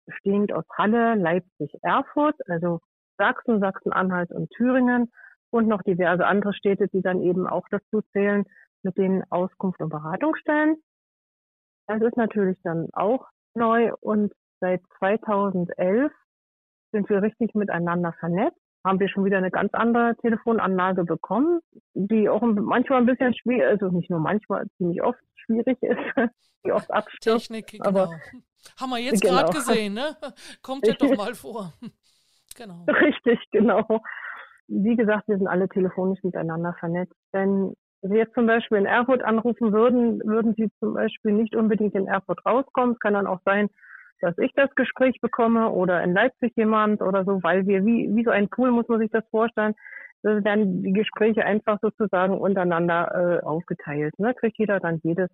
bestehend 0.06 0.52
aus 0.52 0.64
Halle, 0.76 1.14
Leipzig, 1.14 1.72
Erfurt, 1.82 2.36
also 2.48 2.80
Sachsen, 3.16 3.60
Sachsen-Anhalt 3.60 4.30
und 4.32 4.50
Thüringen 4.50 5.10
und 5.54 5.68
noch 5.68 5.84
diverse 5.84 6.26
andere 6.26 6.52
Städte, 6.52 6.88
die 6.88 7.00
dann 7.00 7.22
eben 7.22 7.46
auch 7.46 7.68
dazu 7.70 8.02
zählen, 8.12 8.44
mit 8.82 8.98
den 8.98 9.22
Auskunft- 9.30 9.80
und 9.80 9.88
Beratungsstellen. 9.88 10.82
Das 11.86 12.02
ist 12.02 12.16
natürlich 12.16 12.58
dann 12.64 12.88
auch 12.92 13.28
neu 13.54 13.92
und 14.00 14.32
seit 14.58 14.82
2011 14.98 16.10
sind 16.90 17.08
wir 17.08 17.22
richtig 17.22 17.54
miteinander 17.54 18.12
vernetzt. 18.18 18.58
Haben 18.84 18.98
wir 18.98 19.08
schon 19.08 19.24
wieder 19.24 19.38
eine 19.38 19.52
ganz 19.52 19.72
andere 19.74 20.16
Telefonanlage 20.16 21.04
bekommen, 21.04 21.60
die 21.94 22.28
auch 22.28 22.42
manchmal 22.42 23.02
ein 23.02 23.06
bisschen 23.06 23.32
schwierig, 23.36 23.64
also 23.64 23.96
nicht 23.96 24.10
nur 24.10 24.18
manchmal, 24.18 24.66
ziemlich 24.76 25.02
oft 25.02 25.20
schwierig 25.36 25.80
ist, 25.82 25.98
die 26.64 26.72
oft 26.72 26.90
abstürzt. 26.90 27.46
Technik, 27.46 27.68
genau. 27.68 27.88
Aber, 27.88 28.10
Haben 28.80 28.90
wir 28.90 28.98
jetzt 28.98 29.20
genau. 29.22 29.34
gerade 29.34 29.52
gesehen, 29.52 29.94
ne? 29.94 30.16
Kommt 30.62 30.84
ja 30.84 30.94
doch 30.94 31.16
mal 31.16 31.34
vor. 31.36 31.72
Genau. 32.56 32.84
Richtig, 32.84 33.40
genau. 33.50 34.00
Wie 34.68 34.96
gesagt, 34.96 35.28
wir 35.28 35.38
sind 35.38 35.46
alle 35.46 35.68
telefonisch 35.68 36.22
miteinander 36.22 36.74
vernetzt. 36.78 37.14
Wenn 37.32 37.74
Sie 38.02 38.16
jetzt 38.16 38.34
zum 38.34 38.46
Beispiel 38.46 38.78
in 38.78 38.86
Erfurt 38.86 39.22
anrufen 39.22 39.72
würden, 39.72 40.20
würden 40.24 40.54
Sie 40.56 40.70
zum 40.78 40.94
Beispiel 40.94 41.32
nicht 41.32 41.56
unbedingt 41.56 41.94
in 41.94 42.06
Erfurt 42.06 42.44
rauskommen. 42.44 42.94
Es 42.94 43.00
kann 43.00 43.14
dann 43.14 43.26
auch 43.26 43.40
sein, 43.44 43.68
dass 44.20 44.36
ich 44.38 44.52
das 44.54 44.74
Gespräch 44.74 45.20
bekomme 45.20 45.70
oder 45.70 46.02
in 46.02 46.12
Leipzig 46.12 46.54
jemand 46.56 47.02
oder 47.02 47.24
so, 47.24 47.42
weil 47.42 47.66
wir 47.66 47.84
wie, 47.84 48.14
wie 48.14 48.24
so 48.24 48.30
ein 48.30 48.48
Pool 48.48 48.70
muss 48.70 48.88
man 48.88 49.00
sich 49.00 49.10
das 49.10 49.24
vorstellen. 49.30 49.74
Das 50.22 50.42
werden 50.44 50.82
die 50.82 50.92
Gespräche 50.92 51.44
einfach 51.44 51.78
sozusagen 51.82 52.38
untereinander 52.38 53.40
äh, 53.42 53.44
aufgeteilt. 53.44 54.18
Ne? 54.18 54.34
Kriegt 54.34 54.58
jeder 54.58 54.80
dann 54.80 55.00
jedes, 55.02 55.28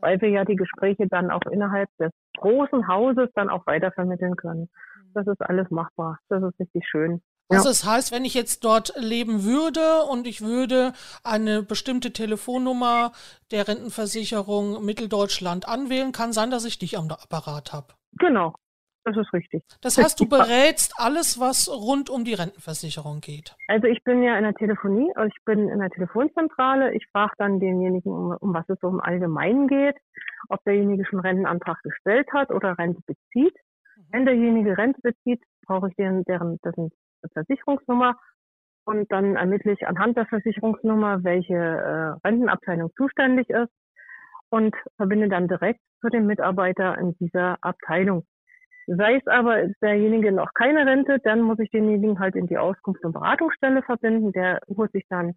weil 0.00 0.20
wir 0.20 0.28
ja 0.28 0.44
die 0.44 0.54
Gespräche 0.54 1.08
dann 1.08 1.32
auch 1.32 1.42
innerhalb 1.50 1.88
des 1.98 2.12
großen 2.38 2.86
Hauses 2.86 3.28
dann 3.34 3.50
auch 3.50 3.66
weitervermitteln 3.66 4.36
können. 4.36 4.68
Das 5.14 5.26
ist 5.26 5.40
alles 5.42 5.68
machbar. 5.70 6.20
Das 6.28 6.42
ist 6.44 6.60
richtig 6.60 6.86
schön. 6.88 7.22
Also 7.48 7.68
das 7.68 7.84
heißt, 7.84 8.12
wenn 8.12 8.24
ich 8.24 8.34
jetzt 8.34 8.64
dort 8.64 8.92
leben 8.96 9.44
würde 9.44 10.02
und 10.10 10.26
ich 10.26 10.40
würde 10.40 10.92
eine 11.22 11.62
bestimmte 11.62 12.12
Telefonnummer 12.12 13.12
der 13.52 13.68
Rentenversicherung 13.68 14.84
Mitteldeutschland 14.84 15.68
anwählen, 15.68 16.12
kann 16.12 16.32
sein, 16.32 16.50
dass 16.50 16.64
ich 16.64 16.78
dich 16.78 16.98
am 16.98 17.08
Apparat 17.08 17.72
habe. 17.72 17.94
Genau, 18.18 18.54
das 19.04 19.16
ist 19.16 19.32
richtig. 19.32 19.62
Das 19.80 19.96
heißt, 19.96 20.18
du 20.18 20.28
berätst 20.28 20.94
alles, 20.96 21.38
was 21.38 21.68
rund 21.68 22.10
um 22.10 22.24
die 22.24 22.34
Rentenversicherung 22.34 23.20
geht. 23.20 23.54
Also 23.68 23.86
ich 23.86 24.02
bin 24.02 24.22
ja 24.24 24.36
in 24.36 24.42
der 24.42 24.54
Telefonie, 24.54 25.12
also 25.14 25.28
ich 25.28 25.44
bin 25.44 25.68
in 25.68 25.78
der 25.78 25.90
Telefonzentrale. 25.90 26.92
Ich 26.94 27.06
frage 27.12 27.34
dann 27.38 27.60
denjenigen, 27.60 28.10
um, 28.10 28.36
um 28.40 28.54
was 28.54 28.68
es 28.68 28.78
so 28.80 28.88
im 28.88 29.00
Allgemeinen 29.00 29.68
geht, 29.68 29.96
ob 30.48 30.64
derjenige 30.64 31.04
schon 31.06 31.20
Rentenantrag 31.20 31.80
gestellt 31.84 32.26
hat 32.32 32.50
oder 32.50 32.76
Rente 32.76 33.02
bezieht. 33.06 33.54
Mhm. 33.96 34.06
Wenn 34.10 34.26
derjenige 34.26 34.76
Rente 34.76 35.00
bezieht, 35.00 35.40
brauche 35.66 35.88
ich 35.88 35.94
deren, 35.94 36.24
deren 36.24 36.58
dessen 36.64 36.90
Versicherungsnummer 37.32 38.16
und 38.84 39.10
dann 39.10 39.36
ermittle 39.36 39.72
ich 39.72 39.86
anhand 39.86 40.16
der 40.16 40.26
Versicherungsnummer, 40.26 41.24
welche 41.24 41.54
äh, 41.54 42.26
Rentenabteilung 42.26 42.90
zuständig 42.96 43.50
ist 43.50 43.72
und 44.48 44.74
verbinde 44.96 45.28
dann 45.28 45.48
direkt 45.48 45.80
zu 46.00 46.08
dem 46.08 46.26
Mitarbeiter 46.26 46.96
in 46.98 47.16
dieser 47.18 47.58
Abteilung. 47.62 48.24
Sei 48.86 49.16
es 49.16 49.26
aber 49.26 49.66
derjenige 49.82 50.30
noch 50.30 50.54
keine 50.54 50.86
Rente, 50.86 51.18
dann 51.24 51.42
muss 51.42 51.58
ich 51.58 51.70
denjenigen 51.70 52.20
halt 52.20 52.36
in 52.36 52.46
die 52.46 52.58
Auskunft- 52.58 53.04
und 53.04 53.12
Beratungsstelle 53.12 53.82
verbinden. 53.82 54.30
Der 54.30 54.60
holt 54.76 54.92
sich 54.92 55.04
dann 55.08 55.34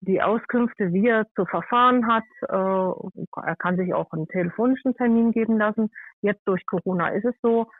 die 0.00 0.20
Auskünfte, 0.20 0.92
wie 0.92 1.06
er 1.06 1.26
zu 1.36 1.46
verfahren 1.46 2.08
hat. 2.08 2.24
Äh, 2.48 3.46
er 3.46 3.56
kann 3.56 3.76
sich 3.76 3.94
auch 3.94 4.10
einen 4.10 4.26
telefonischen 4.26 4.96
Termin 4.96 5.30
geben 5.30 5.58
lassen. 5.58 5.90
Jetzt 6.22 6.42
durch 6.46 6.66
Corona 6.66 7.10
ist 7.10 7.24
es 7.24 7.34
so. 7.40 7.70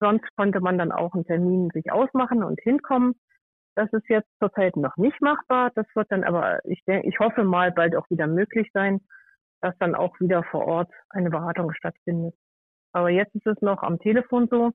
Sonst 0.00 0.26
konnte 0.36 0.60
man 0.60 0.78
dann 0.78 0.92
auch 0.92 1.14
einen 1.14 1.26
Termin 1.26 1.70
sich 1.72 1.90
ausmachen 1.90 2.44
und 2.44 2.60
hinkommen. 2.60 3.14
Das 3.74 3.92
ist 3.92 4.08
jetzt 4.08 4.28
zurzeit 4.40 4.76
noch 4.76 4.96
nicht 4.96 5.20
machbar. 5.20 5.70
Das 5.74 5.86
wird 5.94 6.10
dann 6.10 6.24
aber, 6.24 6.64
ich 6.64 6.82
denke, 6.84 7.08
ich 7.08 7.18
hoffe 7.18 7.44
mal 7.44 7.72
bald 7.72 7.96
auch 7.96 8.08
wieder 8.10 8.26
möglich 8.26 8.70
sein, 8.72 9.00
dass 9.60 9.76
dann 9.78 9.94
auch 9.94 10.18
wieder 10.20 10.44
vor 10.44 10.66
Ort 10.66 10.92
eine 11.10 11.30
Beratung 11.30 11.72
stattfindet. 11.72 12.34
Aber 12.92 13.10
jetzt 13.10 13.34
ist 13.34 13.46
es 13.46 13.60
noch 13.60 13.82
am 13.82 13.98
Telefon 13.98 14.48
so. 14.48 14.72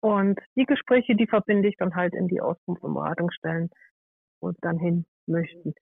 Und 0.00 0.38
die 0.56 0.66
Gespräche, 0.66 1.14
die 1.16 1.26
verbinde 1.26 1.68
ich 1.68 1.76
dann 1.76 1.94
halt 1.94 2.14
in 2.14 2.28
die 2.28 2.40
Auskunft- 2.40 2.82
und 2.82 2.94
Beratungsstellen, 2.94 3.70
wo 4.40 4.50
sie 4.50 4.58
dann 4.60 4.78
hin 4.78 5.06
möchten. 5.26 5.74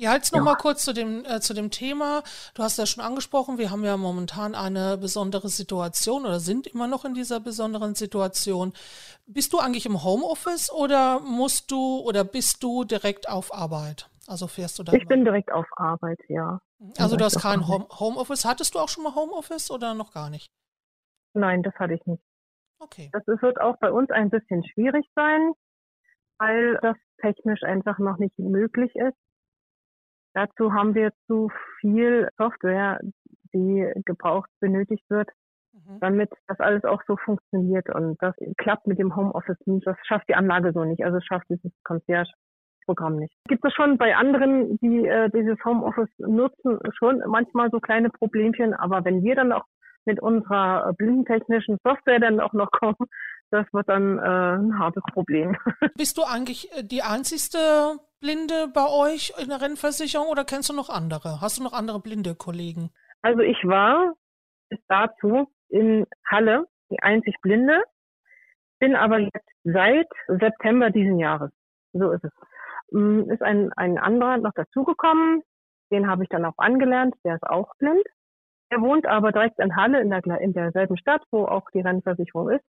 Ja, 0.00 0.14
jetzt 0.14 0.32
noch 0.32 0.38
ja. 0.38 0.44
mal 0.44 0.54
kurz 0.54 0.84
zu 0.84 0.92
dem, 0.92 1.24
äh, 1.24 1.40
zu 1.40 1.54
dem 1.54 1.72
Thema. 1.72 2.22
Du 2.54 2.62
hast 2.62 2.78
ja 2.78 2.86
schon 2.86 3.02
angesprochen, 3.02 3.58
wir 3.58 3.72
haben 3.72 3.84
ja 3.84 3.96
momentan 3.96 4.54
eine 4.54 4.96
besondere 4.96 5.48
Situation 5.48 6.24
oder 6.24 6.38
sind 6.38 6.68
immer 6.68 6.86
noch 6.86 7.04
in 7.04 7.14
dieser 7.14 7.40
besonderen 7.40 7.96
Situation. 7.96 8.72
Bist 9.26 9.52
du 9.52 9.58
eigentlich 9.58 9.86
im 9.86 10.04
Homeoffice 10.04 10.72
oder 10.72 11.18
musst 11.18 11.72
du 11.72 11.98
oder 11.98 12.22
bist 12.22 12.62
du 12.62 12.84
direkt 12.84 13.28
auf 13.28 13.52
Arbeit? 13.52 14.08
Also 14.28 14.46
fährst 14.46 14.78
du 14.78 14.84
da? 14.84 14.92
Ich 14.92 15.08
bin 15.08 15.24
direkt 15.24 15.50
auf 15.50 15.66
Arbeit, 15.76 16.20
ja. 16.28 16.60
Also 16.96 17.16
du 17.16 17.24
hast 17.24 17.40
kein 17.42 17.66
Home 17.66 17.88
Homeoffice. 17.98 18.44
Hattest 18.44 18.76
du 18.76 18.78
auch 18.78 18.88
schon 18.88 19.02
mal 19.02 19.16
Homeoffice 19.16 19.68
oder 19.68 19.94
noch 19.94 20.12
gar 20.12 20.30
nicht? 20.30 20.48
Nein, 21.34 21.64
das 21.64 21.74
hatte 21.74 21.94
ich 21.94 22.06
nicht. 22.06 22.22
Okay. 22.78 23.10
Das 23.12 23.26
wird 23.26 23.60
auch 23.60 23.76
bei 23.80 23.90
uns 23.90 24.10
ein 24.10 24.30
bisschen 24.30 24.64
schwierig 24.64 25.10
sein, 25.16 25.54
weil 26.38 26.78
das 26.82 26.96
technisch 27.20 27.64
einfach 27.64 27.98
noch 27.98 28.18
nicht 28.18 28.38
möglich 28.38 28.94
ist. 28.94 29.16
Dazu 30.38 30.72
haben 30.72 30.94
wir 30.94 31.10
zu 31.26 31.50
viel 31.80 32.28
Software, 32.36 33.00
die 33.52 33.90
gebraucht 34.04 34.48
benötigt 34.60 35.02
wird, 35.08 35.28
mhm. 35.72 35.98
damit 35.98 36.30
das 36.46 36.60
alles 36.60 36.84
auch 36.84 37.02
so 37.08 37.16
funktioniert. 37.16 37.92
Und 37.92 38.22
das 38.22 38.36
klappt 38.56 38.86
mit 38.86 39.00
dem 39.00 39.16
Homeoffice 39.16 39.58
nicht. 39.66 39.84
Das 39.84 39.96
schafft 40.06 40.28
die 40.28 40.36
Anlage 40.36 40.72
so 40.72 40.84
nicht. 40.84 41.04
Also 41.04 41.18
schafft 41.20 41.46
dieses 41.50 41.72
Concierge-Programm 41.82 43.16
nicht. 43.16 43.34
Gibt 43.48 43.64
es 43.64 43.72
schon 43.74 43.98
bei 43.98 44.14
anderen, 44.14 44.78
die 44.78 45.08
äh, 45.08 45.28
dieses 45.30 45.58
Homeoffice 45.64 46.14
nutzen, 46.18 46.78
schon 46.96 47.20
manchmal 47.26 47.70
so 47.72 47.80
kleine 47.80 48.08
Problemchen. 48.08 48.74
Aber 48.74 49.04
wenn 49.04 49.24
wir 49.24 49.34
dann 49.34 49.50
auch 49.50 49.64
mit 50.04 50.22
unserer 50.22 50.92
blindentechnischen 50.92 51.78
Software 51.82 52.20
dann 52.20 52.38
auch 52.38 52.52
noch 52.52 52.70
kommen, 52.70 53.08
das 53.50 53.66
wird 53.72 53.88
dann 53.88 54.18
äh, 54.18 54.22
ein 54.22 54.78
hartes 54.78 55.02
Problem. 55.12 55.56
Bist 55.96 56.16
du 56.16 56.22
eigentlich 56.22 56.70
äh, 56.76 56.84
die 56.84 57.02
einzigste 57.02 57.98
Blinde 58.20 58.68
bei 58.74 58.88
euch 58.88 59.32
in 59.40 59.48
der 59.48 59.60
Rennversicherung 59.60 60.28
oder 60.28 60.44
kennst 60.44 60.68
du 60.68 60.74
noch 60.74 60.88
andere? 60.88 61.40
Hast 61.40 61.58
du 61.58 61.62
noch 61.62 61.72
andere 61.72 62.00
blinde 62.00 62.34
Kollegen? 62.34 62.90
Also 63.22 63.40
ich 63.40 63.58
war 63.64 64.14
bis 64.68 64.80
dazu 64.88 65.48
in 65.68 66.06
Halle 66.26 66.66
die 66.90 67.00
einzig 67.00 67.34
Blinde, 67.42 67.82
bin 68.80 68.96
aber 68.96 69.18
jetzt 69.18 69.48
seit 69.64 70.08
September 70.26 70.90
diesen 70.90 71.18
Jahres. 71.18 71.50
So 71.92 72.10
ist 72.12 72.24
es. 72.24 72.32
Mm, 72.90 73.30
ist 73.30 73.42
ein, 73.42 73.72
ein 73.74 73.98
anderer 73.98 74.38
noch 74.38 74.52
dazugekommen, 74.54 75.42
den 75.90 76.08
habe 76.08 76.22
ich 76.22 76.28
dann 76.28 76.44
auch 76.44 76.56
angelernt, 76.56 77.14
der 77.24 77.36
ist 77.36 77.44
auch 77.44 77.74
blind. 77.78 78.04
Er 78.70 78.80
wohnt 78.80 79.06
aber 79.06 79.32
direkt 79.32 79.58
in 79.58 79.76
Halle, 79.76 80.00
in, 80.00 80.10
der, 80.10 80.22
in 80.40 80.52
derselben 80.52 80.98
Stadt, 80.98 81.22
wo 81.30 81.46
auch 81.46 81.70
die 81.72 81.80
Rennversicherung 81.80 82.50
ist. 82.50 82.64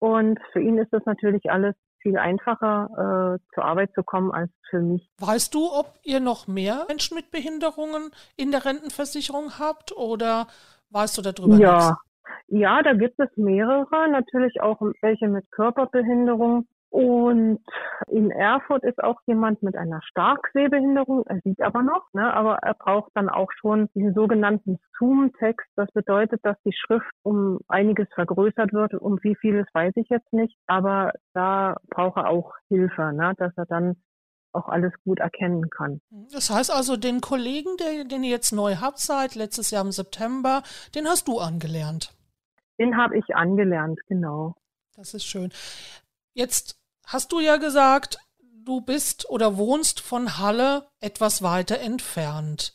Und 0.00 0.40
für 0.52 0.60
ihn 0.60 0.78
ist 0.78 0.92
das 0.92 1.04
natürlich 1.06 1.50
alles 1.50 1.76
viel 2.00 2.16
einfacher, 2.16 3.38
äh, 3.38 3.54
zur 3.54 3.64
Arbeit 3.64 3.92
zu 3.94 4.02
kommen 4.02 4.32
als 4.32 4.50
für 4.70 4.80
mich. 4.80 5.08
Weißt 5.18 5.54
du, 5.54 5.70
ob 5.72 5.98
ihr 6.02 6.20
noch 6.20 6.48
mehr 6.48 6.86
Menschen 6.88 7.14
mit 7.14 7.30
Behinderungen 7.30 8.10
in 8.36 8.50
der 8.50 8.64
Rentenversicherung 8.64 9.58
habt 9.58 9.96
oder 9.96 10.46
weißt 10.90 11.18
du 11.18 11.22
darüber 11.22 11.56
ja. 11.56 11.76
nichts? 11.76 11.92
Ja, 12.48 12.82
da 12.82 12.94
gibt 12.94 13.18
es 13.20 13.28
mehrere, 13.36 14.10
natürlich 14.10 14.60
auch 14.60 14.80
welche 15.02 15.28
mit 15.28 15.50
Körperbehinderung. 15.52 16.66
Und 16.90 17.60
in 18.08 18.32
Erfurt 18.32 18.82
ist 18.82 19.02
auch 19.02 19.20
jemand 19.26 19.62
mit 19.62 19.76
einer 19.76 20.02
Starksehbehinderung. 20.02 21.24
Er 21.26 21.40
sieht 21.44 21.60
aber 21.60 21.82
noch, 21.82 22.12
ne, 22.12 22.34
aber 22.34 22.56
er 22.56 22.74
braucht 22.74 23.12
dann 23.14 23.28
auch 23.28 23.50
schon 23.60 23.88
diesen 23.94 24.12
sogenannten 24.12 24.80
Zoom-Text. 24.98 25.68
Das 25.76 25.88
bedeutet, 25.92 26.40
dass 26.42 26.56
die 26.64 26.72
Schrift 26.72 27.10
um 27.22 27.60
einiges 27.68 28.08
vergrößert 28.12 28.72
wird. 28.72 28.94
Um 28.94 29.18
wie 29.22 29.36
vieles 29.36 29.66
weiß 29.72 29.92
ich 29.96 30.08
jetzt 30.08 30.32
nicht. 30.32 30.56
Aber 30.66 31.12
da 31.32 31.76
braucht 31.90 32.16
er 32.16 32.28
auch 32.28 32.54
Hilfe, 32.68 33.12
ne, 33.12 33.34
dass 33.36 33.56
er 33.56 33.66
dann 33.66 33.96
auch 34.52 34.68
alles 34.68 34.92
gut 35.04 35.20
erkennen 35.20 35.70
kann. 35.70 36.00
Das 36.32 36.50
heißt 36.50 36.74
also, 36.74 36.96
den 36.96 37.20
Kollegen, 37.20 37.76
der, 37.78 38.04
den 38.04 38.24
ihr 38.24 38.30
jetzt 38.30 38.52
neu 38.52 38.76
habt 38.80 38.98
seit 38.98 39.36
letztes 39.36 39.70
Jahr 39.70 39.84
im 39.84 39.92
September, 39.92 40.64
den 40.96 41.06
hast 41.06 41.28
du 41.28 41.38
angelernt. 41.38 42.12
Den 42.80 42.96
habe 42.96 43.16
ich 43.16 43.36
angelernt, 43.36 44.00
genau. 44.08 44.56
Das 44.96 45.14
ist 45.14 45.24
schön. 45.24 45.52
Jetzt 46.34 46.79
hast 47.12 47.32
du 47.32 47.40
ja 47.40 47.56
gesagt, 47.56 48.18
du 48.64 48.80
bist 48.80 49.28
oder 49.28 49.56
wohnst 49.56 50.00
von 50.00 50.38
Halle 50.38 50.86
etwas 51.00 51.42
weiter 51.42 51.80
entfernt. 51.80 52.72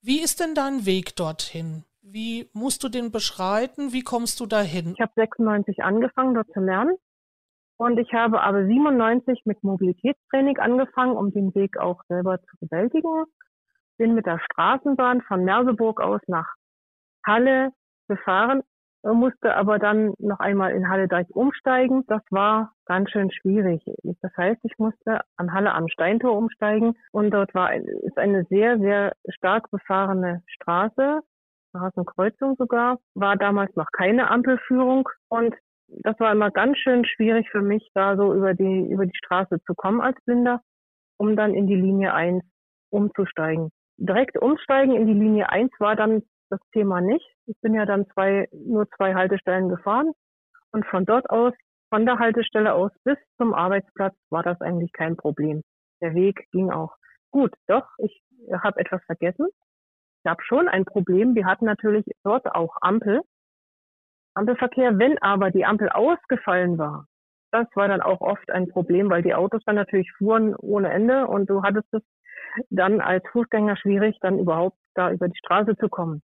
Wie 0.00 0.20
ist 0.20 0.40
denn 0.40 0.54
dein 0.54 0.86
Weg 0.86 1.14
dorthin? 1.16 1.84
Wie 2.00 2.48
musst 2.54 2.82
du 2.82 2.88
den 2.88 3.12
beschreiten? 3.12 3.92
Wie 3.92 4.02
kommst 4.02 4.40
du 4.40 4.46
dahin? 4.46 4.94
Ich 4.94 5.00
habe 5.00 5.12
96 5.14 5.84
angefangen, 5.84 6.34
dort 6.34 6.50
zu 6.52 6.60
lernen. 6.60 6.96
Und 7.76 7.98
ich 7.98 8.12
habe 8.14 8.40
aber 8.40 8.66
97 8.66 9.42
mit 9.44 9.62
Mobilitätstraining 9.62 10.58
angefangen, 10.58 11.16
um 11.16 11.30
den 11.30 11.54
Weg 11.54 11.78
auch 11.78 12.02
selber 12.08 12.40
zu 12.40 12.56
bewältigen. 12.60 13.24
Bin 13.98 14.14
mit 14.14 14.24
der 14.24 14.38
Straßenbahn 14.38 15.20
von 15.22 15.44
Merseburg 15.44 16.00
aus 16.00 16.20
nach 16.26 16.48
Halle 17.26 17.72
gefahren 18.08 18.62
musste 19.02 19.54
aber 19.56 19.78
dann 19.78 20.14
noch 20.18 20.40
einmal 20.40 20.72
in 20.72 20.88
Halle 20.88 21.08
direkt 21.08 21.30
umsteigen. 21.32 22.04
Das 22.06 22.22
war 22.30 22.72
ganz 22.84 23.10
schön 23.10 23.30
schwierig. 23.30 23.82
Das 24.20 24.32
heißt, 24.36 24.60
ich 24.64 24.78
musste 24.78 25.20
an 25.36 25.52
Halle 25.52 25.72
am 25.72 25.88
Steintor 25.88 26.36
umsteigen 26.36 26.94
und 27.12 27.30
dort 27.30 27.54
war 27.54 27.74
ist 27.74 28.18
eine 28.18 28.44
sehr, 28.44 28.78
sehr 28.78 29.14
stark 29.28 29.70
befahrene 29.70 30.42
Straße, 30.46 31.20
Straßenkreuzung 31.70 32.56
sogar, 32.56 32.98
war 33.14 33.36
damals 33.36 33.74
noch 33.76 33.90
keine 33.92 34.30
Ampelführung 34.30 35.08
und 35.28 35.54
das 35.88 36.18
war 36.20 36.32
immer 36.32 36.50
ganz 36.50 36.78
schön 36.78 37.04
schwierig 37.04 37.48
für 37.50 37.62
mich, 37.62 37.90
da 37.94 38.16
so 38.16 38.34
über 38.34 38.54
die, 38.54 38.88
über 38.90 39.06
die 39.06 39.16
Straße 39.16 39.60
zu 39.66 39.74
kommen 39.74 40.00
als 40.00 40.16
Blinder, 40.24 40.60
um 41.16 41.36
dann 41.36 41.54
in 41.54 41.66
die 41.66 41.74
Linie 41.76 42.14
1 42.14 42.44
umzusteigen. 42.90 43.70
Direkt 43.96 44.40
umsteigen 44.40 44.94
in 44.94 45.06
die 45.06 45.14
Linie 45.14 45.50
1 45.50 45.70
war 45.78 45.96
dann 45.96 46.22
das 46.50 46.60
Thema 46.72 47.00
nicht. 47.00 47.26
Ich 47.46 47.58
bin 47.60 47.74
ja 47.74 47.86
dann 47.86 48.06
zwei, 48.10 48.48
nur 48.52 48.88
zwei 48.90 49.14
Haltestellen 49.14 49.68
gefahren 49.68 50.12
und 50.72 50.86
von 50.86 51.04
dort 51.06 51.30
aus, 51.30 51.54
von 51.88 52.06
der 52.06 52.18
Haltestelle 52.18 52.74
aus 52.74 52.92
bis 53.04 53.18
zum 53.36 53.54
Arbeitsplatz 53.54 54.14
war 54.30 54.42
das 54.42 54.60
eigentlich 54.60 54.92
kein 54.92 55.16
Problem. 55.16 55.62
Der 56.00 56.14
Weg 56.14 56.46
ging 56.52 56.70
auch 56.70 56.94
gut. 57.30 57.52
Doch, 57.66 57.86
ich 57.98 58.22
habe 58.52 58.80
etwas 58.80 59.02
vergessen. 59.04 59.48
Ich 60.22 60.30
habe 60.30 60.42
schon 60.42 60.68
ein 60.68 60.84
Problem. 60.84 61.34
Wir 61.34 61.46
hatten 61.46 61.64
natürlich 61.64 62.04
dort 62.24 62.46
auch 62.54 62.76
Ampel, 62.80 63.22
Ampelverkehr. 64.34 64.98
Wenn 64.98 65.18
aber 65.18 65.50
die 65.50 65.64
Ampel 65.64 65.88
ausgefallen 65.88 66.78
war, 66.78 67.06
das 67.52 67.66
war 67.74 67.88
dann 67.88 68.00
auch 68.00 68.20
oft 68.20 68.50
ein 68.50 68.68
Problem, 68.68 69.10
weil 69.10 69.22
die 69.22 69.34
Autos 69.34 69.62
dann 69.66 69.76
natürlich 69.76 70.12
fuhren 70.12 70.54
ohne 70.54 70.90
Ende 70.90 71.26
und 71.26 71.50
du 71.50 71.62
hattest 71.62 71.92
es 71.92 72.02
dann 72.68 73.00
als 73.00 73.24
Fußgänger 73.32 73.76
schwierig, 73.76 74.18
dann 74.20 74.38
überhaupt 74.38 74.76
da 74.94 75.10
über 75.10 75.28
die 75.28 75.38
Straße 75.38 75.76
zu 75.76 75.88
kommen. 75.88 76.22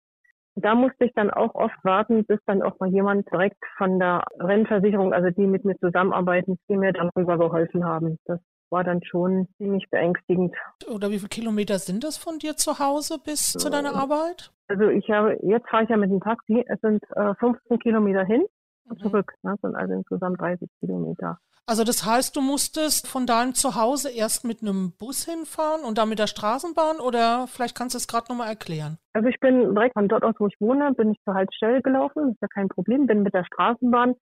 Da 0.56 0.76
musste 0.76 1.06
ich 1.06 1.14
dann 1.16 1.32
auch 1.32 1.56
oft 1.56 1.84
warten, 1.84 2.26
bis 2.26 2.40
dann 2.46 2.62
auch 2.62 2.80
mal 2.80 2.90
jemand 2.90 3.30
direkt 3.32 3.58
von 3.78 4.00
der 4.00 4.24
Rennversicherung, 4.40 5.14
also 5.14 5.30
die 5.30 5.48
mit 5.48 5.66
mir 5.66 5.78
zusammenarbeiten, 5.80 6.58
die 6.70 6.78
mir 6.78 6.94
dann 6.94 7.10
rüber 7.18 7.38
geholfen 7.38 7.84
haben. 7.86 8.18
Das 8.26 8.40
war 8.70 8.84
dann 8.84 9.04
schon 9.04 9.48
ziemlich 9.58 9.90
beängstigend. 9.90 10.56
Oder 10.88 11.10
wie 11.12 11.20
viele 11.20 11.30
Kilometer 11.30 11.80
sind 11.80 12.04
das 12.04 12.18
von 12.18 12.40
dir 12.40 12.56
zu 12.56 12.80
Hause 12.80 13.18
bis 13.24 13.54
zu 13.54 13.70
deiner 13.70 13.96
Arbeit? 13.96 14.52
Also 14.68 14.90
ich 14.90 15.10
habe, 15.10 15.38
jetzt 15.44 15.70
fahre 15.70 15.84
ich 15.84 15.90
ja 15.90 15.98
mit 15.98 16.10
dem 16.10 16.22
Taxi, 16.22 16.64
es 16.68 16.80
sind 16.82 17.04
äh, 17.16 17.34
15 17.36 17.80
Kilometer 17.80 18.26
hin 18.26 18.44
mhm. 18.86 18.98
zurück. 18.98 19.34
Ne? 19.44 19.56
sind 19.62 19.76
also 19.76 19.94
insgesamt 19.94 20.40
30 20.40 20.70
Kilometer. 20.80 21.38
Also 21.66 21.86
das 21.86 22.06
heißt, 22.06 22.36
du 22.36 22.42
musstest 22.42 23.08
von 23.08 23.26
deinem 23.26 23.54
Zuhause 23.54 24.12
erst 24.12 24.44
mit 24.44 24.62
einem 24.62 24.92
Bus 25.00 25.24
hinfahren 25.24 25.86
und 25.86 25.98
dann 25.98 26.10
mit 26.10 26.20
der 26.20 26.28
Straßenbahn 26.28 27.00
oder 27.00 27.48
vielleicht 27.48 27.78
kannst 27.78 27.96
du 27.96 27.98
es 27.98 28.08
gerade 28.08 28.26
nochmal 28.30 28.50
erklären. 28.50 28.98
Also 29.14 29.30
ich 29.30 29.40
bin 29.40 29.74
direkt 29.74 29.94
von 29.94 30.10
dort 30.10 30.24
aus, 30.24 30.36
wo 30.40 30.48
ich 30.48 30.60
wohne, 30.60 30.94
bin 30.94 31.12
ich 31.12 31.22
zur 31.24 31.36
Haltestelle 31.36 31.82
gelaufen, 31.82 32.32
ist 32.32 32.42
ja 32.42 32.50
kein 32.50 32.68
Problem, 32.68 33.08
bin 33.08 33.24
mit 33.24 33.34
der 33.34 33.46
Straßenbahn 33.46 34.16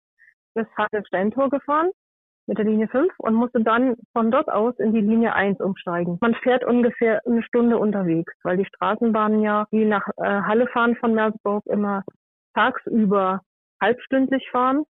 bis 0.54 0.68
Halle 0.78 1.04
Steintor 1.08 1.50
gefahren 1.50 1.90
mit 2.48 2.58
der 2.58 2.66
Linie 2.66 2.88
5 2.90 3.12
und 3.18 3.34
musste 3.34 3.62
dann 3.62 3.96
von 4.14 4.30
dort 4.30 4.50
aus 4.50 4.78
in 4.78 4.94
die 4.94 5.02
Linie 5.02 5.34
1 5.34 5.60
umsteigen. 5.62 6.18
Man 6.22 6.36
fährt 6.36 6.64
ungefähr 6.64 7.22
eine 7.26 7.44
Stunde 7.44 7.78
unterwegs, 7.78 8.34
weil 8.44 8.58
die 8.58 8.66
Straßenbahnen 8.66 9.42
ja, 9.42 9.66
die 9.72 9.86
nach 9.86 10.08
äh, 10.18 10.24
Halle 10.24 10.68
fahren 10.68 10.96
von 10.96 11.14
Merseburg, 11.14 11.66
immer 11.68 12.04
tagsüber 12.54 13.42
halbstündlich 13.82 14.48
fahren 14.52 14.84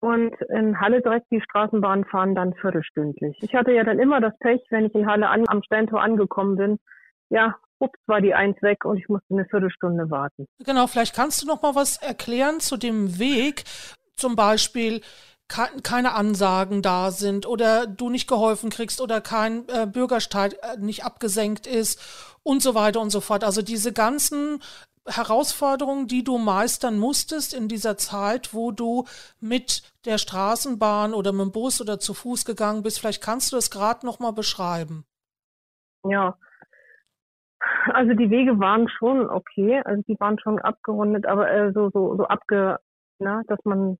und 0.00 0.34
in 0.50 0.80
Halle 0.80 1.00
direkt 1.00 1.26
die 1.30 1.40
Straßenbahn 1.40 2.04
fahren 2.04 2.34
dann 2.34 2.54
viertelstündlich. 2.54 3.36
Ich 3.40 3.54
hatte 3.54 3.72
ja 3.72 3.84
dann 3.84 3.98
immer 3.98 4.20
das 4.20 4.36
Pech, 4.38 4.60
wenn 4.70 4.86
ich 4.86 4.94
in 4.94 5.06
Halle 5.06 5.28
an, 5.28 5.44
am 5.48 5.62
Steintor 5.62 6.02
angekommen 6.02 6.56
bin, 6.56 6.78
ja, 7.30 7.56
ups, 7.78 7.98
war 8.06 8.20
die 8.20 8.34
Eins 8.34 8.60
weg 8.62 8.84
und 8.84 8.98
ich 8.98 9.08
musste 9.08 9.34
eine 9.34 9.44
Viertelstunde 9.46 10.10
warten. 10.10 10.46
Genau, 10.64 10.86
vielleicht 10.86 11.14
kannst 11.14 11.42
du 11.42 11.46
noch 11.46 11.62
mal 11.62 11.74
was 11.74 11.96
erklären 12.02 12.60
zu 12.60 12.76
dem 12.76 13.18
Weg, 13.18 13.64
zum 14.16 14.36
Beispiel 14.36 15.00
keine 15.82 16.12
Ansagen 16.12 16.82
da 16.82 17.10
sind 17.10 17.46
oder 17.46 17.86
du 17.86 18.10
nicht 18.10 18.28
geholfen 18.28 18.68
kriegst 18.68 19.00
oder 19.00 19.22
kein 19.22 19.66
äh, 19.68 19.86
Bürgersteig 19.86 20.52
äh, 20.62 20.76
nicht 20.78 21.04
abgesenkt 21.04 21.66
ist 21.66 22.38
und 22.42 22.62
so 22.62 22.74
weiter 22.74 23.00
und 23.00 23.08
so 23.08 23.22
fort. 23.22 23.44
Also 23.44 23.62
diese 23.62 23.94
ganzen 23.94 24.60
Herausforderungen, 25.08 26.06
die 26.06 26.24
du 26.24 26.38
meistern 26.38 26.98
musstest 26.98 27.54
in 27.54 27.68
dieser 27.68 27.96
Zeit, 27.96 28.54
wo 28.54 28.70
du 28.70 29.04
mit 29.40 29.82
der 30.04 30.18
Straßenbahn 30.18 31.14
oder 31.14 31.32
mit 31.32 31.46
dem 31.46 31.52
Bus 31.52 31.80
oder 31.80 31.98
zu 31.98 32.14
Fuß 32.14 32.44
gegangen 32.44 32.82
bist? 32.82 33.00
Vielleicht 33.00 33.22
kannst 33.22 33.52
du 33.52 33.56
das 33.56 33.70
gerade 33.70 34.06
noch 34.06 34.18
mal 34.20 34.32
beschreiben. 34.32 35.04
Ja, 36.04 36.36
also 37.92 38.14
die 38.14 38.30
Wege 38.30 38.58
waren 38.60 38.88
schon 38.88 39.28
okay, 39.28 39.80
also 39.84 40.02
die 40.06 40.18
waren 40.20 40.38
schon 40.38 40.58
abgerundet, 40.58 41.26
aber 41.26 41.50
äh, 41.50 41.72
so 41.72 41.90
so 41.90 42.16
so 42.16 42.26
abge, 42.26 42.78
na, 43.18 43.42
dass 43.46 43.58
man, 43.64 43.98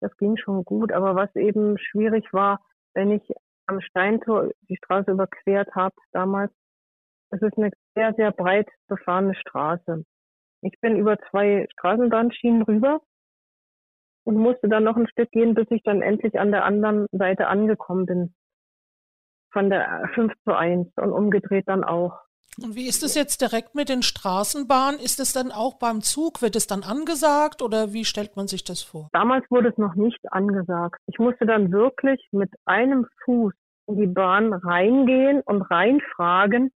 das 0.00 0.14
ging 0.16 0.36
schon 0.36 0.64
gut. 0.64 0.92
Aber 0.92 1.14
was 1.14 1.34
eben 1.36 1.78
schwierig 1.78 2.32
war, 2.32 2.60
wenn 2.94 3.10
ich 3.10 3.22
am 3.66 3.80
Steintor 3.80 4.50
die 4.68 4.76
Straße 4.76 5.10
überquert 5.10 5.74
habe 5.74 5.94
damals, 6.12 6.52
es 7.30 7.42
ist 7.42 7.56
eine 7.56 7.70
sehr, 7.94 8.14
sehr 8.14 8.32
breit 8.32 8.68
befahrene 8.88 9.34
Straße. 9.34 10.04
Ich 10.62 10.78
bin 10.80 10.96
über 10.96 11.16
zwei 11.30 11.66
Straßenbahnschienen 11.72 12.62
rüber 12.62 13.00
und 14.24 14.36
musste 14.36 14.68
dann 14.68 14.84
noch 14.84 14.96
ein 14.96 15.08
Stück 15.08 15.30
gehen, 15.30 15.54
bis 15.54 15.66
ich 15.70 15.82
dann 15.82 16.02
endlich 16.02 16.38
an 16.38 16.50
der 16.50 16.64
anderen 16.64 17.06
Seite 17.12 17.46
angekommen 17.46 18.06
bin. 18.06 18.34
Von 19.52 19.70
der 19.70 20.08
5 20.14 20.32
zu 20.44 20.56
1 20.56 20.88
und 20.96 21.12
umgedreht 21.12 21.66
dann 21.66 21.82
auch. 21.82 22.20
Und 22.62 22.74
wie 22.74 22.88
ist 22.88 23.02
es 23.02 23.14
jetzt 23.14 23.40
direkt 23.40 23.74
mit 23.74 23.88
den 23.88 24.02
Straßenbahnen? 24.02 25.00
Ist 25.00 25.18
es 25.20 25.32
dann 25.32 25.50
auch 25.50 25.78
beim 25.78 26.02
Zug? 26.02 26.42
Wird 26.42 26.56
es 26.56 26.66
dann 26.66 26.82
angesagt 26.82 27.62
oder 27.62 27.92
wie 27.92 28.04
stellt 28.04 28.36
man 28.36 28.48
sich 28.48 28.64
das 28.64 28.82
vor? 28.82 29.08
Damals 29.12 29.44
wurde 29.50 29.70
es 29.70 29.78
noch 29.78 29.94
nicht 29.94 30.20
angesagt. 30.30 31.00
Ich 31.06 31.18
musste 31.18 31.46
dann 31.46 31.72
wirklich 31.72 32.20
mit 32.32 32.50
einem 32.66 33.06
Fuß 33.24 33.54
in 33.86 33.96
die 33.96 34.06
Bahn 34.06 34.52
reingehen 34.52 35.42
und 35.42 35.62
reinfragen, 35.62 36.70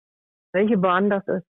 welche 0.52 0.78
Bahn 0.78 1.10
das 1.10 1.26
ist. 1.28 1.46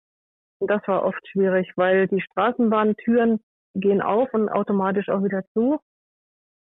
Und 0.59 0.69
das 0.69 0.81
war 0.87 1.03
oft 1.03 1.27
schwierig, 1.27 1.71
weil 1.75 2.07
die 2.07 2.21
Straßenbahntüren 2.21 3.39
gehen 3.73 4.01
auf 4.01 4.33
und 4.33 4.49
automatisch 4.49 5.09
auch 5.09 5.23
wieder 5.23 5.43
zu. 5.53 5.79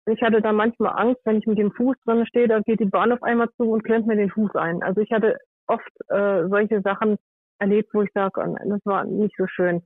Ich 0.08 0.22
hatte 0.22 0.42
da 0.42 0.52
manchmal 0.52 0.94
Angst, 1.00 1.22
wenn 1.26 1.38
ich 1.38 1.46
mit 1.46 1.60
dem 1.60 1.72
Fuß 1.72 1.96
drin 2.06 2.26
stehe, 2.26 2.48
da 2.48 2.60
geht 2.60 2.80
die 2.80 2.86
Bahn 2.86 3.12
auf 3.12 3.22
einmal 3.22 3.50
zu 3.58 3.72
und 3.72 3.84
klemmt 3.84 4.08
mir 4.08 4.16
den 4.16 4.32
Fuß 4.32 4.56
ein. 4.56 4.82
Also 4.82 5.02
ich 5.02 5.12
hatte 5.12 5.38
oft 5.68 5.92
äh, 6.10 6.48
solche 6.48 6.82
Sachen 6.82 7.18
erlebt, 7.60 7.94
wo 7.94 8.02
ich 8.02 8.12
sage, 8.14 8.56
das 8.66 8.80
war 8.86 9.06
nicht 9.06 9.36
so 9.38 9.46
schön. 9.48 9.84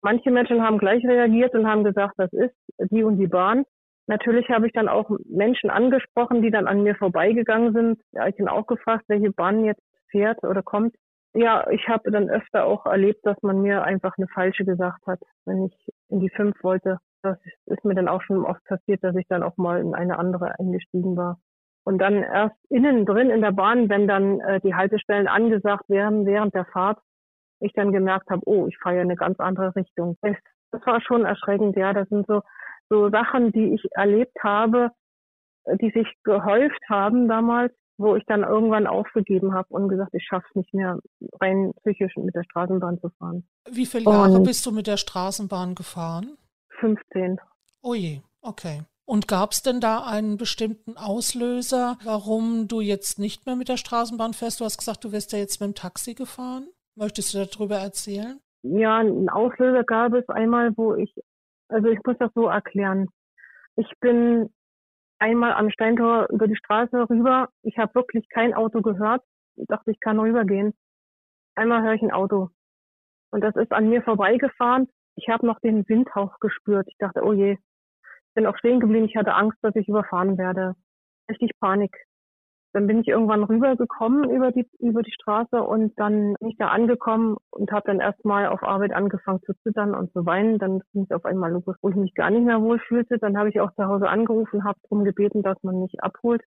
Manche 0.00 0.30
Menschen 0.30 0.62
haben 0.62 0.78
gleich 0.78 1.04
reagiert 1.04 1.54
und 1.54 1.66
haben 1.66 1.84
gesagt, 1.84 2.14
das 2.16 2.32
ist 2.32 2.54
die 2.90 3.02
und 3.02 3.18
die 3.18 3.26
Bahn. 3.26 3.64
Natürlich 4.06 4.48
habe 4.48 4.66
ich 4.66 4.72
dann 4.72 4.88
auch 4.88 5.10
Menschen 5.26 5.68
angesprochen, 5.68 6.40
die 6.40 6.50
dann 6.50 6.66
an 6.66 6.82
mir 6.82 6.94
vorbeigegangen 6.94 7.74
sind. 7.74 8.00
Ja, 8.12 8.26
ich 8.26 8.36
bin 8.36 8.48
auch 8.48 8.66
gefragt, 8.66 9.04
welche 9.08 9.32
Bahn 9.32 9.64
jetzt 9.64 9.82
fährt 10.10 10.42
oder 10.44 10.62
kommt. 10.62 10.94
Ja, 11.38 11.70
ich 11.70 11.86
habe 11.88 12.10
dann 12.10 12.28
öfter 12.28 12.64
auch 12.64 12.84
erlebt, 12.84 13.24
dass 13.24 13.40
man 13.42 13.62
mir 13.62 13.84
einfach 13.84 14.18
eine 14.18 14.26
falsche 14.26 14.64
gesagt 14.64 15.06
hat, 15.06 15.20
wenn 15.44 15.66
ich 15.66 15.88
in 16.08 16.18
die 16.18 16.30
fünf 16.30 16.60
wollte. 16.64 16.98
Das 17.22 17.38
ist 17.66 17.84
mir 17.84 17.94
dann 17.94 18.08
auch 18.08 18.22
schon 18.22 18.44
oft 18.44 18.64
passiert, 18.64 19.04
dass 19.04 19.14
ich 19.14 19.26
dann 19.28 19.44
auch 19.44 19.56
mal 19.56 19.80
in 19.80 19.94
eine 19.94 20.18
andere 20.18 20.58
eingestiegen 20.58 21.16
war. 21.16 21.38
Und 21.84 21.98
dann 21.98 22.24
erst 22.24 22.56
innen 22.70 23.06
drin 23.06 23.30
in 23.30 23.40
der 23.40 23.52
Bahn, 23.52 23.88
wenn 23.88 24.08
dann 24.08 24.40
äh, 24.40 24.60
die 24.62 24.74
Haltestellen 24.74 25.28
angesagt 25.28 25.88
werden 25.88 26.26
während 26.26 26.56
der 26.56 26.64
Fahrt, 26.64 26.98
ich 27.60 27.72
dann 27.72 27.92
gemerkt 27.92 28.28
habe, 28.30 28.42
oh, 28.46 28.66
ich 28.66 28.76
fahre 28.78 28.96
ja 28.96 29.02
eine 29.02 29.14
ganz 29.14 29.38
andere 29.38 29.76
Richtung. 29.76 30.16
Das, 30.22 30.36
das 30.72 30.84
war 30.86 31.00
schon 31.00 31.24
erschreckend, 31.24 31.76
ja. 31.76 31.92
Das 31.92 32.08
sind 32.08 32.26
so, 32.26 32.42
so 32.88 33.10
Sachen, 33.10 33.52
die 33.52 33.74
ich 33.74 33.84
erlebt 33.92 34.36
habe, 34.42 34.90
äh, 35.66 35.76
die 35.76 35.90
sich 35.90 36.12
gehäuft 36.24 36.82
haben 36.88 37.28
damals, 37.28 37.72
wo 37.98 38.16
ich 38.16 38.24
dann 38.26 38.44
irgendwann 38.44 38.86
aufgegeben 38.86 39.52
habe 39.54 39.68
und 39.70 39.88
gesagt, 39.88 40.14
ich 40.14 40.24
schaffe 40.24 40.46
es 40.50 40.54
nicht 40.56 40.72
mehr, 40.72 40.98
rein 41.40 41.72
psychisch 41.82 42.16
mit 42.16 42.34
der 42.34 42.44
Straßenbahn 42.44 43.00
zu 43.00 43.10
fahren. 43.18 43.46
Wie 43.70 43.86
viele 43.86 44.04
Jahre 44.04 44.36
und 44.36 44.44
bist 44.44 44.64
du 44.64 44.72
mit 44.72 44.86
der 44.86 44.96
Straßenbahn 44.96 45.74
gefahren? 45.74 46.38
15. 46.80 47.38
Oh 47.82 47.94
je, 47.94 48.20
okay. 48.40 48.82
Und 49.04 49.26
gab 49.26 49.52
es 49.52 49.62
denn 49.62 49.80
da 49.80 50.04
einen 50.04 50.36
bestimmten 50.36 50.96
Auslöser, 50.96 51.96
warum 52.04 52.68
du 52.68 52.80
jetzt 52.80 53.18
nicht 53.18 53.46
mehr 53.46 53.56
mit 53.56 53.68
der 53.68 53.78
Straßenbahn 53.78 54.34
fährst? 54.34 54.60
Du 54.60 54.64
hast 54.64 54.78
gesagt, 54.78 55.02
du 55.02 55.12
wirst 55.12 55.32
ja 55.32 55.38
jetzt 55.38 55.60
mit 55.60 55.68
dem 55.68 55.74
Taxi 55.74 56.14
gefahren. 56.14 56.68
Möchtest 56.94 57.34
du 57.34 57.44
darüber 57.44 57.76
erzählen? 57.76 58.38
Ja, 58.62 58.98
einen 58.98 59.28
Auslöser 59.28 59.82
gab 59.84 60.12
es 60.12 60.28
einmal, 60.28 60.76
wo 60.76 60.94
ich, 60.94 61.14
also 61.68 61.88
ich 61.88 61.98
muss 62.04 62.16
das 62.18 62.30
so 62.34 62.48
erklären. 62.48 63.08
Ich 63.76 63.90
bin 64.00 64.50
einmal 65.18 65.52
am 65.52 65.70
Steintor 65.70 66.28
über 66.30 66.46
die 66.46 66.56
Straße 66.56 67.08
rüber. 67.08 67.48
Ich 67.62 67.78
habe 67.78 67.94
wirklich 67.94 68.28
kein 68.28 68.54
Auto 68.54 68.82
gehört. 68.82 69.22
Ich 69.56 69.66
dachte, 69.66 69.90
ich 69.90 70.00
kann 70.00 70.18
rübergehen. 70.18 70.74
Einmal 71.54 71.82
höre 71.82 71.94
ich 71.94 72.02
ein 72.02 72.12
Auto. 72.12 72.50
Und 73.30 73.42
das 73.42 73.56
ist 73.56 73.72
an 73.72 73.88
mir 73.88 74.02
vorbeigefahren. 74.02 74.88
Ich 75.16 75.28
habe 75.28 75.46
noch 75.46 75.60
den 75.60 75.88
Windhauch 75.88 76.38
gespürt. 76.38 76.86
Ich 76.88 76.96
dachte, 76.98 77.22
oh 77.24 77.32
je, 77.32 77.58
bin 78.34 78.46
auch 78.46 78.56
stehen 78.56 78.80
geblieben. 78.80 79.06
Ich 79.06 79.16
hatte 79.16 79.34
Angst, 79.34 79.58
dass 79.62 79.74
ich 79.74 79.88
überfahren 79.88 80.38
werde. 80.38 80.76
Richtig 81.28 81.50
Panik. 81.60 81.94
Dann 82.72 82.86
bin 82.86 83.00
ich 83.00 83.08
irgendwann 83.08 83.44
rübergekommen 83.44 84.30
über 84.30 84.52
die 84.52 84.68
über 84.78 85.02
die 85.02 85.12
Straße 85.12 85.62
und 85.62 85.98
dann 85.98 86.34
bin 86.38 86.50
ich 86.50 86.58
da 86.58 86.68
angekommen 86.68 87.36
und 87.50 87.72
habe 87.72 87.86
dann 87.86 88.00
erstmal 88.00 88.46
auf 88.46 88.62
Arbeit 88.62 88.92
angefangen 88.92 89.40
zu 89.42 89.54
zittern 89.62 89.94
und 89.94 90.12
zu 90.12 90.26
weinen. 90.26 90.58
Dann 90.58 90.82
ging 90.92 91.04
es 91.04 91.10
auf 91.10 91.24
einmal 91.24 91.52
los, 91.52 91.64
wo 91.80 91.88
ich 91.88 91.96
mich 91.96 92.14
gar 92.14 92.30
nicht 92.30 92.44
mehr 92.44 92.60
wohl 92.60 92.78
fühlte. 92.78 93.18
Dann 93.18 93.38
habe 93.38 93.48
ich 93.48 93.60
auch 93.60 93.72
zu 93.74 93.86
Hause 93.86 94.08
angerufen, 94.08 94.64
habe 94.64 94.78
darum 94.82 95.04
gebeten, 95.04 95.42
dass 95.42 95.62
man 95.62 95.80
mich 95.80 96.02
abholt. 96.02 96.42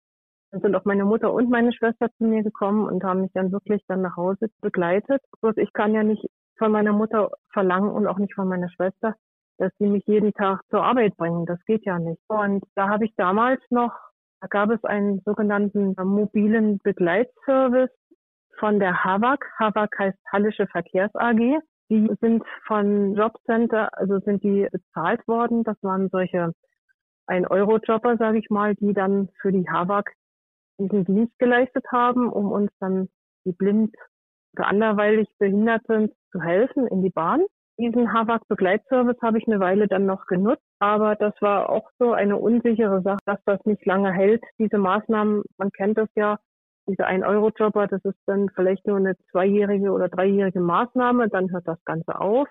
Dann 0.52 0.62
sind 0.62 0.76
auch 0.76 0.86
meine 0.86 1.06
Mutter 1.06 1.34
und 1.34 1.50
meine 1.50 1.74
Schwester 1.74 2.08
zu 2.18 2.26
mir 2.26 2.44
gekommen 2.44 2.86
und 2.86 3.04
haben 3.04 3.22
mich 3.22 3.32
dann 3.34 3.52
wirklich 3.52 3.82
dann 3.88 4.02
nach 4.02 4.18
Hause 4.18 4.50
begleitet. 4.62 5.22
Bloß 5.42 5.56
ich 5.58 5.72
kann 5.74 5.94
ja 5.94 6.04
nicht 6.04 6.28
von 6.58 6.72
meiner 6.72 6.94
Mutter 6.94 7.32
verlangen 7.52 7.90
und 7.90 8.06
auch 8.06 8.20
nicht 8.20 8.36
von 8.36 8.48
meiner 8.48 8.70
Schwester, 8.70 9.16
dass 9.58 9.72
sie 9.80 9.88
mich 9.88 10.04
jeden 10.06 10.34
Tag 10.34 10.62
zur 10.70 10.84
Arbeit 10.84 11.16
bringen. 11.18 11.46
Das 11.46 11.64
geht 11.66 11.86
ja 11.86 11.98
nicht. 12.00 12.22
Und 12.28 12.64
da 12.76 12.90
habe 12.90 13.06
ich 13.06 13.16
damals 13.16 13.62
noch, 13.70 13.94
da 14.42 14.48
gab 14.48 14.72
es 14.72 14.84
einen 14.84 15.22
sogenannten 15.24 15.94
mobilen 16.04 16.80
Begleitservice 16.80 17.92
von 18.60 18.80
der 18.80 19.04
HAVAG. 19.04 19.46
HAVAG 19.60 19.90
heißt 20.00 20.18
Hallische 20.32 20.66
Verkehrs 20.66 21.14
AG. 21.14 21.60
Die 21.90 22.10
sind 22.22 22.44
von 22.66 23.16
Jobcenter, 23.16 23.90
also 23.98 24.20
sind 24.20 24.44
die 24.44 24.68
bezahlt 24.72 25.28
worden. 25.28 25.64
Das 25.64 25.78
waren 25.84 26.10
solche 26.10 26.54
ein 27.28 27.46
Euro-Jobber, 27.46 28.18
sage 28.18 28.40
ich 28.40 28.50
mal, 28.50 28.74
die 28.76 28.94
dann 28.94 29.30
für 29.42 29.52
die 29.52 29.70
HAVAG 29.70 30.10
diesen 30.80 31.06
Dienst 31.06 31.38
geleistet 31.38 31.86
haben, 31.92 32.32
um 32.32 32.52
uns 32.52 32.72
dann 32.80 33.10
die 33.46 33.52
blind 33.52 33.96
oder 34.54 34.68
anderweitig 34.68 35.30
Behinderten 35.38 36.12
zu 36.32 36.42
helfen 36.42 36.88
in 36.88 37.04
die 37.04 37.12
Bahn. 37.12 37.42
Diesen 37.82 38.14
Havak-Begleitservice 38.14 39.20
habe 39.24 39.40
ich 39.40 39.48
eine 39.48 39.60
Weile 39.60 39.88
dann 39.88 40.06
noch 40.06 40.28
genutzt, 40.28 40.62
aber 40.78 41.16
das 41.16 41.34
war 41.42 41.68
auch 41.72 41.90
so 41.98 42.12
eine 42.12 42.38
unsichere 42.38 43.02
Sache, 43.02 43.18
dass 43.26 43.40
das 43.46 43.60
nicht 43.66 43.84
lange 43.88 44.14
hält. 44.14 44.44
Diese 44.60 44.78
Maßnahmen, 44.78 45.42
man 45.58 45.72
kennt 45.72 45.98
das 45.98 46.08
ja, 46.16 46.38
diese 46.88 47.08
1-Euro-Jobber, 47.08 47.88
das 47.88 48.06
ist 48.06 48.20
dann 48.28 48.50
vielleicht 48.54 48.86
nur 48.86 48.98
eine 48.98 49.16
zweijährige 49.32 49.94
oder 49.94 50.10
dreijährige 50.10 50.60
Maßnahme, 50.60 51.30
dann 51.30 51.52
hört 51.52 51.68
das 51.68 51.84
Ganze 51.84 52.22
auf. 52.22 52.48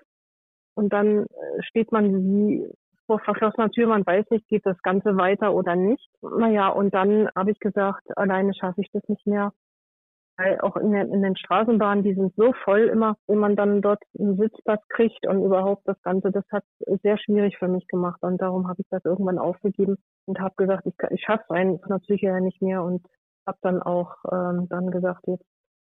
Und 0.75 0.91
dann 0.91 1.19
äh, 1.19 1.63
steht 1.63 1.93
man 1.93 2.13
wie 2.25 2.67
vor 3.05 3.19
verschlossener 3.19 3.71
Tür, 3.71 3.87
man 3.87 4.05
weiß 4.05 4.25
nicht, 4.31 4.49
geht 4.49 4.65
das 4.65 4.81
Ganze 4.81 5.15
weiter 5.15 5.53
oder 5.53 5.77
nicht. 5.77 6.09
Naja, 6.21 6.67
und 6.67 6.93
dann 6.93 7.29
habe 7.37 7.51
ich 7.51 7.59
gesagt, 7.61 8.03
alleine 8.17 8.53
schaffe 8.53 8.81
ich 8.81 8.91
das 8.91 9.07
nicht 9.07 9.25
mehr 9.25 9.53
weil 10.41 10.59
auch 10.61 10.75
in 10.75 10.91
den, 10.91 11.13
in 11.13 11.21
den 11.21 11.35
Straßenbahnen, 11.35 12.03
die 12.03 12.15
sind 12.15 12.33
so 12.35 12.53
voll 12.63 12.87
immer, 12.87 13.15
wenn 13.27 13.37
man 13.37 13.55
dann 13.55 13.81
dort 13.81 14.01
einen 14.17 14.37
Sitzplatz 14.37 14.81
kriegt 14.89 15.27
und 15.27 15.43
überhaupt 15.43 15.87
das 15.87 16.01
Ganze, 16.01 16.31
das 16.31 16.45
hat 16.51 16.63
sehr 17.03 17.17
schwierig 17.17 17.57
für 17.57 17.67
mich 17.67 17.87
gemacht 17.87 18.21
und 18.23 18.41
darum 18.41 18.67
habe 18.67 18.81
ich 18.81 18.87
das 18.89 19.05
irgendwann 19.05 19.37
aufgegeben 19.37 19.97
und 20.25 20.39
habe 20.39 20.55
gesagt, 20.57 20.85
ich, 20.87 20.95
ich 21.11 21.23
schaffe 21.23 21.43
es 21.47 21.55
rein 21.55 21.79
von 21.79 21.89
der 21.89 21.99
Psyche 21.99 22.27
her 22.27 22.41
nicht 22.41 22.61
mehr 22.61 22.83
und 22.83 23.05
habe 23.45 23.57
dann 23.61 23.81
auch 23.81 24.15
ähm, 24.31 24.67
dann 24.69 24.91
gesagt, 24.91 25.27
jetzt 25.27 25.45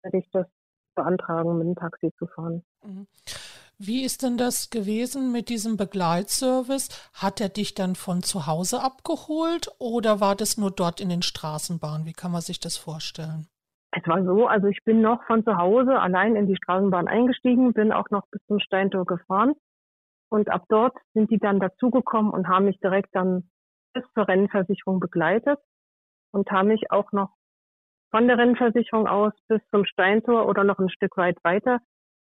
werde 0.04 0.18
ich 0.18 0.30
das 0.32 0.48
beantragen, 0.96 1.58
mit 1.58 1.68
dem 1.68 1.76
Taxi 1.76 2.12
zu 2.18 2.28
fahren. 2.28 2.64
Mhm. 2.84 3.08
Wie 3.80 4.04
ist 4.04 4.24
denn 4.24 4.38
das 4.38 4.72
gewesen 4.72 5.32
mit 5.32 5.50
diesem 5.50 5.78
Begleitservice? 5.78 6.90
Hat 7.14 7.40
er 7.40 7.50
dich 7.50 7.76
dann 7.76 7.96
von 7.96 8.24
zu 8.24 8.48
Hause 8.48 8.82
abgeholt 8.82 9.70
oder 9.78 10.20
war 10.20 10.36
das 10.36 10.58
nur 10.58 10.72
dort 10.72 11.00
in 11.00 11.10
den 11.10 11.22
Straßenbahnen? 11.22 12.08
Wie 12.08 12.14
kann 12.14 12.32
man 12.32 12.42
sich 12.42 12.60
das 12.60 12.76
vorstellen? 12.76 13.48
Es 13.98 14.08
war 14.08 14.24
so, 14.24 14.46
also 14.46 14.68
ich 14.68 14.84
bin 14.86 15.02
noch 15.02 15.24
von 15.24 15.44
zu 15.44 15.58
Hause 15.58 16.00
allein 16.00 16.36
in 16.36 16.46
die 16.46 16.56
Straßenbahn 16.56 17.08
eingestiegen, 17.08 17.74
bin 17.74 17.92
auch 17.92 18.10
noch 18.12 18.28
bis 18.30 18.46
zum 18.46 18.60
Steintor 18.60 19.06
gefahren. 19.06 19.56
Und 20.30 20.52
ab 20.52 20.66
dort 20.70 20.96
sind 21.14 21.32
die 21.32 21.40
dann 21.40 21.60
dazugekommen 21.60 22.32
und 22.32 22.48
haben 22.48 22.66
mich 22.66 22.80
direkt 22.80 23.10
dann 23.14 23.50
bis 23.94 24.04
zur 24.14 24.28
Rennversicherung 24.28 25.00
begleitet 25.00 25.58
und 26.32 26.52
haben 26.52 26.68
mich 26.68 26.92
auch 26.92 27.12
noch 27.12 27.30
von 28.12 28.28
der 28.28 28.38
Rennversicherung 28.38 29.08
aus 29.08 29.34
bis 29.48 29.62
zum 29.72 29.84
Steintor 29.86 30.48
oder 30.48 30.64
noch 30.64 30.78
ein 30.78 30.90
Stück 30.90 31.18
weit 31.18 31.38
weiter, 31.44 31.80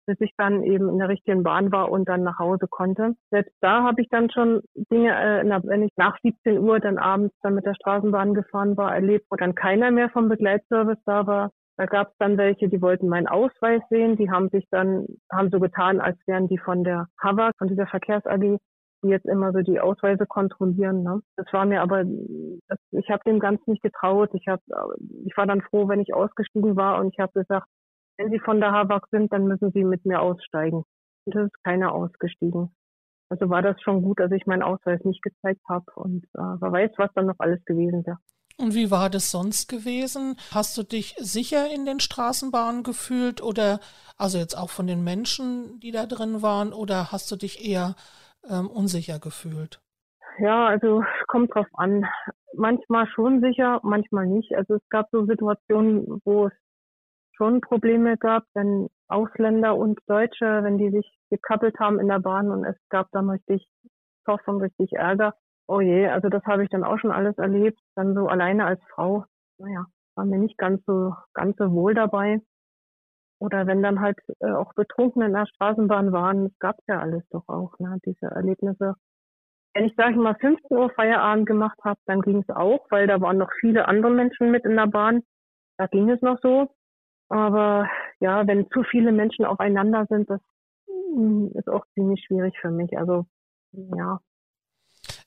bis 0.06 0.20
ich 0.20 0.32
dann 0.36 0.62
eben 0.62 0.88
in 0.88 0.98
der 0.98 1.08
richtigen 1.08 1.42
Bahn 1.42 1.72
war 1.72 1.90
und 1.90 2.08
dann 2.08 2.22
nach 2.22 2.38
Hause 2.38 2.68
konnte. 2.70 3.16
Selbst 3.30 3.56
da 3.60 3.82
habe 3.82 4.00
ich 4.00 4.08
dann 4.10 4.30
schon 4.30 4.60
Dinge, 4.92 5.10
äh, 5.10 5.60
wenn 5.64 5.82
ich 5.82 5.92
nach 5.96 6.18
17 6.22 6.58
Uhr 6.58 6.78
dann 6.78 6.98
abends 6.98 7.34
dann 7.42 7.56
mit 7.56 7.66
der 7.66 7.74
Straßenbahn 7.74 8.34
gefahren 8.34 8.76
war, 8.76 8.94
erlebt, 8.94 9.26
wo 9.28 9.34
dann 9.34 9.56
keiner 9.56 9.90
mehr 9.90 10.10
vom 10.10 10.28
Begleitservice 10.28 11.02
da 11.04 11.26
war, 11.26 11.50
da 11.76 11.86
gab 11.86 12.08
es 12.08 12.14
dann 12.18 12.38
welche, 12.38 12.68
die 12.68 12.80
wollten 12.80 13.08
meinen 13.08 13.26
Ausweis 13.26 13.82
sehen, 13.90 14.16
die 14.16 14.30
haben 14.30 14.48
sich 14.50 14.66
dann, 14.70 15.06
haben 15.30 15.50
so 15.50 15.58
getan, 15.58 16.00
als 16.00 16.18
wären 16.26 16.48
die 16.48 16.58
von 16.58 16.84
der 16.84 17.08
HAVAG, 17.20 17.52
von 17.58 17.68
dieser 17.68 17.86
Verkehrs 17.86 18.24
AG, 18.26 18.58
die 19.02 19.08
jetzt 19.08 19.26
immer 19.26 19.52
so 19.52 19.60
die 19.60 19.80
Ausweise 19.80 20.24
kontrollieren. 20.26 21.02
Ne? 21.02 21.20
Das 21.36 21.46
war 21.52 21.66
mir 21.66 21.82
aber, 21.82 22.04
das, 22.68 22.78
ich 22.92 23.10
habe 23.10 23.22
dem 23.26 23.40
Ganzen 23.40 23.72
nicht 23.72 23.82
getraut. 23.82 24.30
Ich 24.34 24.46
hab, 24.46 24.60
ich 25.26 25.36
war 25.36 25.46
dann 25.46 25.62
froh, 25.62 25.88
wenn 25.88 26.00
ich 26.00 26.14
ausgestiegen 26.14 26.76
war 26.76 27.00
und 27.00 27.12
ich 27.12 27.18
habe 27.18 27.32
gesagt, 27.32 27.66
wenn 28.18 28.30
Sie 28.30 28.38
von 28.38 28.60
der 28.60 28.70
HAVAG 28.70 29.08
sind, 29.10 29.32
dann 29.32 29.46
müssen 29.46 29.72
Sie 29.72 29.84
mit 29.84 30.04
mir 30.04 30.20
aussteigen. 30.20 30.84
Und 31.26 31.34
es 31.34 31.46
ist 31.46 31.64
keiner 31.64 31.92
ausgestiegen. 31.92 32.72
Also 33.30 33.50
war 33.50 33.62
das 33.62 33.80
schon 33.82 34.02
gut, 34.02 34.20
dass 34.20 34.30
ich 34.30 34.46
meinen 34.46 34.62
Ausweis 34.62 35.02
nicht 35.04 35.22
gezeigt 35.22 35.62
habe 35.68 35.86
und 35.96 36.24
äh, 36.34 36.38
wer 36.60 36.72
weiß, 36.72 36.92
was 36.98 37.10
dann 37.14 37.26
noch 37.26 37.38
alles 37.38 37.64
gewesen 37.64 38.06
wäre. 38.06 38.18
Und 38.56 38.74
wie 38.74 38.90
war 38.90 39.10
das 39.10 39.30
sonst 39.30 39.68
gewesen? 39.68 40.36
Hast 40.52 40.78
du 40.78 40.84
dich 40.84 41.16
sicher 41.18 41.70
in 41.72 41.86
den 41.86 41.98
Straßenbahnen 41.98 42.84
gefühlt 42.84 43.42
oder 43.42 43.80
also 44.16 44.38
jetzt 44.38 44.56
auch 44.56 44.70
von 44.70 44.86
den 44.86 45.02
Menschen, 45.02 45.80
die 45.80 45.90
da 45.90 46.06
drin 46.06 46.40
waren, 46.40 46.72
oder 46.72 47.10
hast 47.10 47.30
du 47.32 47.36
dich 47.36 47.68
eher 47.68 47.96
ähm, 48.48 48.70
unsicher 48.70 49.18
gefühlt? 49.18 49.80
Ja, 50.38 50.66
also 50.66 51.02
kommt 51.26 51.54
drauf 51.54 51.66
an. 51.74 52.04
Manchmal 52.56 53.06
schon 53.08 53.40
sicher, 53.40 53.80
manchmal 53.82 54.26
nicht. 54.26 54.54
Also 54.54 54.74
es 54.74 54.88
gab 54.88 55.08
so 55.10 55.26
Situationen, 55.26 56.20
wo 56.24 56.46
es 56.46 56.52
schon 57.36 57.60
Probleme 57.60 58.16
gab, 58.16 58.44
wenn 58.54 58.88
Ausländer 59.08 59.76
und 59.76 59.98
Deutsche, 60.06 60.62
wenn 60.62 60.78
die 60.78 60.90
sich 60.90 61.06
gekappelt 61.30 61.78
haben 61.80 61.98
in 61.98 62.08
der 62.08 62.20
Bahn 62.20 62.50
und 62.50 62.64
es 62.64 62.76
gab 62.88 63.10
dann 63.10 63.28
richtig 63.30 63.66
Zoff 64.24 64.40
und 64.46 64.60
richtig 64.60 64.92
Ärger. 64.92 65.34
Oh 65.66 65.80
je, 65.80 66.08
also 66.08 66.28
das 66.28 66.44
habe 66.44 66.64
ich 66.64 66.70
dann 66.70 66.84
auch 66.84 66.98
schon 66.98 67.10
alles 67.10 67.36
erlebt. 67.38 67.78
Dann 67.96 68.14
so 68.14 68.28
alleine 68.28 68.66
als 68.66 68.80
Frau, 68.94 69.24
naja, 69.58 69.86
war 70.14 70.24
mir 70.24 70.38
nicht 70.38 70.58
ganz 70.58 70.84
so, 70.86 71.14
ganz 71.32 71.56
so 71.56 71.72
wohl 71.72 71.94
dabei. 71.94 72.40
Oder 73.40 73.66
wenn 73.66 73.82
dann 73.82 74.00
halt 74.00 74.18
äh, 74.40 74.52
auch 74.52 74.74
Betrunkene 74.74 75.26
in 75.26 75.32
der 75.32 75.46
Straßenbahn 75.46 76.12
waren, 76.12 76.44
das 76.44 76.58
gab's 76.58 76.84
ja 76.86 77.00
alles 77.00 77.22
doch 77.30 77.48
auch, 77.48 77.78
ne, 77.78 77.98
diese 78.04 78.26
Erlebnisse. 78.26 78.94
Wenn 79.74 79.86
ich, 79.86 79.94
sage 79.96 80.12
ich 80.12 80.16
mal, 80.16 80.36
15 80.36 80.76
Uhr 80.76 80.90
Feierabend 80.90 81.46
gemacht 81.46 81.78
habe, 81.82 81.98
dann 82.06 82.20
ging 82.22 82.44
es 82.46 82.54
auch, 82.54 82.86
weil 82.90 83.06
da 83.06 83.20
waren 83.20 83.38
noch 83.38 83.50
viele 83.60 83.88
andere 83.88 84.12
Menschen 84.12 84.50
mit 84.50 84.64
in 84.64 84.76
der 84.76 84.86
Bahn. 84.86 85.22
Da 85.78 85.86
ging 85.88 86.08
es 86.10 86.22
noch 86.22 86.38
so. 86.42 86.70
Aber 87.28 87.88
ja, 88.20 88.46
wenn 88.46 88.70
zu 88.70 88.84
viele 88.84 89.12
Menschen 89.12 89.44
aufeinander 89.44 90.06
sind, 90.08 90.30
das 90.30 90.40
hm, 90.86 91.50
ist 91.54 91.68
auch 91.68 91.84
ziemlich 91.94 92.24
schwierig 92.24 92.56
für 92.60 92.70
mich. 92.70 92.96
Also 92.96 93.26
ja, 93.72 94.20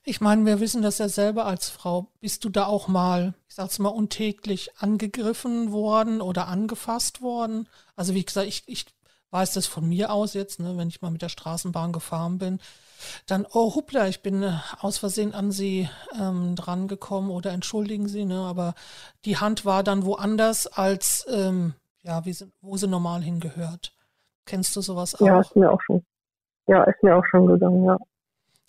ich 0.08 0.22
meine, 0.22 0.46
wir 0.46 0.58
wissen 0.58 0.80
das 0.80 0.98
ja 0.98 1.08
selber 1.08 1.44
als 1.44 1.68
Frau. 1.68 2.06
Bist 2.20 2.42
du 2.44 2.48
da 2.48 2.64
auch 2.64 2.88
mal, 2.88 3.34
ich 3.46 3.54
sag's 3.54 3.78
mal, 3.78 3.90
untäglich 3.90 4.70
angegriffen 4.78 5.70
worden 5.70 6.22
oder 6.22 6.48
angefasst 6.48 7.20
worden? 7.20 7.68
Also 7.94 8.14
wie 8.14 8.24
gesagt, 8.24 8.46
ich, 8.46 8.62
ich 8.66 8.86
weiß 9.32 9.52
das 9.52 9.66
von 9.66 9.86
mir 9.86 10.10
aus 10.10 10.32
jetzt, 10.32 10.60
ne, 10.60 10.78
wenn 10.78 10.88
ich 10.88 11.02
mal 11.02 11.10
mit 11.10 11.20
der 11.20 11.28
Straßenbahn 11.28 11.92
gefahren 11.92 12.38
bin, 12.38 12.58
dann, 13.26 13.46
oh 13.52 13.74
hoppla, 13.74 14.08
ich 14.08 14.22
bin 14.22 14.42
äh, 14.42 14.54
aus 14.80 14.96
Versehen 14.96 15.34
an 15.34 15.50
sie 15.50 15.90
ähm, 16.18 16.56
drangekommen 16.56 17.30
oder 17.30 17.52
entschuldigen 17.52 18.08
Sie, 18.08 18.24
ne, 18.24 18.40
aber 18.40 18.74
die 19.26 19.36
Hand 19.36 19.66
war 19.66 19.82
dann 19.82 20.06
woanders 20.06 20.66
als, 20.66 21.26
ähm, 21.30 21.74
ja, 22.02 22.24
wie 22.24 22.32
sie, 22.32 22.50
wo 22.62 22.78
sie 22.78 22.88
normal 22.88 23.20
hingehört. 23.20 23.92
Kennst 24.46 24.74
du 24.74 24.80
sowas 24.80 25.14
auch? 25.16 25.26
Ja, 25.26 25.40
ist 25.40 25.54
mir 25.54 25.70
auch 25.70 25.82
schon. 25.82 26.02
Ja, 26.66 26.84
ist 26.84 27.02
mir 27.02 27.14
auch 27.14 27.24
schon 27.26 27.46
gegangen, 27.46 27.84
ja. 27.84 27.98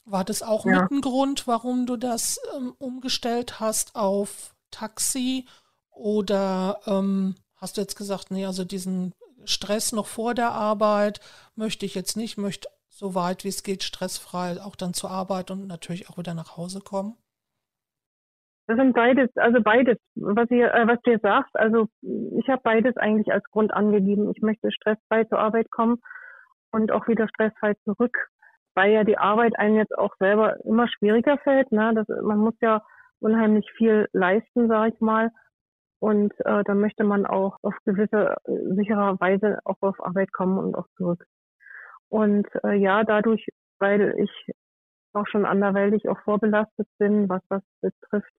War 0.10 0.24
das 0.24 0.42
auch 0.42 0.66
ja. 0.66 0.82
mit 0.82 0.92
ein 0.92 1.02
Grund, 1.02 1.46
warum 1.48 1.86
du 1.86 1.96
das 1.96 2.40
ähm, 2.58 2.74
umgestellt 2.80 3.60
hast 3.60 3.96
auf 3.96 4.56
Taxi? 4.72 5.46
Oder 5.92 6.80
ähm, 6.88 7.36
hast 7.56 7.78
du 7.78 7.82
jetzt 7.82 7.96
gesagt, 7.96 8.32
nee, 8.32 8.46
also 8.46 8.66
diesen 8.66 9.14
Stress 9.44 9.92
noch 9.92 10.08
vor 10.08 10.34
der 10.34 10.52
Arbeit 10.52 11.20
möchte 11.56 11.86
ich 11.86 11.94
jetzt 11.94 12.18
nicht, 12.18 12.38
möchte 12.38 12.70
so 12.88 13.16
weit 13.16 13.44
wie 13.44 13.50
es 13.50 13.64
geht 13.64 13.84
stressfrei 13.84 14.60
auch 14.62 14.76
dann 14.76 14.94
zur 14.94 15.12
Arbeit 15.12 15.52
und 15.52 15.68
natürlich 15.68 16.10
auch 16.10 16.18
wieder 16.18 16.34
nach 16.34 16.58
Hause 16.58 16.82
kommen? 16.82 17.16
Das 18.68 18.78
sind 18.78 18.94
beides, 18.94 19.30
also 19.36 19.62
beides, 19.62 19.98
was 20.16 20.50
ihr, 20.52 20.74
äh, 20.74 20.88
was 20.88 21.00
du 21.04 21.12
jetzt 21.12 21.24
sagst. 21.24 21.56
Also 21.56 21.88
ich 22.02 22.48
habe 22.50 22.62
beides 22.64 22.98
eigentlich 22.98 23.32
als 23.32 23.44
Grund 23.52 23.74
angegeben. 23.74 24.32
Ich 24.36 24.42
möchte 24.42 24.72
stressfrei 24.72 25.24
zur 25.26 25.40
Arbeit 25.40 25.72
kommen 25.72 26.02
und 26.72 26.92
auch 26.92 27.08
wieder 27.08 27.28
stressfrei 27.30 27.74
zurück, 27.84 28.30
weil 28.80 28.94
ja 28.94 29.04
die 29.04 29.18
Arbeit 29.18 29.60
einem 29.60 29.76
jetzt 29.76 29.98
auch 29.98 30.16
selber 30.20 30.56
immer 30.64 30.88
schwieriger 30.88 31.38
fällt. 31.40 31.70
Ne? 31.74 31.92
Das, 31.94 32.08
man 32.24 32.38
muss 32.38 32.54
ja 32.62 32.82
unheimlich 33.20 33.70
viel 33.76 34.08
leisten, 34.14 34.70
sage 34.70 34.94
ich 34.94 35.02
mal. 35.02 35.32
Und 36.00 36.32
äh, 36.46 36.64
da 36.64 36.74
möchte 36.76 37.04
man 37.04 37.26
auch 37.26 37.58
auf 37.62 37.76
gewisse 37.84 38.38
äh, 38.46 38.76
sicherer 38.76 39.20
Weise 39.20 39.60
auch 39.66 39.76
auf 39.82 40.00
Arbeit 40.00 40.32
kommen 40.32 40.58
und 40.58 40.76
auch 40.76 40.88
zurück. 40.96 41.26
Und 42.08 42.48
äh, 42.64 42.76
ja, 42.76 43.04
dadurch, 43.04 43.46
weil 43.80 44.16
ich 44.18 44.56
auch 45.12 45.28
schon 45.28 45.46
anderweitig 45.46 46.08
auch 46.08 46.20
vorbelastet 46.22 46.88
bin, 47.00 47.28
was 47.28 47.42
das 47.50 47.62
betrifft, 47.82 48.32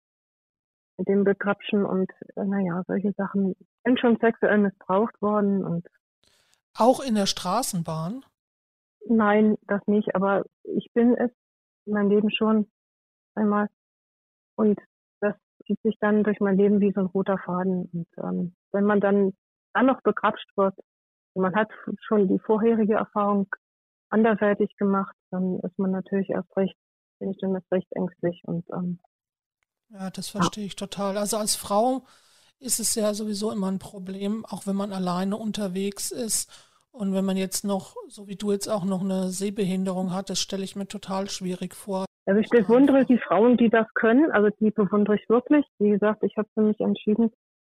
mit 0.96 1.06
dem 1.06 1.24
Begrapschen 1.24 1.84
und 1.84 2.10
äh, 2.36 2.44
naja, 2.44 2.82
solche 2.86 3.12
Sachen 3.12 3.56
sind 3.84 4.00
schon 4.00 4.16
sexuell 4.22 4.56
missbraucht 4.56 5.20
worden 5.20 5.66
und 5.66 5.86
auch 6.78 7.00
in 7.00 7.14
der 7.14 7.26
Straßenbahn? 7.26 8.24
Nein, 9.08 9.56
das 9.62 9.80
nicht, 9.86 10.14
aber 10.14 10.44
ich 10.62 10.90
bin 10.92 11.14
es 11.14 11.30
in 11.86 11.94
meinem 11.94 12.10
Leben 12.10 12.30
schon 12.30 12.70
einmal 13.34 13.68
und 14.56 14.78
das 15.20 15.34
zieht 15.66 15.80
sich 15.82 15.96
dann 16.00 16.24
durch 16.24 16.40
mein 16.40 16.56
Leben 16.56 16.80
wie 16.80 16.92
so 16.92 17.00
ein 17.00 17.06
roter 17.06 17.38
Faden 17.38 17.88
und 17.92 18.08
ähm, 18.18 18.54
wenn 18.72 18.84
man 18.84 19.00
dann 19.00 19.32
dann 19.72 19.86
noch 19.86 20.02
begrapscht 20.02 20.50
wird, 20.56 20.74
man 21.34 21.54
hat 21.54 21.70
schon 22.00 22.28
die 22.28 22.38
vorherige 22.38 22.94
Erfahrung 22.94 23.48
anderweitig 24.10 24.76
gemacht, 24.76 25.14
dann 25.30 25.60
ist 25.60 25.78
man 25.78 25.92
natürlich 25.92 26.30
erst 26.30 26.54
recht, 26.56 26.76
bin 27.18 27.30
ich 27.30 27.38
dann 27.38 27.54
erst 27.54 27.70
recht 27.70 27.90
ängstlich 27.92 28.42
und 28.44 28.66
ähm, 28.72 28.98
ja, 29.90 30.10
das 30.10 30.28
verstehe 30.28 30.66
ich 30.66 30.76
total. 30.76 31.18
Also 31.18 31.36
als 31.36 31.56
Frau 31.56 32.04
ist 32.60 32.78
es 32.78 32.94
ja 32.94 33.12
sowieso 33.12 33.50
immer 33.50 33.70
ein 33.70 33.78
Problem, 33.78 34.44
auch 34.46 34.66
wenn 34.66 34.76
man 34.76 34.92
alleine 34.92 35.36
unterwegs 35.36 36.10
ist. 36.10 36.50
Und 36.92 37.14
wenn 37.14 37.24
man 37.24 37.36
jetzt 37.36 37.64
noch, 37.64 37.94
so 38.08 38.26
wie 38.26 38.36
du 38.36 38.52
jetzt 38.52 38.68
auch 38.68 38.84
noch 38.84 39.02
eine 39.02 39.30
Sehbehinderung 39.30 40.12
hat, 40.12 40.28
das 40.28 40.40
stelle 40.40 40.64
ich 40.64 40.76
mir 40.76 40.86
total 40.86 41.30
schwierig 41.30 41.74
vor. 41.74 42.04
Also 42.26 42.40
ich 42.40 42.50
bewundere 42.50 43.04
die 43.04 43.18
Frauen, 43.18 43.56
die 43.56 43.70
das 43.70 43.86
können. 43.94 44.30
Also 44.30 44.50
die 44.60 44.70
bewundere 44.70 45.16
ich 45.16 45.28
wirklich. 45.28 45.64
Wie 45.78 45.90
gesagt, 45.90 46.22
ich 46.22 46.36
habe 46.36 46.48
für 46.54 46.62
mich 46.62 46.80
entschieden, 46.80 47.32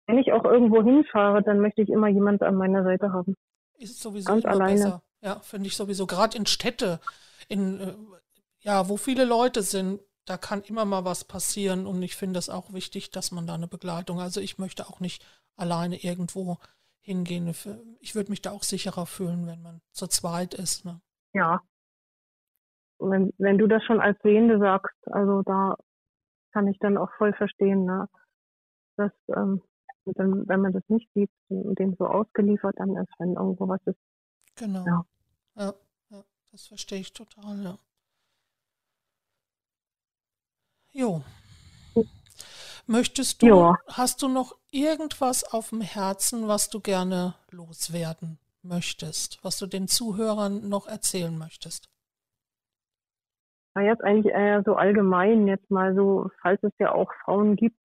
wenn 0.07 0.18
ich 0.18 0.34
auch 0.34 0.43
irgendwo 0.43 0.84
hinfahre, 0.84 1.43
dann 1.43 1.59
möchte 1.59 1.82
ich 1.82 1.89
immer 1.89 2.07
jemanden 2.07 2.43
an 2.43 2.55
meiner 2.55 2.84
Seite 2.84 3.14
haben. 3.14 3.36
Ist 3.78 4.01
sowieso 4.01 4.32
Ganz 4.32 4.45
alleine. 4.45 4.74
besser. 4.74 5.03
Ja, 5.22 5.39
finde 5.39 5.68
ich 5.68 5.78
sowieso. 5.78 6.05
Gerade 6.05 6.38
in 6.38 6.45
Städte, 6.45 6.99
in 7.47 7.80
äh, 7.80 7.93
ja, 8.59 8.89
wo 8.89 8.97
viele 8.97 9.26
Leute 9.26 9.61
sind, 9.61 10.01
da 10.26 10.38
kann 10.38 10.61
immer 10.61 10.86
mal 10.86 11.05
was 11.05 11.24
passieren 11.26 11.86
und 11.86 12.01
ich 12.01 12.16
finde 12.16 12.39
es 12.39 12.49
auch 12.49 12.74
wichtig, 12.74 13.11
dass 13.11 13.32
man 13.32 13.45
da 13.45 13.55
eine 13.55 13.68
Begleitung, 13.68 14.20
also 14.20 14.39
ich 14.39 14.57
möchte 14.57 14.88
auch 14.88 14.99
nicht 14.99 15.26
alleine 15.55 16.01
irgendwo 16.01 16.57
hingehen. 17.04 17.47
Ich 17.99 18.16
würde 18.16 18.32
mich 18.32 18.41
da 18.41 18.51
auch 18.51 18.64
sicherer 18.64 19.06
fühlen, 19.06 19.45
wenn 19.45 19.62
man 19.62 19.82
zu 19.91 20.08
zweit 20.08 20.54
ist. 20.54 20.86
Ne? 20.86 21.01
Ja. 21.34 21.62
Wenn, 22.97 23.32
wenn 23.38 23.58
du 23.58 23.68
das 23.68 23.84
schon 23.84 23.99
als 23.99 24.18
Sehende 24.24 24.58
sagst, 24.60 24.95
also 25.12 25.41
da 25.43 25.76
kann 26.54 26.68
ich 26.68 26.80
dann 26.80 26.97
auch 26.97 27.12
voll 27.18 27.34
verstehen, 27.34 27.86
ne? 27.86 28.08
dass 28.95 29.12
ähm, 29.36 29.62
wenn 30.06 30.62
man 30.62 30.74
das 30.74 30.84
nicht 30.88 31.10
sieht 31.14 31.32
und 31.47 31.78
dem 31.80 31.95
so 31.97 32.06
ausgeliefert 32.06 32.76
dann 32.78 32.95
ist, 32.97 33.12
wenn 33.20 33.34
irgendwo 33.34 33.68
was 33.68 33.82
ist. 33.86 33.99
Genau. 34.56 34.86
Ja, 34.86 35.06
ja, 35.56 35.74
ja 36.10 36.24
das 36.51 36.68
verstehe 36.68 36.99
ich 36.99 37.14
total, 37.14 37.62
ja. 37.64 37.78
Jo. 40.91 41.24
Möchtest 42.86 43.42
du, 43.42 43.48
jo. 43.48 43.76
hast 43.88 44.22
du 44.22 44.28
noch 44.28 44.58
irgendwas 44.72 45.44
auf 45.54 45.70
dem 45.70 45.82
Herzen, 45.82 46.48
was 46.48 46.70
du 46.70 46.82
gerne 46.82 47.36
loswerden 47.50 48.40
möchtest, 48.62 49.44
was 49.44 49.58
du 49.58 49.68
den 49.68 49.88
Zuhörern 49.88 50.68
noch 50.68 50.88
erzählen 50.88 51.38
möchtest? 51.38 51.90
Na, 53.76 53.84
jetzt 53.84 54.04
eigentlich 54.04 54.34
eher 54.34 54.64
so 54.64 54.76
allgemein, 54.76 55.48
jetzt 55.48 55.72
mal 55.72 55.96
so, 55.96 56.30
falls 56.42 56.62
es 56.64 56.74
ja 56.78 56.92
auch 56.92 57.12
Frauen 57.24 57.56
gibt, 57.56 57.80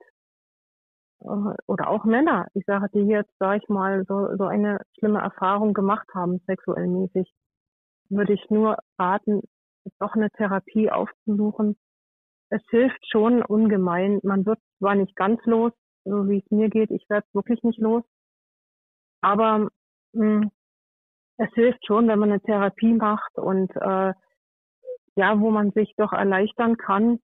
äh, 1.21 1.55
oder 1.67 1.89
auch 1.89 2.05
Männer, 2.05 2.47
ich 2.55 2.65
sage, 2.67 2.89
die 2.93 3.07
jetzt, 3.07 3.33
sage 3.39 3.61
ich 3.63 3.69
mal, 3.69 4.05
so, 4.07 4.37
so 4.37 4.45
eine 4.45 4.81
schlimme 4.99 5.21
Erfahrung 5.21 5.75
gemacht 5.75 6.09
haben, 6.15 6.41
sexuell 6.47 6.87
mäßig, 6.87 7.33
würde 8.11 8.33
ich 8.33 8.51
nur 8.51 8.79
raten, 8.99 9.43
doch 9.99 10.15
eine 10.15 10.31
Therapie 10.31 10.91
aufzusuchen, 10.91 11.77
es 12.51 12.63
hilft 12.71 13.01
schon 13.11 13.43
ungemein. 13.43 14.21
Man 14.23 14.47
wird 14.47 14.59
zwar 14.79 14.95
nicht 14.95 15.15
ganz 15.17 15.45
los, 15.45 15.73
so 16.05 16.29
wie 16.29 16.39
es 16.39 16.51
mir 16.51 16.69
geht, 16.69 16.91
ich 16.91 17.09
werde 17.09 17.27
wirklich 17.33 17.63
nicht 17.63 17.79
los, 17.79 18.05
aber 19.21 19.69
mh, 20.13 20.43
hm, 20.43 20.51
es 21.39 21.53
hilft 21.55 21.85
schon, 21.87 22.09
wenn 22.09 22.19
man 22.19 22.31
eine 22.31 22.41
Therapie 22.41 22.95
macht 22.95 23.37
und 23.37 23.71
äh, 23.77 24.13
ja, 25.17 25.41
wo 25.41 25.51
man 25.51 25.73
sich 25.73 25.93
doch 25.97 26.13
erleichtern 26.13 26.77
kann, 26.77 27.21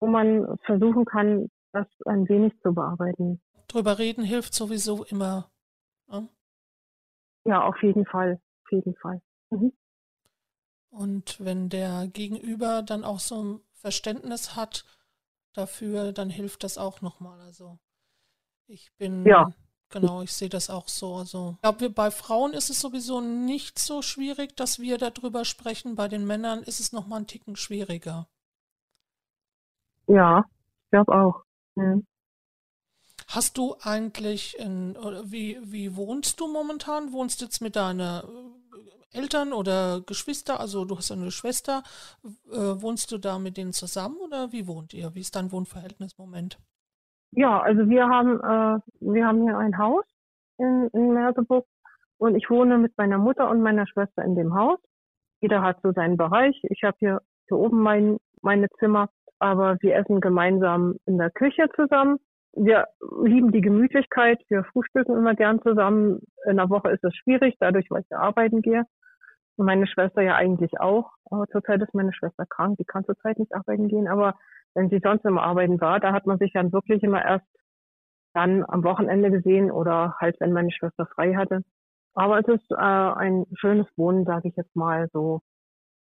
wo 0.00 0.06
man 0.06 0.58
versuchen 0.64 1.04
kann, 1.04 1.50
das 1.72 1.86
ein 2.06 2.28
wenig 2.28 2.52
zu 2.62 2.74
bearbeiten. 2.74 3.40
Drüber 3.68 3.98
reden 3.98 4.24
hilft 4.24 4.54
sowieso 4.54 5.04
immer. 5.04 5.50
Ja, 6.08 6.28
ja 7.44 7.62
auf 7.62 7.82
jeden 7.82 8.06
Fall, 8.06 8.40
auf 8.64 8.72
jeden 8.72 8.94
Fall. 8.96 9.20
Mhm. 9.50 9.72
Und 10.90 11.38
wenn 11.44 11.68
der 11.68 12.08
Gegenüber 12.08 12.82
dann 12.82 13.04
auch 13.04 13.20
so 13.20 13.60
Verständnis 13.80 14.56
hat 14.56 14.84
dafür, 15.52 16.12
dann 16.12 16.30
hilft 16.30 16.64
das 16.64 16.78
auch 16.78 17.00
nochmal. 17.00 17.40
Also 17.40 17.78
ich 18.66 18.92
bin, 18.98 19.26
ja. 19.26 19.50
genau, 19.88 20.22
ich 20.22 20.32
sehe 20.32 20.48
das 20.48 20.70
auch 20.70 20.88
so. 20.88 21.16
Also 21.16 21.52
ich 21.56 21.62
glaube, 21.62 21.90
bei 21.90 22.10
Frauen 22.10 22.52
ist 22.52 22.70
es 22.70 22.80
sowieso 22.80 23.20
nicht 23.20 23.78
so 23.78 24.02
schwierig, 24.02 24.56
dass 24.56 24.78
wir 24.78 24.98
darüber 24.98 25.44
sprechen. 25.44 25.96
Bei 25.96 26.08
den 26.08 26.26
Männern 26.26 26.62
ist 26.62 26.80
es 26.80 26.92
nochmal 26.92 27.18
einen 27.18 27.26
Ticken 27.26 27.56
schwieriger. 27.56 28.28
Ja, 30.06 30.44
ich 30.84 30.90
glaube 30.90 31.12
auch. 31.12 31.44
Mhm. 31.74 32.06
Hast 33.28 33.58
du 33.58 33.76
eigentlich, 33.80 34.58
in, 34.58 34.96
wie, 35.24 35.58
wie 35.62 35.94
wohnst 35.94 36.40
du 36.40 36.48
momentan? 36.48 37.12
Wohnst 37.12 37.40
du 37.40 37.44
jetzt 37.44 37.60
mit 37.60 37.76
deiner 37.76 38.24
Eltern 39.12 39.52
oder 39.52 40.00
Geschwister, 40.06 40.60
also 40.60 40.84
du 40.84 40.96
hast 40.96 41.10
eine 41.10 41.30
Schwester, 41.30 41.82
äh, 42.52 42.82
wohnst 42.82 43.10
du 43.12 43.18
da 43.18 43.38
mit 43.38 43.56
denen 43.56 43.72
zusammen 43.72 44.16
oder 44.24 44.52
wie 44.52 44.66
wohnt 44.66 44.94
ihr? 44.94 45.14
Wie 45.14 45.20
ist 45.20 45.34
dein 45.34 45.50
Wohnverhältnis 45.52 46.14
im 46.18 46.24
Moment? 46.24 46.58
Ja, 47.32 47.60
also 47.60 47.88
wir 47.88 48.08
haben, 48.08 48.38
äh, 48.40 48.80
wir 49.00 49.26
haben 49.26 49.42
hier 49.42 49.58
ein 49.58 49.78
Haus 49.78 50.04
in, 50.58 50.88
in 50.92 51.12
Merseburg 51.12 51.66
und 52.18 52.36
ich 52.36 52.50
wohne 52.50 52.78
mit 52.78 52.96
meiner 52.98 53.18
Mutter 53.18 53.48
und 53.50 53.62
meiner 53.62 53.86
Schwester 53.86 54.22
in 54.24 54.34
dem 54.34 54.54
Haus. 54.54 54.78
Jeder 55.40 55.62
hat 55.62 55.78
so 55.82 55.92
seinen 55.92 56.16
Bereich. 56.16 56.60
Ich 56.68 56.82
habe 56.82 56.96
hier, 56.98 57.20
hier 57.48 57.56
oben 57.56 57.80
mein, 57.80 58.18
meine 58.42 58.68
Zimmer, 58.78 59.08
aber 59.38 59.76
wir 59.80 59.96
essen 59.96 60.20
gemeinsam 60.20 60.96
in 61.06 61.18
der 61.18 61.30
Küche 61.30 61.68
zusammen. 61.74 62.18
Wir 62.52 62.88
lieben 63.24 63.52
die 63.52 63.60
Gemütlichkeit. 63.60 64.40
Wir 64.48 64.64
frühstücken 64.64 65.16
immer 65.16 65.34
gern 65.34 65.62
zusammen. 65.62 66.20
In 66.46 66.56
der 66.56 66.68
Woche 66.68 66.90
ist 66.90 67.04
es 67.04 67.14
schwierig, 67.14 67.54
dadurch, 67.60 67.86
weil 67.90 68.02
ich 68.02 68.16
arbeiten 68.16 68.60
gehe. 68.60 68.84
Und 69.60 69.66
meine 69.66 69.86
Schwester 69.86 70.22
ja 70.22 70.36
eigentlich 70.36 70.80
auch. 70.80 71.10
Aber 71.30 71.46
zurzeit 71.48 71.82
ist 71.82 71.92
meine 71.92 72.14
Schwester 72.14 72.46
krank. 72.46 72.78
Die 72.78 72.86
kann 72.86 73.04
zurzeit 73.04 73.38
nicht 73.38 73.54
arbeiten 73.54 73.88
gehen. 73.88 74.08
Aber 74.08 74.36
wenn 74.72 74.88
sie 74.88 75.00
sonst 75.02 75.26
immer 75.26 75.42
arbeiten 75.42 75.78
war, 75.82 76.00
da 76.00 76.14
hat 76.14 76.24
man 76.24 76.38
sich 76.38 76.54
dann 76.54 76.72
wirklich 76.72 77.02
immer 77.02 77.22
erst 77.22 77.44
dann 78.32 78.64
am 78.66 78.82
Wochenende 78.84 79.30
gesehen 79.30 79.70
oder 79.70 80.16
halt, 80.18 80.40
wenn 80.40 80.54
meine 80.54 80.72
Schwester 80.72 81.04
frei 81.04 81.34
hatte. 81.34 81.60
Aber 82.14 82.38
es 82.38 82.48
ist 82.48 82.70
äh, 82.70 82.74
ein 82.76 83.44
schönes 83.52 83.86
Wohnen, 83.98 84.24
sage 84.24 84.48
ich 84.48 84.56
jetzt 84.56 84.74
mal, 84.74 85.10
so 85.12 85.42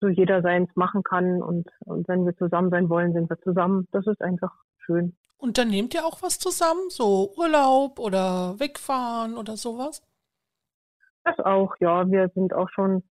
so 0.01 0.09
jeder 0.09 0.41
seins 0.41 0.69
machen 0.75 1.01
kann 1.01 1.41
und, 1.41 1.69
und 1.85 2.05
wenn 2.09 2.25
wir 2.25 2.35
zusammen 2.35 2.69
sein 2.69 2.89
wollen, 2.89 3.13
sind 3.13 3.29
wir 3.29 3.39
zusammen. 3.39 3.87
Das 3.93 4.05
ist 4.07 4.21
einfach 4.21 4.53
schön. 4.79 5.15
Und 5.37 5.57
dann 5.57 5.69
nehmt 5.69 5.93
ihr 5.93 6.05
auch 6.05 6.21
was 6.21 6.37
zusammen, 6.37 6.89
so 6.89 7.31
Urlaub 7.37 7.97
oder 7.97 8.59
wegfahren 8.59 9.37
oder 9.37 9.55
sowas? 9.55 10.03
Das 11.23 11.39
auch, 11.39 11.77
ja. 11.79 12.11
Wir 12.11 12.27
sind 12.35 12.53
auch 12.53 12.69
schon 12.69 13.03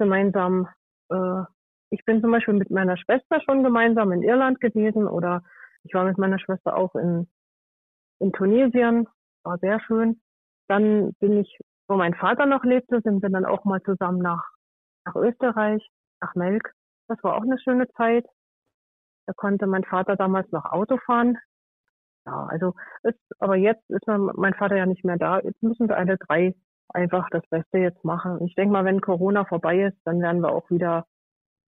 gemeinsam, 0.00 0.66
äh, 1.10 1.42
ich 1.90 2.04
bin 2.06 2.20
zum 2.22 2.32
Beispiel 2.32 2.54
mit 2.54 2.70
meiner 2.70 2.96
Schwester 2.96 3.40
schon 3.42 3.62
gemeinsam 3.62 4.10
in 4.12 4.22
Irland 4.22 4.60
gewesen 4.60 5.06
oder 5.06 5.42
ich 5.84 5.94
war 5.94 6.04
mit 6.04 6.18
meiner 6.18 6.38
Schwester 6.38 6.74
auch 6.76 6.94
in, 6.94 7.28
in 8.18 8.32
Tunesien, 8.32 9.06
war 9.44 9.58
sehr 9.58 9.78
schön. 9.80 10.20
Dann 10.68 11.12
bin 11.20 11.38
ich, 11.38 11.58
wo 11.86 11.96
mein 11.96 12.14
Vater 12.14 12.46
noch 12.46 12.64
lebte, 12.64 13.00
sind 13.02 13.22
wir 13.22 13.28
dann 13.28 13.44
auch 13.44 13.64
mal 13.64 13.82
zusammen 13.82 14.18
nach, 14.18 14.42
nach 15.04 15.16
Österreich, 15.16 15.86
nach 16.20 16.34
Melk. 16.34 16.72
Das 17.08 17.22
war 17.22 17.36
auch 17.36 17.42
eine 17.42 17.58
schöne 17.58 17.88
Zeit. 17.90 18.26
Da 19.26 19.34
konnte 19.34 19.66
mein 19.66 19.84
Vater 19.84 20.16
damals 20.16 20.50
noch 20.52 20.64
Auto 20.64 20.96
fahren. 21.04 21.36
Ja, 22.26 22.46
also 22.46 22.74
ist, 23.02 23.18
aber 23.38 23.56
jetzt 23.56 23.88
ist 23.90 24.06
mein 24.06 24.54
Vater 24.54 24.76
ja 24.76 24.86
nicht 24.86 25.04
mehr 25.04 25.16
da. 25.18 25.40
Jetzt 25.40 25.62
müssen 25.62 25.88
wir 25.88 25.96
alle 25.96 26.16
drei 26.16 26.54
einfach 26.94 27.28
das 27.30 27.42
Beste 27.50 27.78
jetzt 27.78 28.04
machen. 28.04 28.44
Ich 28.44 28.54
denke 28.54 28.72
mal, 28.72 28.84
wenn 28.84 29.00
Corona 29.00 29.44
vorbei 29.44 29.84
ist, 29.84 29.96
dann 30.04 30.20
werden 30.20 30.42
wir 30.42 30.52
auch 30.52 30.68
wieder 30.70 31.06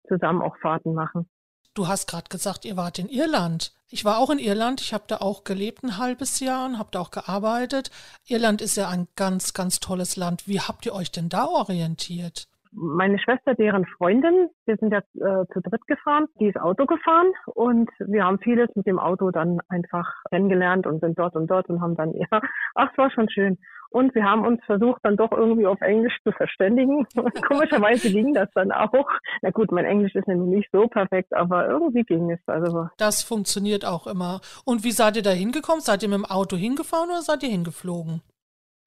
zusammen 0.07 0.41
auch 0.41 0.57
Fahrten 0.57 0.93
machen. 0.93 1.29
Du 1.73 1.87
hast 1.87 2.07
gerade 2.07 2.27
gesagt, 2.29 2.65
ihr 2.65 2.75
wart 2.75 2.97
in 2.97 3.07
Irland. 3.07 3.71
Ich 3.87 4.03
war 4.03 4.17
auch 4.17 4.31
in 4.31 4.39
Irland. 4.39 4.81
Ich 4.81 4.93
habe 4.93 5.03
da 5.07 5.17
auch 5.17 5.43
gelebt 5.43 5.83
ein 5.83 5.97
halbes 5.97 6.39
Jahr 6.39 6.65
und 6.65 6.79
habe 6.79 6.89
da 6.91 6.99
auch 7.01 7.11
gearbeitet. 7.11 7.91
Irland 8.25 8.61
ist 8.61 8.77
ja 8.77 8.89
ein 8.89 9.07
ganz, 9.15 9.53
ganz 9.53 9.79
tolles 9.79 10.15
Land. 10.15 10.47
Wie 10.47 10.59
habt 10.59 10.85
ihr 10.87 10.93
euch 10.93 11.11
denn 11.11 11.29
da 11.29 11.45
orientiert? 11.45 12.47
Meine 12.71 13.19
Schwester, 13.19 13.53
deren 13.55 13.85
Freundin, 13.85 14.49
wir 14.65 14.77
sind 14.77 14.91
jetzt 14.91 15.13
äh, 15.15 15.45
zu 15.53 15.61
dritt 15.61 15.85
gefahren, 15.87 16.25
die 16.39 16.47
ist 16.47 16.59
Auto 16.59 16.85
gefahren 16.85 17.31
und 17.45 17.89
wir 17.99 18.23
haben 18.23 18.39
vieles 18.39 18.69
mit 18.75 18.85
dem 18.87 18.99
Auto 18.99 19.31
dann 19.31 19.59
einfach 19.69 20.11
kennengelernt 20.29 20.87
und 20.87 20.99
sind 21.01 21.17
dort 21.17 21.35
und 21.35 21.47
dort 21.47 21.69
und 21.69 21.81
haben 21.81 21.95
dann, 21.95 22.13
ja, 22.17 22.41
ach, 22.75 22.89
es 22.91 22.97
war 22.97 23.11
schon 23.11 23.29
schön. 23.29 23.57
Und 23.89 24.13
wir 24.15 24.23
haben 24.23 24.45
uns 24.45 24.59
versucht, 24.65 24.99
dann 25.03 25.15
doch 25.15 25.31
irgendwie 25.31 25.65
auf 25.65 25.79
Englisch 25.81 26.17
zu 26.23 26.31
verständigen. 26.31 27.07
Komischerweise 27.47 28.11
ging 28.11 28.33
das 28.33 28.49
dann 28.53 28.71
auch. 28.71 29.07
Na 29.41 29.49
gut, 29.51 29.71
mein 29.71 29.85
Englisch 29.85 30.13
ist 30.13 30.27
nämlich 30.27 30.57
nicht 30.57 30.69
so 30.71 30.87
perfekt, 30.87 31.33
aber 31.33 31.67
irgendwie 31.67 32.03
ging 32.03 32.29
es. 32.31 32.39
Also. 32.47 32.89
Das 32.97 33.23
funktioniert 33.23 33.85
auch 33.85 34.05
immer. 34.07 34.41
Und 34.65 34.83
wie 34.83 34.91
seid 34.91 35.15
ihr 35.15 35.23
da 35.23 35.29
hingekommen? 35.29 35.81
Seid 35.81 36.03
ihr 36.03 36.09
mit 36.09 36.17
dem 36.17 36.25
Auto 36.25 36.57
hingefahren 36.57 37.09
oder 37.09 37.21
seid 37.21 37.43
ihr 37.43 37.49
hingeflogen? 37.49 38.21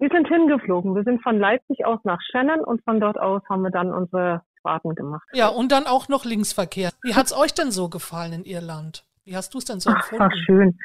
Wir 0.01 0.09
sind 0.09 0.28
hingeflogen. 0.28 0.96
Wir 0.96 1.05
sind 1.05 1.22
von 1.22 1.38
Leipzig 1.38 1.84
aus 1.84 2.01
nach 2.05 2.20
Shannon 2.32 2.61
und 2.61 2.82
von 2.84 3.01
dort 3.01 3.18
aus 3.18 3.42
haben 3.51 3.62
wir 3.62 3.70
dann 3.70 3.92
unsere 3.92 4.42
Fahrten 4.62 4.94
gemacht. 4.94 5.28
Ja, 5.34 5.48
und 5.48 5.70
dann 5.72 5.86
auch 5.86 6.09
noch 6.09 6.24
Linksverkehr. 6.24 6.90
Wie 7.03 7.14
hat's 7.14 7.36
euch 7.36 7.53
denn 7.53 7.70
so 7.70 7.90
gefallen 7.90 8.32
in 8.32 8.44
Irland? 8.44 9.05
Wie 9.24 9.36
hast 9.36 9.53
du 9.53 9.59
es 9.59 9.66
denn 9.66 9.78
so 9.78 9.90
empfunden? 9.90 10.24
Ach, 10.24 10.30
war 10.30 10.36
schön. 10.46 10.78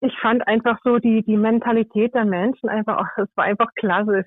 Ich 0.00 0.12
fand 0.20 0.46
einfach 0.46 0.78
so 0.84 0.98
die, 0.98 1.22
die 1.24 1.38
Mentalität 1.38 2.14
der 2.14 2.26
Menschen 2.26 2.68
einfach, 2.68 3.08
es 3.16 3.28
war 3.36 3.44
einfach 3.44 3.68
klasse. 3.74 4.22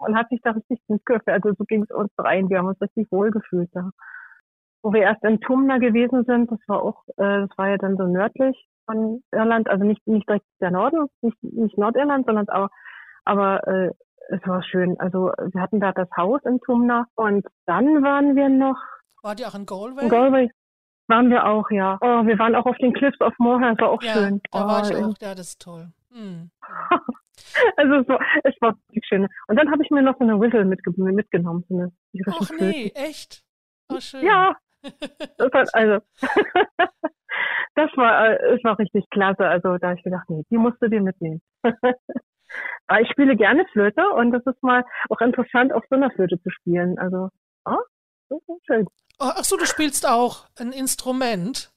Man 0.00 0.16
hat 0.16 0.28
sich 0.30 0.40
da 0.42 0.50
richtig 0.50 0.80
gut 0.88 1.04
gefühlt. 1.06 1.28
Also 1.28 1.52
so 1.56 1.64
ging 1.64 1.84
es 1.84 1.90
uns 1.94 2.10
rein. 2.18 2.48
Wir 2.50 2.58
haben 2.58 2.68
uns 2.68 2.80
richtig 2.80 3.12
wohl 3.12 3.30
gefühlt 3.30 3.70
da. 3.74 3.90
Wo 4.82 4.92
wir 4.92 5.02
erst 5.02 5.22
in 5.22 5.40
Tumna 5.40 5.78
gewesen 5.78 6.24
sind, 6.24 6.50
das 6.50 6.58
war 6.66 6.82
auch, 6.82 7.04
äh, 7.16 7.46
das 7.46 7.50
war 7.56 7.68
ja 7.68 7.78
dann 7.78 7.96
so 7.96 8.08
nördlich 8.08 8.66
von 8.86 9.22
Irland, 9.30 9.68
also 9.68 9.84
nicht, 9.84 10.04
nicht 10.08 10.28
direkt 10.28 10.46
der 10.60 10.72
Norden, 10.72 11.06
nicht, 11.20 11.40
nicht 11.40 11.78
Nordirland, 11.78 12.26
sondern 12.26 12.48
auch 12.48 12.68
aber 13.24 13.66
äh, 13.66 13.90
es 14.28 14.40
war 14.46 14.62
schön. 14.62 14.98
Also 14.98 15.32
wir 15.52 15.60
hatten 15.60 15.80
da 15.80 15.92
das 15.92 16.08
Haus 16.16 16.40
in 16.44 16.60
Tumna 16.60 17.06
und 17.14 17.46
dann 17.66 18.02
waren 18.02 18.36
wir 18.36 18.48
noch. 18.48 18.78
Wart 19.22 19.40
ihr 19.40 19.48
auch 19.48 19.54
in 19.54 19.66
Galway? 19.66 20.02
In 20.02 20.08
Galway 20.08 20.50
waren 21.08 21.30
wir 21.30 21.46
auch, 21.46 21.70
ja. 21.70 21.98
Oh, 22.00 22.24
wir 22.26 22.38
waren 22.38 22.54
auch 22.54 22.66
auf 22.66 22.76
den 22.78 22.92
Cliffs 22.92 23.20
of 23.20 23.34
Moher, 23.38 23.70
das 23.74 23.80
war 23.80 23.90
auch 23.90 24.02
ja, 24.02 24.12
schön. 24.14 24.40
Da 24.50 24.64
oh, 24.64 24.68
war 24.68 24.90
ich 24.90 24.96
auch, 24.96 25.14
ja, 25.20 25.34
das 25.34 25.48
ist 25.48 25.62
toll. 25.62 25.88
Hm. 26.12 26.50
also 27.76 27.94
es 27.94 28.08
war, 28.08 28.20
es 28.44 28.54
war 28.60 28.74
wirklich 28.86 29.04
schön. 29.06 29.28
Und 29.48 29.56
dann 29.56 29.70
habe 29.70 29.82
ich 29.82 29.90
mir 29.90 30.02
noch 30.02 30.16
so 30.18 30.24
eine 30.24 30.40
Whistle 30.40 30.64
mitge 30.64 30.90
mitgenommen. 30.96 31.64
So 31.68 31.76
eine 31.76 31.92
Ach 32.28 32.50
nee, 32.58 32.92
echt? 32.94 33.44
Oh, 33.88 34.00
schön. 34.00 34.24
Ja. 34.24 34.56
Das 35.38 35.52
hat, 35.52 35.72
also 35.74 36.04
das 37.76 37.90
war, 37.94 38.30
äh, 38.30 38.56
es 38.56 38.64
war 38.64 38.76
richtig 38.80 39.08
klasse. 39.10 39.46
Also 39.46 39.78
da 39.78 39.90
habe 39.90 39.98
ich 39.98 40.02
gedacht, 40.02 40.28
nee, 40.28 40.42
die 40.50 40.58
musst 40.58 40.82
du 40.82 40.88
dir 40.88 41.00
mitnehmen. 41.00 41.40
Ich 43.00 43.08
spiele 43.10 43.36
gerne 43.36 43.64
Flöte 43.72 44.08
und 44.10 44.32
das 44.32 44.44
ist 44.46 44.62
mal 44.62 44.84
auch 45.08 45.20
interessant, 45.20 45.72
auf 45.72 45.84
so 45.88 45.96
einer 45.96 46.10
Flöte 46.10 46.40
zu 46.42 46.50
spielen. 46.50 46.98
Also, 46.98 47.28
ah, 47.64 47.78
das 48.28 48.40
ist 48.40 48.66
schön. 48.66 48.86
Oh, 49.20 49.30
ach 49.34 49.44
so, 49.44 49.56
du 49.56 49.66
spielst 49.66 50.08
auch 50.08 50.46
ein 50.58 50.72
Instrument? 50.72 51.70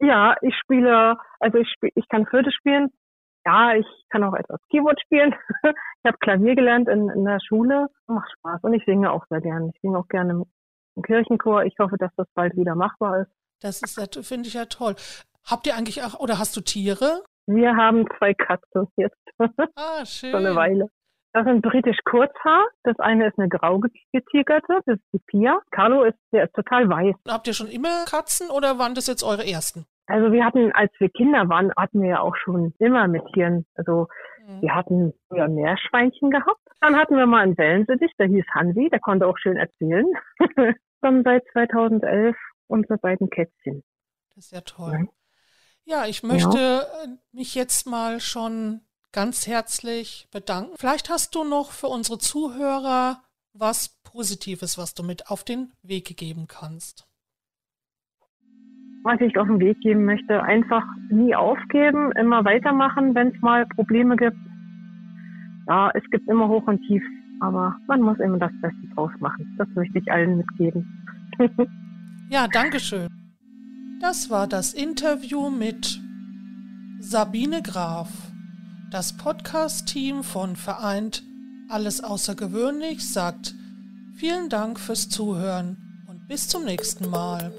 Ja, 0.00 0.36
ich 0.42 0.54
spiele, 0.62 1.16
also 1.40 1.58
ich 1.58 1.68
spiele, 1.70 1.92
ich 1.94 2.08
kann 2.08 2.26
Flöte 2.26 2.50
spielen. 2.52 2.90
Ja, 3.44 3.74
ich 3.74 3.86
kann 4.10 4.24
auch 4.24 4.34
etwas 4.34 4.60
Keyboard 4.70 5.00
spielen. 5.00 5.34
ich 5.62 6.04
habe 6.04 6.18
Klavier 6.18 6.54
gelernt 6.54 6.88
in, 6.88 7.08
in 7.08 7.24
der 7.24 7.40
Schule. 7.40 7.88
Macht 8.06 8.30
Spaß 8.38 8.62
und 8.62 8.74
ich 8.74 8.84
singe 8.84 9.10
auch 9.10 9.24
sehr 9.30 9.40
gerne. 9.40 9.70
Ich 9.74 9.80
singe 9.80 9.98
auch 9.98 10.08
gerne 10.08 10.44
im 10.96 11.02
Kirchenchor. 11.02 11.64
Ich 11.64 11.74
hoffe, 11.78 11.96
dass 11.98 12.10
das 12.16 12.26
bald 12.34 12.56
wieder 12.56 12.74
machbar 12.74 13.22
ist. 13.22 13.30
Das 13.60 13.82
ist, 13.82 14.26
finde 14.26 14.48
ich 14.48 14.54
ja 14.54 14.66
toll. 14.66 14.94
Habt 15.44 15.66
ihr 15.66 15.76
eigentlich 15.76 16.02
auch, 16.02 16.20
oder 16.20 16.38
hast 16.38 16.56
du 16.56 16.60
Tiere? 16.60 17.22
Wir 17.48 17.74
haben 17.74 18.04
zwei 18.18 18.34
Katzen 18.34 18.88
jetzt. 18.96 19.16
Ah, 19.76 20.04
schön. 20.04 20.32
so 20.32 20.36
eine 20.36 20.54
Weile. 20.54 20.88
Das 21.32 21.44
sind 21.44 21.62
britisch 21.62 21.98
Kurzhaar. 22.04 22.66
Das 22.82 22.98
eine 22.98 23.28
ist 23.28 23.38
eine 23.38 23.48
grau 23.48 23.78
getigerte, 24.12 24.80
das 24.84 24.96
ist 24.96 25.04
die 25.12 25.20
Pia. 25.26 25.60
Carlo 25.70 26.04
ist, 26.04 26.18
der 26.32 26.44
ist 26.44 26.54
total 26.54 26.88
weiß. 26.88 27.14
Habt 27.28 27.46
ihr 27.46 27.54
schon 27.54 27.68
immer 27.68 28.04
Katzen 28.06 28.50
oder 28.50 28.78
waren 28.78 28.94
das 28.94 29.06
jetzt 29.06 29.22
eure 29.22 29.46
ersten? 29.46 29.86
Also 30.06 30.32
wir 30.32 30.44
hatten, 30.44 30.72
als 30.72 30.92
wir 30.98 31.08
Kinder 31.10 31.48
waren, 31.48 31.72
hatten 31.76 32.02
wir 32.02 32.08
ja 32.10 32.20
auch 32.20 32.36
schon 32.36 32.74
immer 32.78 33.08
mit 33.08 33.22
Tieren. 33.32 33.64
Also 33.76 34.08
mhm. 34.46 34.62
wir 34.62 34.74
hatten 34.74 35.14
früher 35.28 35.48
Meerschweinchen 35.48 36.30
gehabt. 36.30 36.60
Dann 36.80 36.96
hatten 36.96 37.16
wir 37.16 37.26
mal 37.26 37.42
einen 37.42 37.56
Wellensittich, 37.56 38.12
der 38.18 38.26
hieß 38.26 38.44
Hansi, 38.54 38.88
der 38.90 39.00
konnte 39.00 39.26
auch 39.26 39.38
schön 39.38 39.56
erzählen. 39.56 40.06
Dann 41.00 41.22
seit 41.22 41.44
2011 41.52 42.36
unsere 42.66 42.98
beiden 42.98 43.30
Kätzchen. 43.30 43.84
Das 44.34 44.46
ist 44.46 44.52
ja 44.52 44.60
toll. 44.60 45.08
Ja. 45.88 46.06
Ich 46.06 46.22
möchte 46.22 46.58
ja. 46.58 46.80
Äh, 46.80 47.08
mich 47.32 47.54
jetzt 47.54 47.86
mal 47.86 48.20
schon 48.20 48.80
ganz 49.12 49.46
herzlich 49.46 50.28
bedanken. 50.30 50.72
Vielleicht 50.76 51.08
hast 51.08 51.34
du 51.34 51.44
noch 51.44 51.72
für 51.72 51.88
unsere 51.88 52.18
Zuhörer 52.18 53.22
was 53.54 53.98
Positives, 54.04 54.78
was 54.78 54.94
du 54.94 55.02
mit 55.02 55.30
auf 55.30 55.44
den 55.44 55.72
Weg 55.82 56.16
geben 56.16 56.46
kannst. 56.46 57.06
Was 59.02 59.20
ich 59.20 59.36
auf 59.38 59.46
den 59.46 59.60
Weg 59.60 59.80
geben 59.80 60.04
möchte, 60.04 60.42
einfach 60.42 60.84
nie 61.10 61.34
aufgeben, 61.34 62.12
immer 62.12 62.44
weitermachen, 62.44 63.14
wenn 63.14 63.28
es 63.28 63.40
mal 63.40 63.66
Probleme 63.66 64.16
gibt. 64.16 64.36
Ja, 65.66 65.90
es 65.94 66.02
gibt 66.10 66.28
immer 66.28 66.48
Hoch 66.48 66.66
und 66.66 66.80
Tief, 66.86 67.02
aber 67.40 67.76
man 67.86 68.02
muss 68.02 68.18
immer 68.18 68.38
das 68.38 68.52
Beste 68.60 68.94
draus 68.94 69.12
machen. 69.20 69.54
Das 69.58 69.68
möchte 69.74 69.98
ich 69.98 70.10
allen 70.10 70.38
mitgeben. 70.38 71.04
ja, 72.28 72.46
danke 72.48 72.78
schön. 72.80 73.08
Das 74.00 74.30
war 74.30 74.46
das 74.46 74.74
Interview 74.74 75.50
mit 75.50 76.00
Sabine 77.00 77.62
Graf. 77.62 78.08
Das 78.92 79.16
Podcast-Team 79.16 80.22
von 80.22 80.54
Vereint 80.54 81.24
Alles 81.68 82.04
Außergewöhnlich 82.04 83.08
sagt 83.08 83.56
vielen 84.14 84.48
Dank 84.50 84.78
fürs 84.78 85.08
Zuhören 85.08 86.04
und 86.06 86.28
bis 86.28 86.46
zum 86.46 86.64
nächsten 86.64 87.10
Mal. 87.10 87.52